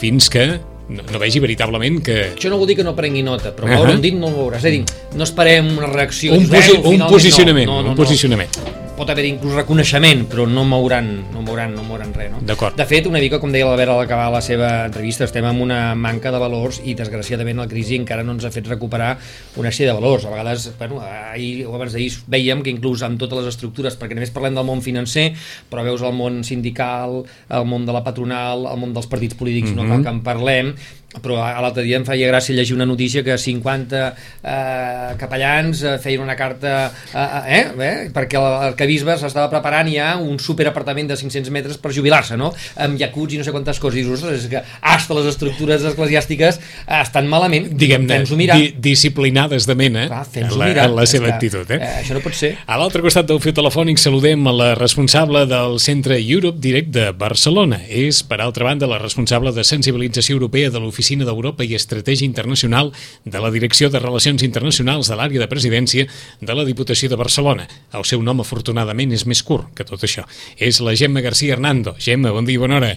fins 0.00 0.32
que 0.32 0.54
no, 0.88 1.04
no 1.04 1.20
vegi 1.20 1.44
veritablement 1.44 2.00
que... 2.00 2.20
Això 2.32 2.48
no 2.48 2.56
vol 2.56 2.72
dir 2.72 2.80
que 2.80 2.88
no 2.88 2.96
prengui 2.96 3.20
nota, 3.28 3.52
però 3.52 3.68
moure 3.68 3.90
uh 3.90 3.92
-huh. 3.92 4.00
un 4.00 4.08
dit 4.08 4.16
no 4.16 4.32
el 4.32 4.40
veuràs. 4.40 4.64
És 4.64 4.64
a 4.64 4.72
dir, 4.72 4.84
no 5.12 5.24
esperem 5.28 5.76
una 5.76 5.92
reacció. 5.92 6.32
Un, 6.32 6.48
posi 6.48 6.80
un 6.80 7.10
posicionament, 7.12 7.66
no, 7.68 7.76
no, 7.76 7.82
no, 7.82 7.90
un 7.90 7.96
posicionament. 7.96 8.79
Pot 9.00 9.10
haver 9.12 9.24
inclús 9.24 9.56
reconeixement, 9.56 10.26
però 10.28 10.44
no 10.48 10.64
mouran, 10.68 11.08
no 11.32 11.40
mouran, 11.44 11.72
no 11.76 11.84
mouran 11.86 12.12
res, 12.16 12.30
no? 12.34 12.42
D'acord. 12.44 12.76
De 12.76 12.84
fet, 12.88 13.08
una 13.08 13.22
mica, 13.22 13.40
com 13.40 13.52
deia 13.52 13.68
l'Albert 13.68 13.94
al 13.94 14.02
acabar 14.04 14.28
la 14.34 14.42
seva 14.44 14.68
entrevista, 14.90 15.24
estem 15.24 15.46
amb 15.48 15.64
una 15.64 15.94
manca 15.96 16.32
de 16.34 16.40
valors 16.42 16.82
i, 16.84 16.94
desgraciadament, 16.98 17.62
la 17.62 17.68
crisi 17.70 17.96
encara 17.96 18.24
no 18.26 18.36
ens 18.36 18.44
ha 18.44 18.52
fet 18.52 18.68
recuperar 18.68 19.14
una 19.60 19.72
sèrie 19.72 19.88
de 19.90 19.96
valors. 19.96 20.26
A 20.28 20.34
vegades, 20.34 20.68
bueno, 20.78 21.00
ahir 21.00 21.64
o 21.66 21.74
abans 21.78 21.96
d'ahir 21.96 22.10
veiem 22.30 22.64
que 22.66 22.72
inclús 22.74 23.04
amb 23.06 23.20
totes 23.20 23.40
les 23.40 23.50
estructures, 23.54 23.96
perquè 24.00 24.18
només 24.18 24.34
parlem 24.34 24.58
del 24.58 24.68
món 24.68 24.84
financer, 24.84 25.30
però 25.72 25.86
veus 25.86 26.04
el 26.04 26.16
món 26.16 26.42
sindical, 26.44 27.22
el 27.48 27.68
món 27.70 27.88
de 27.88 27.96
la 27.96 28.04
patronal, 28.04 28.68
el 28.68 28.80
món 28.82 28.92
dels 28.96 29.08
partits 29.08 29.38
polítics, 29.38 29.72
mm 29.72 29.78
-hmm. 29.78 29.88
no 29.88 29.96
cal 29.96 30.04
que 30.04 30.12
en 30.16 30.22
parlem, 30.22 30.74
però 31.18 31.40
l'altre 31.42 31.82
dia 31.82 31.98
em 31.98 32.04
feia 32.06 32.28
gràcia 32.30 32.54
llegir 32.54 32.76
una 32.76 32.86
notícia 32.86 33.24
que 33.26 33.34
50 33.34 33.98
eh, 33.98 35.16
capellans 35.18 35.82
eh, 35.82 35.96
feien 35.98 36.22
una 36.22 36.36
carta 36.38 36.74
eh, 36.86 37.56
eh, 37.56 37.64
eh, 37.82 37.94
perquè 38.14 38.38
el, 38.38 38.46
el 38.68 38.76
Cabisbe 38.78 39.16
s'estava 39.18 39.48
preparant 39.50 39.90
ja 39.90 40.12
un 40.22 40.38
superapartament 40.38 41.10
de 41.10 41.16
500 41.18 41.50
metres 41.50 41.80
per 41.82 41.90
jubilar-se, 41.96 42.38
no? 42.38 42.52
amb 42.78 42.98
jacuts 43.00 43.34
i 43.34 43.40
no 43.40 43.46
sé 43.46 43.54
quantes 43.54 43.80
coses, 43.82 44.04
i 44.04 44.14
ostres, 44.14 44.44
és 44.44 44.52
que 44.52 44.62
hasta 44.62 45.16
les 45.18 45.26
estructures 45.32 45.88
eclesiàstiques 45.90 46.60
eh, 46.60 47.00
estan 47.00 47.26
malament, 47.30 47.66
diguem-ne, 47.74 48.22
di 48.54 48.70
disciplinades 48.78 49.66
de 49.66 49.74
mena 49.74 50.06
Clar, 50.06 50.22
en 50.44 50.54
la, 50.54 50.70
mirar. 50.70 50.86
la 50.94 51.08
seva 51.10 51.26
que, 51.26 51.34
actitud. 51.40 51.74
Eh? 51.74 51.80
Eh, 51.80 51.90
això 52.04 52.14
no 52.14 52.22
pot 52.22 52.38
ser. 52.38 52.52
A 52.70 52.78
l'altre 52.78 53.02
costat 53.02 53.26
del 53.26 53.42
fiu 53.42 53.56
telefònic 53.56 53.98
saludem 53.98 54.46
a 54.46 54.54
la 54.54 54.70
responsable 54.78 55.42
del 55.50 55.80
Centre 55.82 56.20
Europe 56.22 56.62
Direct 56.62 56.94
de 56.94 57.10
Barcelona. 57.18 57.82
És, 57.90 58.22
per 58.22 58.38
altra 58.44 58.68
banda, 58.68 58.86
la 58.90 59.02
responsable 59.02 59.50
de 59.56 59.66
sensibilització 59.66 60.38
europea 60.38 60.70
de 60.70 60.78
l'oficina 60.78 60.99
l'Oficina 61.00 61.24
d'Europa 61.24 61.64
i 61.64 61.72
Estratègia 61.78 62.28
Internacional 62.28 62.90
de 63.24 63.40
la 63.40 63.48
Direcció 63.50 63.88
de 63.88 64.02
Relacions 64.02 64.42
Internacionals 64.44 65.08
de 65.08 65.16
l'àrea 65.16 65.40
de 65.40 65.48
presidència 65.48 66.04
de 66.40 66.56
la 66.56 66.66
Diputació 66.68 67.08
de 67.08 67.16
Barcelona. 67.16 67.64
El 67.96 68.04
seu 68.04 68.20
nom, 68.20 68.42
afortunadament, 68.44 69.14
és 69.16 69.24
més 69.24 69.40
curt 69.40 69.72
que 69.72 69.86
tot 69.88 70.04
això. 70.04 70.26
És 70.60 70.82
la 70.84 70.92
Gemma 70.92 71.24
García 71.24 71.56
Hernando. 71.56 71.96
Gemma, 71.96 72.34
bon 72.36 72.44
dia 72.44 72.60
i 72.60 72.60
bona 72.60 72.76
hora. 72.76 72.92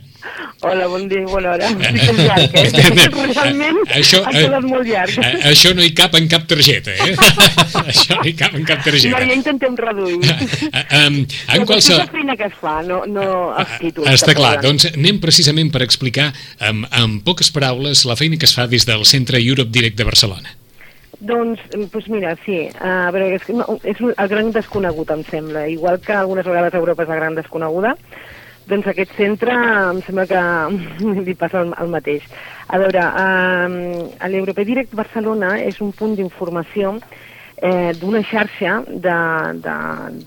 Hola, 0.64 0.88
bon 0.88 1.08
dia 1.12 1.24
i 1.24 1.28
bona 1.28 1.54
hora. 1.54 1.70
Estic 1.70 2.20
llarg, 2.20 2.54
eh? 2.60 3.08
Realment 3.34 3.80
això, 3.96 4.20
ha 4.24 4.32
quedat 4.36 4.60
eh, 4.60 4.68
molt 4.68 4.88
llarg. 4.88 5.18
Això 5.50 5.74
no 5.76 5.84
hi 5.84 5.94
cap 5.96 6.16
en 6.20 6.28
cap 6.32 6.46
targeta, 6.48 6.92
eh? 6.92 7.16
això 7.94 8.20
no 8.20 8.28
hi 8.28 8.36
cap 8.40 8.56
en 8.56 8.68
cap 8.68 8.84
targeta. 8.84 9.16
No, 9.16 9.24
ja 9.32 9.40
intentem 9.40 9.80
reduir. 9.80 10.20
um, 11.00 11.20
en 11.24 11.68
qualsevol... 11.68 12.04
És 12.04 12.06
la 12.06 12.12
feina 12.12 12.38
que 12.40 12.48
es 12.52 12.56
fa, 12.60 12.78
no, 12.88 13.02
no 13.08 13.26
els 13.60 13.76
títols. 13.82 14.12
Està 14.14 14.36
clar, 14.38 14.54
doncs 14.64 14.88
anem 14.92 15.20
precisament 15.24 15.72
per 15.72 15.84
explicar 15.88 16.30
amb, 16.64 16.88
amb 16.96 17.24
poques 17.28 17.52
paraules 17.54 17.93
és 17.94 18.04
la 18.10 18.18
feina 18.20 18.40
que 18.42 18.50
es 18.50 18.56
fa 18.58 18.68
des 18.68 18.86
del 18.90 19.06
Centre 19.06 19.40
Europe 19.40 19.72
Direct 19.72 19.98
de 20.00 20.10
Barcelona? 20.10 20.54
Doncs, 21.24 21.62
doncs 21.72 22.08
mira, 22.12 22.34
sí, 22.44 22.66
a 22.84 23.10
veure, 23.16 23.38
és, 23.38 23.46
és 23.88 24.00
el 24.04 24.32
gran 24.32 24.52
desconegut, 24.52 25.14
em 25.14 25.22
sembla. 25.30 25.68
Igual 25.72 26.02
que 26.04 26.16
algunes 26.18 26.48
vegades 26.50 26.76
Europa 26.76 27.06
és 27.06 27.12
la 27.14 27.20
gran 27.22 27.38
desconeguda, 27.38 27.94
doncs 28.68 28.88
aquest 28.92 29.14
centre 29.16 29.54
em 29.54 30.02
sembla 30.04 30.26
que 30.28 30.42
li 31.28 31.36
passa 31.40 31.62
el, 31.64 31.72
el 31.80 31.94
mateix. 31.94 32.26
A 32.68 32.80
veure, 32.82 33.06
eh, 33.24 34.28
l'Europe 34.34 34.66
Direct 34.68 34.96
Barcelona 35.00 35.56
és 35.62 35.80
un 35.84 35.94
punt 35.96 36.18
d'informació 36.20 36.98
eh, 37.64 37.94
d'una 38.00 38.24
xarxa 38.28 38.82
de, 38.88 39.18
de, 39.64 39.78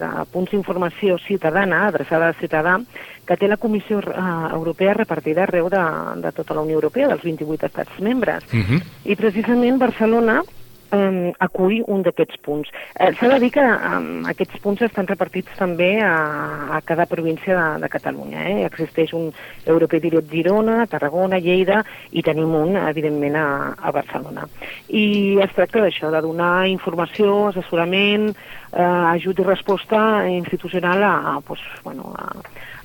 de 0.01 0.11
punts 0.33 0.53
d'informació 0.53 1.19
ciutadana, 1.27 1.87
adreçada 1.91 2.31
al 2.31 2.41
ciutadà, 2.41 2.79
que 3.27 3.37
té 3.37 3.49
la 3.49 3.59
Comissió 3.61 4.01
eh, 4.01 4.27
Europea 4.53 4.95
repartida 4.95 5.45
arreu 5.45 5.71
de, 5.73 5.83
de 6.23 6.33
tota 6.33 6.55
la 6.55 6.63
Unió 6.67 6.79
Europea, 6.81 7.09
dels 7.09 7.25
28 7.27 7.67
estats 7.67 8.01
membres. 8.01 8.45
Uh 8.53 8.63
-huh. 8.63 8.83
I 9.05 9.17
precisament 9.17 9.79
Barcelona 9.79 10.43
eh, 10.91 11.33
acull 11.39 11.83
un 11.87 12.03
d'aquests 12.03 12.39
punts. 12.45 12.71
Eh, 12.95 13.13
S'ha 13.19 13.29
de 13.33 13.39
dir 13.43 13.51
que 13.55 13.65
eh, 13.65 14.01
aquests 14.33 14.61
punts 14.63 14.83
estan 14.87 15.09
repartits 15.09 15.57
també 15.59 15.97
a, 16.03 16.77
a 16.77 16.81
cada 16.87 17.07
província 17.11 17.57
de, 17.57 17.83
de 17.83 17.91
Catalunya. 17.93 18.45
Eh? 18.51 18.65
Existeix 18.67 19.13
un 19.17 19.31
Europeu 19.65 20.01
Direct 20.01 20.31
Girona, 20.31 20.87
Tarragona, 20.91 21.41
Lleida 21.43 21.83
i 22.13 22.23
tenim 22.27 22.55
un, 22.55 22.77
evidentment, 22.77 23.37
a, 23.37 23.49
a 23.77 23.93
Barcelona. 23.93 24.47
I 24.89 25.39
es 25.43 25.55
tracta 25.57 25.83
d'això, 25.83 26.11
de 26.15 26.23
donar 26.25 26.69
informació, 26.71 27.49
assessorament, 27.51 28.31
eh, 28.73 28.83
ajut 29.17 29.43
i 29.43 29.47
resposta 29.47 30.01
institucional 30.31 31.03
a, 31.03 31.17
a, 31.35 31.41
pues, 31.41 31.63
bueno, 31.85 32.15
a, 32.17 32.33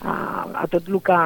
a, 0.03 0.65
tot 0.71 0.87
el 0.89 0.99
que 1.05 1.17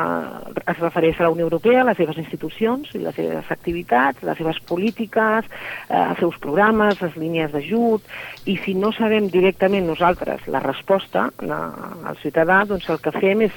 es 0.65 0.79
refereix 0.79 1.19
a 1.19 1.27
la 1.27 1.31
Unió 1.33 1.45
Europea, 1.47 1.81
a 1.81 1.87
les 1.89 1.97
seves 1.97 2.17
institucions 2.21 2.91
i 2.95 3.03
les 3.03 3.15
seves 3.15 3.51
activitats, 3.51 4.23
les 4.27 4.37
seves 4.37 4.59
polítiques, 4.67 5.47
eh, 5.89 6.01
els 6.01 6.19
seus 6.19 6.37
programes, 6.43 7.01
les 7.01 7.15
línies 7.19 7.53
d'ajut, 7.53 8.03
i 8.45 8.57
si 8.65 8.75
no 8.75 8.91
sabem 8.95 9.29
directament 9.33 9.87
nosaltres 9.87 10.47
la 10.51 10.63
resposta 10.63 11.29
al 11.39 12.19
ciutadà, 12.21 12.63
doncs 12.67 12.89
el 12.89 13.01
que 13.03 13.15
fem 13.15 13.45
és 13.47 13.55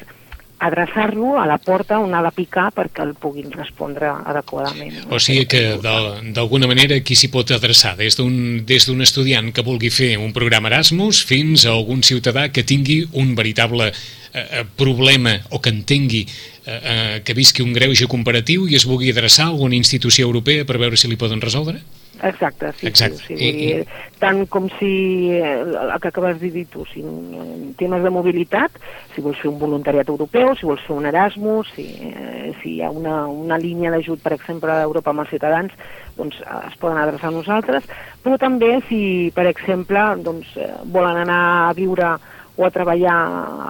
adreçar-lo 0.59 1.39
a 1.39 1.47
la 1.47 1.59
porta 1.59 1.99
on 2.03 2.15
ha 2.15 2.23
de 2.25 2.33
picar 2.35 2.69
perquè 2.75 3.05
el 3.05 3.15
puguin 3.15 3.53
respondre 3.55 4.11
adequadament. 4.11 5.05
O 5.11 5.21
sigui 5.23 5.47
que 5.47 5.79
d'alguna 5.79 6.67
manera 6.71 6.99
qui 7.01 7.17
s'hi 7.19 7.31
pot 7.31 7.51
adreçar? 7.55 7.95
Des 7.99 8.19
d'un 8.19 9.05
estudiant 9.07 9.53
que 9.55 9.63
vulgui 9.63 9.91
fer 9.95 10.17
un 10.19 10.33
programa 10.35 10.73
Erasmus 10.73 11.23
fins 11.27 11.67
a 11.67 11.75
algun 11.77 12.03
ciutadà 12.03 12.49
que 12.51 12.67
tingui 12.67 13.05
un 13.13 13.35
veritable 13.39 13.93
eh, 13.93 14.47
eh 14.61 14.65
problema 14.77 15.39
o 15.51 15.61
que 15.61 15.71
entengui 15.71 16.27
eh, 16.67 16.81
eh, 16.83 17.23
que 17.25 17.35
visqui 17.35 17.63
un 17.63 17.73
greuge 17.73 18.07
comparatiu 18.07 18.67
i 18.69 18.75
es 18.75 18.85
vulgui 18.85 19.11
adreçar 19.11 19.47
a 19.47 19.55
alguna 19.55 19.77
institució 19.77 20.27
europea 20.27 20.65
per 20.65 20.79
veure 20.79 20.97
si 20.97 21.09
li 21.09 21.17
poden 21.17 21.41
resoldre? 21.41 21.81
Exacte, 22.23 22.73
sí, 22.73 22.87
Exacte. 22.89 23.17
sí, 23.19 23.37
sí. 23.37 23.45
I, 23.45 23.71
i... 23.81 24.07
tant 24.19 24.41
com 24.51 24.67
si 24.79 25.31
eh, 25.37 25.61
el 25.63 25.93
que 26.03 26.11
acabes 26.11 26.41
de 26.41 26.51
dir 26.51 26.65
tu, 26.73 26.85
si 26.91 27.05
en 27.07 27.75
temes 27.79 28.03
de 28.03 28.11
mobilitat, 28.11 28.75
si 29.15 29.23
vols 29.23 29.39
fer 29.39 29.51
un 29.53 29.61
voluntariat 29.61 30.09
europeu, 30.11 30.55
si 30.59 30.67
vols 30.67 30.83
fer 30.87 30.97
un 30.97 31.07
Erasmus, 31.07 31.71
si, 31.77 31.87
eh, 32.11 32.51
si 32.63 32.77
hi 32.77 32.83
ha 32.83 32.91
una, 32.91 33.21
una 33.31 33.59
línia 33.63 33.93
d'ajut, 33.95 34.23
per 34.25 34.35
exemple, 34.35 34.75
a 34.75 34.87
Europa 34.89 35.15
amb 35.15 35.23
els 35.23 35.31
ciutadans, 35.35 35.77
doncs 36.19 36.41
es 36.43 36.75
poden 36.83 36.99
adreçar 36.99 37.31
a 37.31 37.37
nosaltres, 37.37 37.87
però 38.25 38.41
també 38.41 38.73
si, 38.89 39.01
per 39.35 39.47
exemple, 39.47 40.03
doncs, 40.27 40.51
eh, 40.59 40.73
volen 40.91 41.23
anar 41.23 41.43
a 41.69 41.77
viure 41.79 42.17
o 42.59 42.67
a 42.67 42.73
treballar 42.75 43.15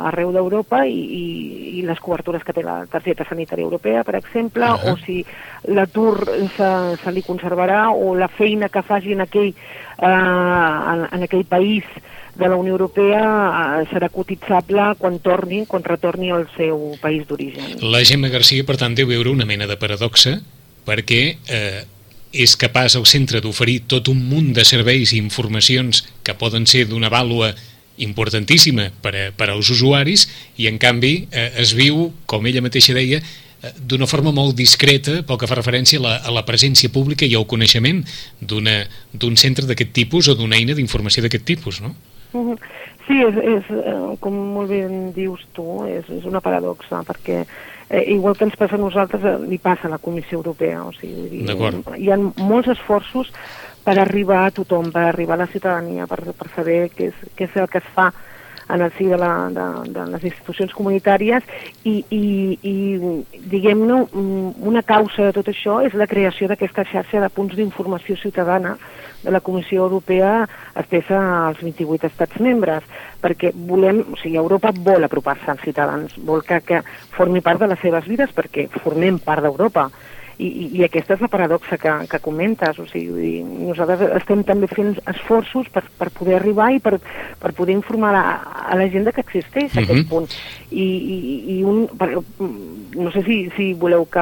arreu 0.09 0.33
d'Europa 0.33 0.81
i, 0.89 0.97
i, 0.97 1.25
i 1.79 1.83
les 1.85 2.01
cobertures 2.01 2.43
que 2.45 2.55
té 2.57 2.65
la 2.65 2.81
targeta 2.89 3.27
sanitària 3.29 3.67
europea, 3.69 4.01
per 4.05 4.17
exemple, 4.17 4.65
uh 4.65 4.81
-huh. 4.81 4.95
o 4.95 4.97
si 5.05 5.25
l'atur 5.69 6.25
se, 6.57 6.71
se 6.97 7.13
li 7.13 7.23
conservarà 7.23 7.93
o 7.93 8.15
la 8.17 8.29
feina 8.29 8.69
que 8.69 8.83
faci 8.83 9.13
en 9.13 9.21
aquell, 9.21 9.53
eh, 9.53 10.07
en, 10.07 11.07
en 11.13 11.23
aquell 11.23 11.45
país 11.45 11.85
de 12.39 12.49
la 12.49 12.57
Unió 12.57 12.73
Europea 12.73 13.21
eh, 13.83 13.87
serà 13.93 14.09
cotitzable 14.09 14.95
quan 14.97 15.19
torni, 15.19 15.67
quan 15.67 15.85
retorni 15.85 16.31
al 16.31 16.49
seu 16.57 16.97
país 17.03 17.27
d'origen. 17.27 17.83
La 17.83 18.05
Gemma 18.05 18.29
Garcia, 18.29 18.65
per 18.65 18.79
tant, 18.79 18.95
deu 18.95 19.07
veure 19.07 19.29
una 19.29 19.45
mena 19.45 19.67
de 19.67 19.77
paradoxa 19.77 20.39
perquè 20.87 21.37
eh, 21.51 21.83
és 22.33 22.57
capaç 22.57 22.97
el 22.97 23.07
centre 23.07 23.41
d'oferir 23.41 23.83
tot 23.89 24.09
un 24.09 24.21
munt 24.31 24.53
de 24.57 24.65
serveis 24.65 25.13
i 25.13 25.19
informacions 25.19 26.05
que 26.23 26.37
poden 26.39 26.67
ser 26.67 26.87
d'una 26.89 27.11
vàlua 27.13 27.55
importantíssima 28.05 28.89
per, 29.03 29.15
a, 29.15 29.27
per 29.37 29.51
als 29.53 29.71
usuaris 29.75 30.29
i 30.57 30.69
en 30.71 30.79
canvi 30.79 31.29
eh, 31.31 31.51
es 31.63 31.75
viu, 31.77 32.09
com 32.27 32.47
ella 32.47 32.65
mateixa 32.65 32.97
deia, 32.97 33.21
eh, 33.21 33.73
d'una 33.79 34.09
forma 34.11 34.33
molt 34.35 34.57
discreta 34.59 35.23
pel 35.27 35.41
que 35.41 35.51
fa 35.51 35.59
referència 35.59 36.01
a 36.01 36.05
la, 36.05 36.17
a 36.23 36.35
la 36.35 36.45
presència 36.49 36.93
pública 36.95 37.27
i 37.27 37.35
al 37.39 37.49
coneixement 37.51 38.05
d'un 38.41 39.41
centre 39.41 39.67
d'aquest 39.69 39.95
tipus 39.97 40.29
o 40.29 40.37
d'una 40.39 40.61
eina 40.61 40.77
d'informació 40.79 41.25
d'aquest 41.25 41.47
tipus, 41.49 41.83
no? 41.85 41.95
Sí, 43.09 43.17
és, 43.25 43.37
és, 43.41 43.69
eh, 43.73 43.97
com 44.21 44.35
molt 44.53 44.69
bé 44.69 44.83
dius 45.17 45.41
tu, 45.57 45.65
és, 45.89 46.05
és 46.13 46.27
una 46.29 46.43
paradoxa, 46.45 47.01
perquè 47.09 47.41
eh, 47.89 48.05
igual 48.13 48.37
que 48.37 48.45
ens 48.45 48.57
passa 48.57 48.77
a 48.77 48.83
nosaltres, 48.83 49.25
eh, 49.25 49.39
li 49.49 49.57
passa 49.59 49.89
a 49.89 49.95
la 49.95 49.99
Comissió 50.03 50.37
Europea. 50.37 50.85
O 50.85 50.93
sigui, 50.93 51.41
hi 51.41 52.11
ha 52.13 52.19
molts 52.19 52.69
esforços 52.75 53.33
per 53.89 53.97
arribar 54.03 54.43
a 54.45 54.51
tothom, 54.53 54.91
per 54.93 55.07
arribar 55.09 55.39
a 55.39 55.47
la 55.47 55.49
ciutadania, 55.49 56.05
per, 56.07 56.21
per 56.37 56.51
saber 56.53 56.91
què 56.93 57.09
és, 57.09 57.23
què 57.39 57.47
és 57.49 57.55
el 57.57 57.71
que 57.73 57.81
es 57.81 57.95
fa 57.95 58.11
en 58.69 58.83
el 58.85 58.91
si 58.99 59.07
de, 59.09 59.17
la, 59.17 59.49
de, 59.49 59.65
de 59.95 60.03
les 60.13 60.27
institucions 60.29 60.75
comunitàries. 60.77 61.47
I, 61.89 61.95
i, 62.13 62.25
i 62.69 62.75
diguem-ne, 63.49 64.03
una 64.69 64.83
causa 64.85 65.31
de 65.31 65.37
tot 65.39 65.49
això 65.49 65.79
és 65.87 65.97
la 65.97 66.09
creació 66.11 66.51
d'aquesta 66.51 66.85
xarxa 66.91 67.23
de 67.25 67.31
punts 67.33 67.57
d'informació 67.57 68.19
ciutadana 68.21 68.77
de 69.23 69.33
la 69.33 69.41
Comissió 69.41 69.87
Europea 69.89 70.45
estesa 70.77 71.23
als 71.47 71.65
28 71.65 72.13
estats 72.13 72.45
membres, 72.45 72.85
perquè 73.25 73.55
volem, 73.57 74.05
o 74.13 74.21
sigui, 74.21 74.37
Europa 74.37 74.75
vol 74.77 75.09
apropar-se 75.09 75.49
als 75.51 75.65
ciutadans, 75.65 76.21
vol 76.29 76.45
que, 76.45 76.61
que 76.61 76.85
formi 77.17 77.41
part 77.41 77.65
de 77.65 77.73
les 77.73 77.81
seves 77.81 78.05
vides 78.07 78.37
perquè 78.37 78.69
formem 78.85 79.17
part 79.25 79.49
d'Europa 79.49 79.89
i, 80.39 80.69
i 80.79 80.85
aquesta 80.87 81.17
és 81.17 81.23
la 81.25 81.29
paradoxa 81.31 81.77
que, 81.83 81.93
que 82.11 82.21
comentes, 82.23 82.79
o 82.79 82.87
sigui, 82.87 83.41
nosaltres 83.43 84.05
estem 84.21 84.45
també 84.47 84.69
fent 84.71 84.95
esforços 85.11 85.67
per, 85.75 85.83
per 85.99 86.11
poder 86.15 86.37
arribar 86.39 86.71
i 86.77 86.79
per, 86.83 86.95
per 87.43 87.53
poder 87.59 87.75
informar 87.75 88.13
a, 88.15 88.25
a 88.71 88.79
la 88.79 88.87
gent 88.93 89.11
que 89.11 89.25
existeix 89.25 89.73
uh 89.73 89.79
-huh. 89.79 89.83
aquest 89.83 90.05
mhm. 90.05 90.09
punt. 90.09 90.29
I, 90.71 90.85
i, 90.85 91.19
i 91.59 91.63
un, 91.65 91.89
per, 91.99 92.09
no 92.95 93.11
sé 93.11 93.23
si, 93.25 93.49
si 93.57 93.73
voleu 93.73 94.07
que... 94.07 94.21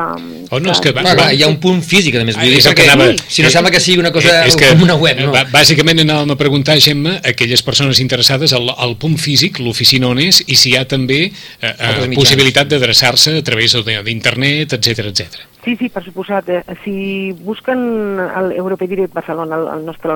Oh, 0.51 0.61
no, 0.61 0.71
és 0.73 0.81
que 0.81 0.93
va- 0.93 1.03
Va, 1.03 1.15
va, 1.15 1.33
hi 1.33 1.43
ha 1.43 1.49
un 1.49 1.59
punt 1.61 1.83
físic, 1.83 2.15
a 2.15 2.25
més. 2.25 2.37
Ah, 2.37 2.41
Vull 2.41 2.51
dir, 2.51 2.59
és 2.59 2.67
el 2.67 2.75
que 2.75 2.83
perquè, 2.83 2.93
anava- 2.93 3.17
si 3.29 3.43
no 3.43 3.51
sembla 3.51 3.71
que 3.71 3.81
sigui 3.81 3.99
una 3.99 4.13
cosa 4.13 4.45
Eh, 4.45 4.49
és 4.49 4.57
que, 4.57 4.69
com 4.69 4.83
una 4.83 4.95
web, 4.95 5.19
no? 5.21 5.33
bà- 5.33 5.45
Bàsicament 5.51 5.99
anàvem 6.01 6.31
a 6.31 6.37
preguntar, 6.37 6.79
Gemma, 6.81 7.17
a 7.17 7.29
aquelles 7.31 7.63
persones 7.63 8.01
interessades 8.01 8.53
al, 8.53 8.71
al 8.77 8.97
punt 8.97 9.19
físic, 9.19 9.59
l'oficina 9.59 10.09
on 10.09 10.19
és, 10.19 10.43
i 10.47 10.55
si 10.57 10.71
hi 10.71 10.77
ha 10.77 10.85
també 10.85 11.33
eh, 11.61 11.75
eh, 11.79 12.15
possibilitat 12.15 12.69
d'adreçar-se 12.69 13.39
a 13.39 13.43
través 13.43 13.73
de- 13.73 14.03
d'internet, 14.03 14.73
etc 14.73 15.07
etc. 15.07 15.56
Sí, 15.67 15.75
sí, 15.75 15.89
per 15.91 16.05
suposat. 16.05 16.47
Eh? 16.49 16.61
Si 16.85 17.33
busquen 17.43 18.21
el 18.23 18.53
Europe 18.55 18.87
Direct 18.87 19.13
Barcelona, 19.13 19.57
el, 19.59 19.65
el 19.81 19.85
nostre 19.85 20.13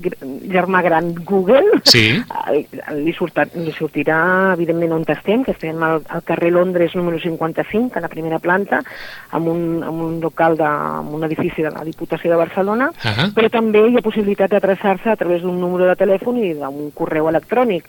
gr- 0.00 0.16
germà 0.48 0.80
gran 0.82 1.10
Google, 1.28 1.82
Sí. 1.84 2.16
eh, 2.54 2.62
li, 2.96 3.12
surta, 3.12 3.44
li 3.52 3.70
sortirà, 3.76 4.54
evidentment, 4.54 4.94
on 4.96 5.04
estem, 5.12 5.44
que 5.44 5.52
estem 5.52 5.76
al, 5.84 6.00
al 6.08 6.22
carrer 6.24 6.52
Londres 6.56 6.96
número 6.96 7.18
55, 7.20 7.98
a 7.98 8.00
la 8.00 8.08
primera 8.08 8.38
planta, 8.38 8.80
amb 9.36 9.48
un, 9.52 9.82
amb 9.84 10.00
un 10.06 10.16
local, 10.24 10.56
de, 10.56 10.64
amb 10.64 11.12
un 11.20 11.24
edifici 11.28 11.60
de 11.62 11.70
la 11.70 11.84
Diputació 11.84 12.30
de 12.32 12.40
Barcelona, 12.40 12.88
Ah. 13.04 13.28
però 13.36 13.50
també 13.52 13.84
hi 13.90 13.98
ha 13.98 14.02
possibilitat 14.02 14.50
d'adreçar-se 14.56 15.10
a 15.12 15.16
través 15.20 15.42
d'un 15.42 15.60
número 15.60 15.84
de 15.84 15.96
telèfon 16.00 16.38
i 16.40 16.54
d'un 16.54 16.90
correu 16.96 17.28
electrònic. 17.28 17.84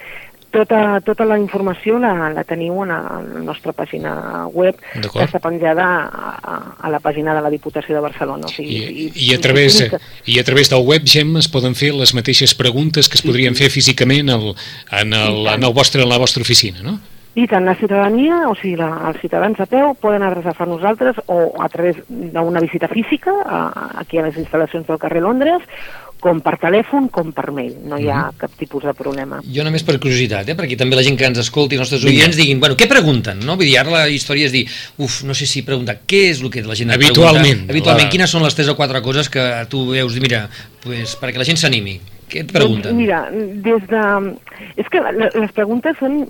Tota, 0.54 1.02
tota 1.02 1.26
la 1.26 1.40
informació 1.42 1.98
la, 1.98 2.12
la 2.30 2.44
teniu 2.46 2.84
en 2.84 2.92
la, 2.94 3.00
en 3.24 3.32
la 3.40 3.42
nostra 3.48 3.74
pàgina 3.74 4.12
web, 4.54 4.78
que 5.02 5.24
està 5.26 5.40
penjada 5.42 5.88
a, 6.06 6.34
a, 6.38 6.58
a 6.78 6.92
la 6.94 7.00
pàgina 7.02 7.34
de 7.34 7.42
la 7.42 7.50
Diputació 7.50 7.96
de 7.98 8.04
Barcelona. 8.06 8.46
O 8.46 8.54
I, 8.54 8.60
sigui, 8.60 9.08
i, 9.10 9.32
a 9.34 9.40
través, 9.42 9.80
I 10.30 10.38
a 10.38 10.44
través 10.46 10.70
del 10.70 10.86
web, 10.86 11.08
Gemma, 11.10 11.42
es 11.42 11.50
poden 11.50 11.74
fer 11.74 11.90
les 11.98 12.14
mateixes 12.14 12.54
preguntes 12.60 13.10
que 13.10 13.18
es 13.18 13.26
podrien 13.26 13.58
fer 13.58 13.72
físicament 13.74 14.30
al, 14.30 14.52
en, 14.92 15.18
el, 15.18 15.42
en, 15.56 15.66
el 15.66 15.74
vostre, 15.74 16.06
en 16.06 16.14
la 16.14 16.22
vostra 16.22 16.46
oficina, 16.46 16.86
no? 16.86 17.00
I 17.34 17.48
tant 17.50 17.66
la 17.66 17.74
ciutadania, 17.74 18.44
o 18.46 18.54
sigui, 18.54 18.76
la, 18.78 18.92
els 19.10 19.18
ciutadans 19.24 19.58
a 19.58 19.66
peu 19.66 19.96
poden 19.98 20.22
adreçar-se 20.22 20.62
a 20.62 20.70
nosaltres 20.70 21.18
o 21.26 21.40
a 21.58 21.70
través 21.74 21.98
d'una 22.06 22.62
visita 22.62 22.86
física 22.92 23.34
a, 23.42 23.64
aquí 24.04 24.22
a 24.22 24.28
les 24.28 24.38
instal·lacions 24.38 24.86
del 24.86 25.02
carrer 25.02 25.24
Londres, 25.26 25.66
com 26.24 26.40
per 26.44 26.54
telèfon, 26.62 27.10
com 27.12 27.34
per 27.36 27.50
mail. 27.52 27.74
No 27.90 27.98
hi 28.00 28.08
ha 28.08 28.30
cap 28.40 28.54
tipus 28.60 28.86
de 28.88 28.94
problema. 28.96 29.42
Jo 29.44 29.66
només 29.68 29.84
per 29.84 29.98
curiositat, 30.00 30.48
eh? 30.54 30.56
perquè 30.56 30.78
també 30.80 30.96
la 30.96 31.04
gent 31.04 31.18
que 31.20 31.28
ens 31.28 31.42
escolti, 31.44 31.76
els 31.76 31.84
nostres 31.84 32.06
oients, 32.08 32.38
diguin, 32.40 32.62
bueno, 32.64 32.78
què 32.80 32.88
pregunten? 32.88 33.42
No? 33.44 33.58
Vull 33.60 33.68
dir, 33.68 33.76
ara 33.82 33.92
la 33.92 34.06
història 34.12 34.48
és 34.48 34.56
dir, 34.56 34.64
uf, 35.04 35.20
no 35.28 35.36
sé 35.36 35.46
si 35.50 35.66
preguntar 35.68 35.98
què 36.08 36.24
és 36.32 36.40
el 36.42 36.50
que 36.54 36.64
la 36.64 36.78
gent 36.80 36.96
Habitualment, 36.96 37.44
pregunta. 37.44 37.76
Habitualment, 37.76 38.08
la- 38.08 38.14
quines 38.16 38.32
són 38.32 38.48
les 38.48 38.56
tres 38.56 38.72
o 38.72 38.78
quatre 38.80 39.02
coses 39.04 39.28
que 39.30 39.44
tu 39.70 39.84
veus, 39.92 40.16
mira, 40.24 40.46
pues, 40.86 41.18
perquè 41.20 41.38
la 41.44 41.48
gent 41.52 41.60
s'animi. 41.60 42.00
Què 42.32 42.46
et 42.48 42.54
pregunten? 42.56 42.94
Doncs 42.96 43.02
mira, 43.04 43.20
des 43.68 43.84
de... 43.92 44.06
És 44.80 44.88
que 44.90 45.04
les 45.04 45.52
preguntes 45.54 46.00
són 46.00 46.24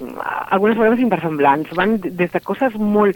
algunes 0.52 0.76
vegades 0.82 1.00
inversemblants. 1.06 1.70
Van 1.78 2.00
des 2.02 2.34
de 2.34 2.42
coses 2.44 2.74
molt... 2.82 3.16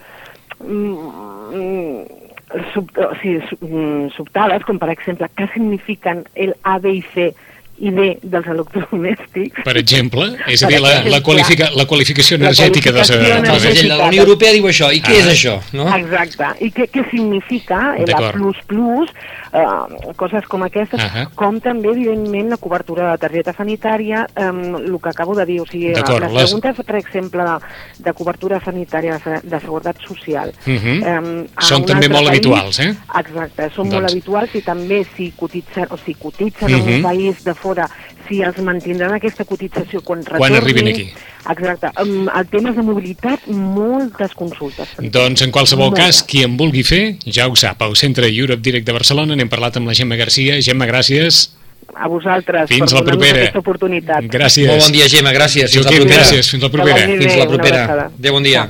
mm, 0.62 2.27
sub, 2.74 2.90
o 2.98 3.12
sigui, 3.22 3.42
sub, 3.50 3.62
mm, 3.68 4.10
sobtades, 4.16 4.64
com 4.64 4.80
per 4.80 4.90
exemple, 4.94 5.28
què 5.36 5.50
signifiquen 5.54 6.26
el 6.36 6.56
A, 6.64 6.78
B 6.80 6.98
i 7.00 7.04
C 7.14 7.34
i 7.78 7.92
D 7.94 8.18
dels 8.24 8.48
electrodomèstics. 8.50 9.62
Per 9.64 9.76
exemple, 9.78 10.26
és 10.50 10.64
a 10.64 10.68
dir, 10.72 10.80
la, 10.82 11.04
la, 11.06 11.20
qualifica, 11.22 11.68
la 11.78 11.86
qualificació 11.86 12.38
La 12.40 12.48
energètica 12.48 12.92
dels... 12.96 13.12
qualificació 13.12 13.38
El 13.38 13.44
dels- 13.52 13.62
segell 13.68 13.92
de 13.92 13.98
la 14.00 14.08
Unió 14.08 14.24
Europea 14.24 14.54
diu 14.56 14.66
això, 14.66 14.90
i 14.96 15.02
què 15.02 15.14
Ah. 15.14 15.20
és 15.20 15.28
això? 15.36 15.54
No? 15.78 15.86
Exacte. 15.96 16.48
I 16.66 16.72
què, 16.74 16.88
què 16.90 17.04
significa 17.12 17.94
el 17.98 18.10
A++, 18.10 18.32
D'acord. 18.34 19.14
Eh, 19.58 20.14
coses 20.16 20.46
com 20.48 20.64
aquestes, 20.64 21.00
Ahà. 21.02 21.30
com 21.36 21.60
també, 21.60 21.90
evidentment, 21.90 22.50
la 22.50 22.58
cobertura 22.58 23.12
de 23.12 23.18
targeta 23.18 23.54
sanitària, 23.54 24.28
eh, 24.36 24.44
el 24.44 25.00
que 25.02 25.10
acabo 25.10 25.36
de 25.36 25.46
dir, 25.46 25.60
o 25.62 25.66
sigui, 25.66 25.90
les 25.90 26.04
les- 26.08 26.34
preguntes, 26.44 26.86
per 26.86 26.96
exemple, 26.98 27.44
de, 27.44 27.58
de 28.04 28.14
cobertura 28.14 28.60
sanitària 28.64 29.18
de, 29.24 29.40
de 29.44 29.60
seguretat 29.60 29.98
social... 30.08 30.54
Mhm. 30.66 31.04
eh, 31.04 31.48
a 31.56 31.62
Són 31.62 31.86
també 31.86 32.08
molt 32.10 32.28
país- 32.28 32.30
habituals, 32.30 32.80
eh? 32.80 32.94
Exacte, 33.20 33.70
són 33.72 33.90
Doncs. 33.90 33.94
molt 33.96 34.12
habituals 34.12 34.56
i 34.56 34.62
també 34.62 35.04
si 35.16 35.32
cotitzen, 35.36 35.88
o 35.90 35.98
si 35.98 36.14
cotitzen 36.14 36.70
en 36.70 36.82
Mhm. 36.86 36.96
un 36.98 37.02
país 37.04 37.44
de 37.44 37.54
fora, 37.54 37.90
si 38.28 38.42
els 38.46 38.58
mantindran 38.64 39.14
aquesta 39.16 39.46
cotització 39.48 40.02
quan 40.06 40.24
retornin... 40.24 40.40
Quan 40.44 40.56
arribin 40.60 40.88
aquí. 40.92 41.08
Exacte. 41.50 41.92
Um, 42.02 42.28
el 42.28 42.48
tema 42.52 42.74
de 42.76 42.84
mobilitat, 42.84 43.46
moltes 43.48 44.34
consultes. 44.36 44.96
Doncs 45.00 45.46
en 45.46 45.52
qualsevol 45.56 45.92
Moltes. 45.92 46.06
cas, 46.06 46.24
qui 46.28 46.44
en 46.44 46.58
vulgui 46.60 46.84
fer, 46.84 47.18
ja 47.26 47.48
ho 47.48 47.56
sap, 47.56 47.82
al 47.82 47.96
Centre 47.96 48.28
Europe 48.28 48.62
Direct 48.66 48.86
de 48.88 48.96
Barcelona 48.98 49.36
n'hem 49.38 49.50
parlat 49.50 49.78
amb 49.80 49.88
la 49.88 49.96
Gemma 49.98 50.18
Garcia. 50.20 50.60
Gemma, 50.62 50.86
gràcies. 50.90 51.48
A 51.96 52.10
vosaltres 52.12 52.68
Fins 52.70 52.92
per 52.92 53.00
la 53.00 53.06
propera. 53.06 53.40
aquesta 53.46 53.60
oportunitat. 53.64 54.28
Gràcies. 54.30 54.68
Molt 54.68 54.84
bon 54.84 54.92
dia, 54.92 55.08
Gemma, 55.08 55.32
gràcies. 55.34 55.72
Fins 55.72 55.86
la 55.86 55.92
Joaquim, 55.92 56.04
propera. 56.04 56.24
gràcies. 56.26 56.52
Fins 56.52 56.64
la 56.64 56.70
propera. 56.70 57.08
Fins 57.08 57.38
la 57.38 57.48
propera. 57.48 57.86
Adéu, 58.12 58.34
bon 58.34 58.44
dia. 58.44 58.68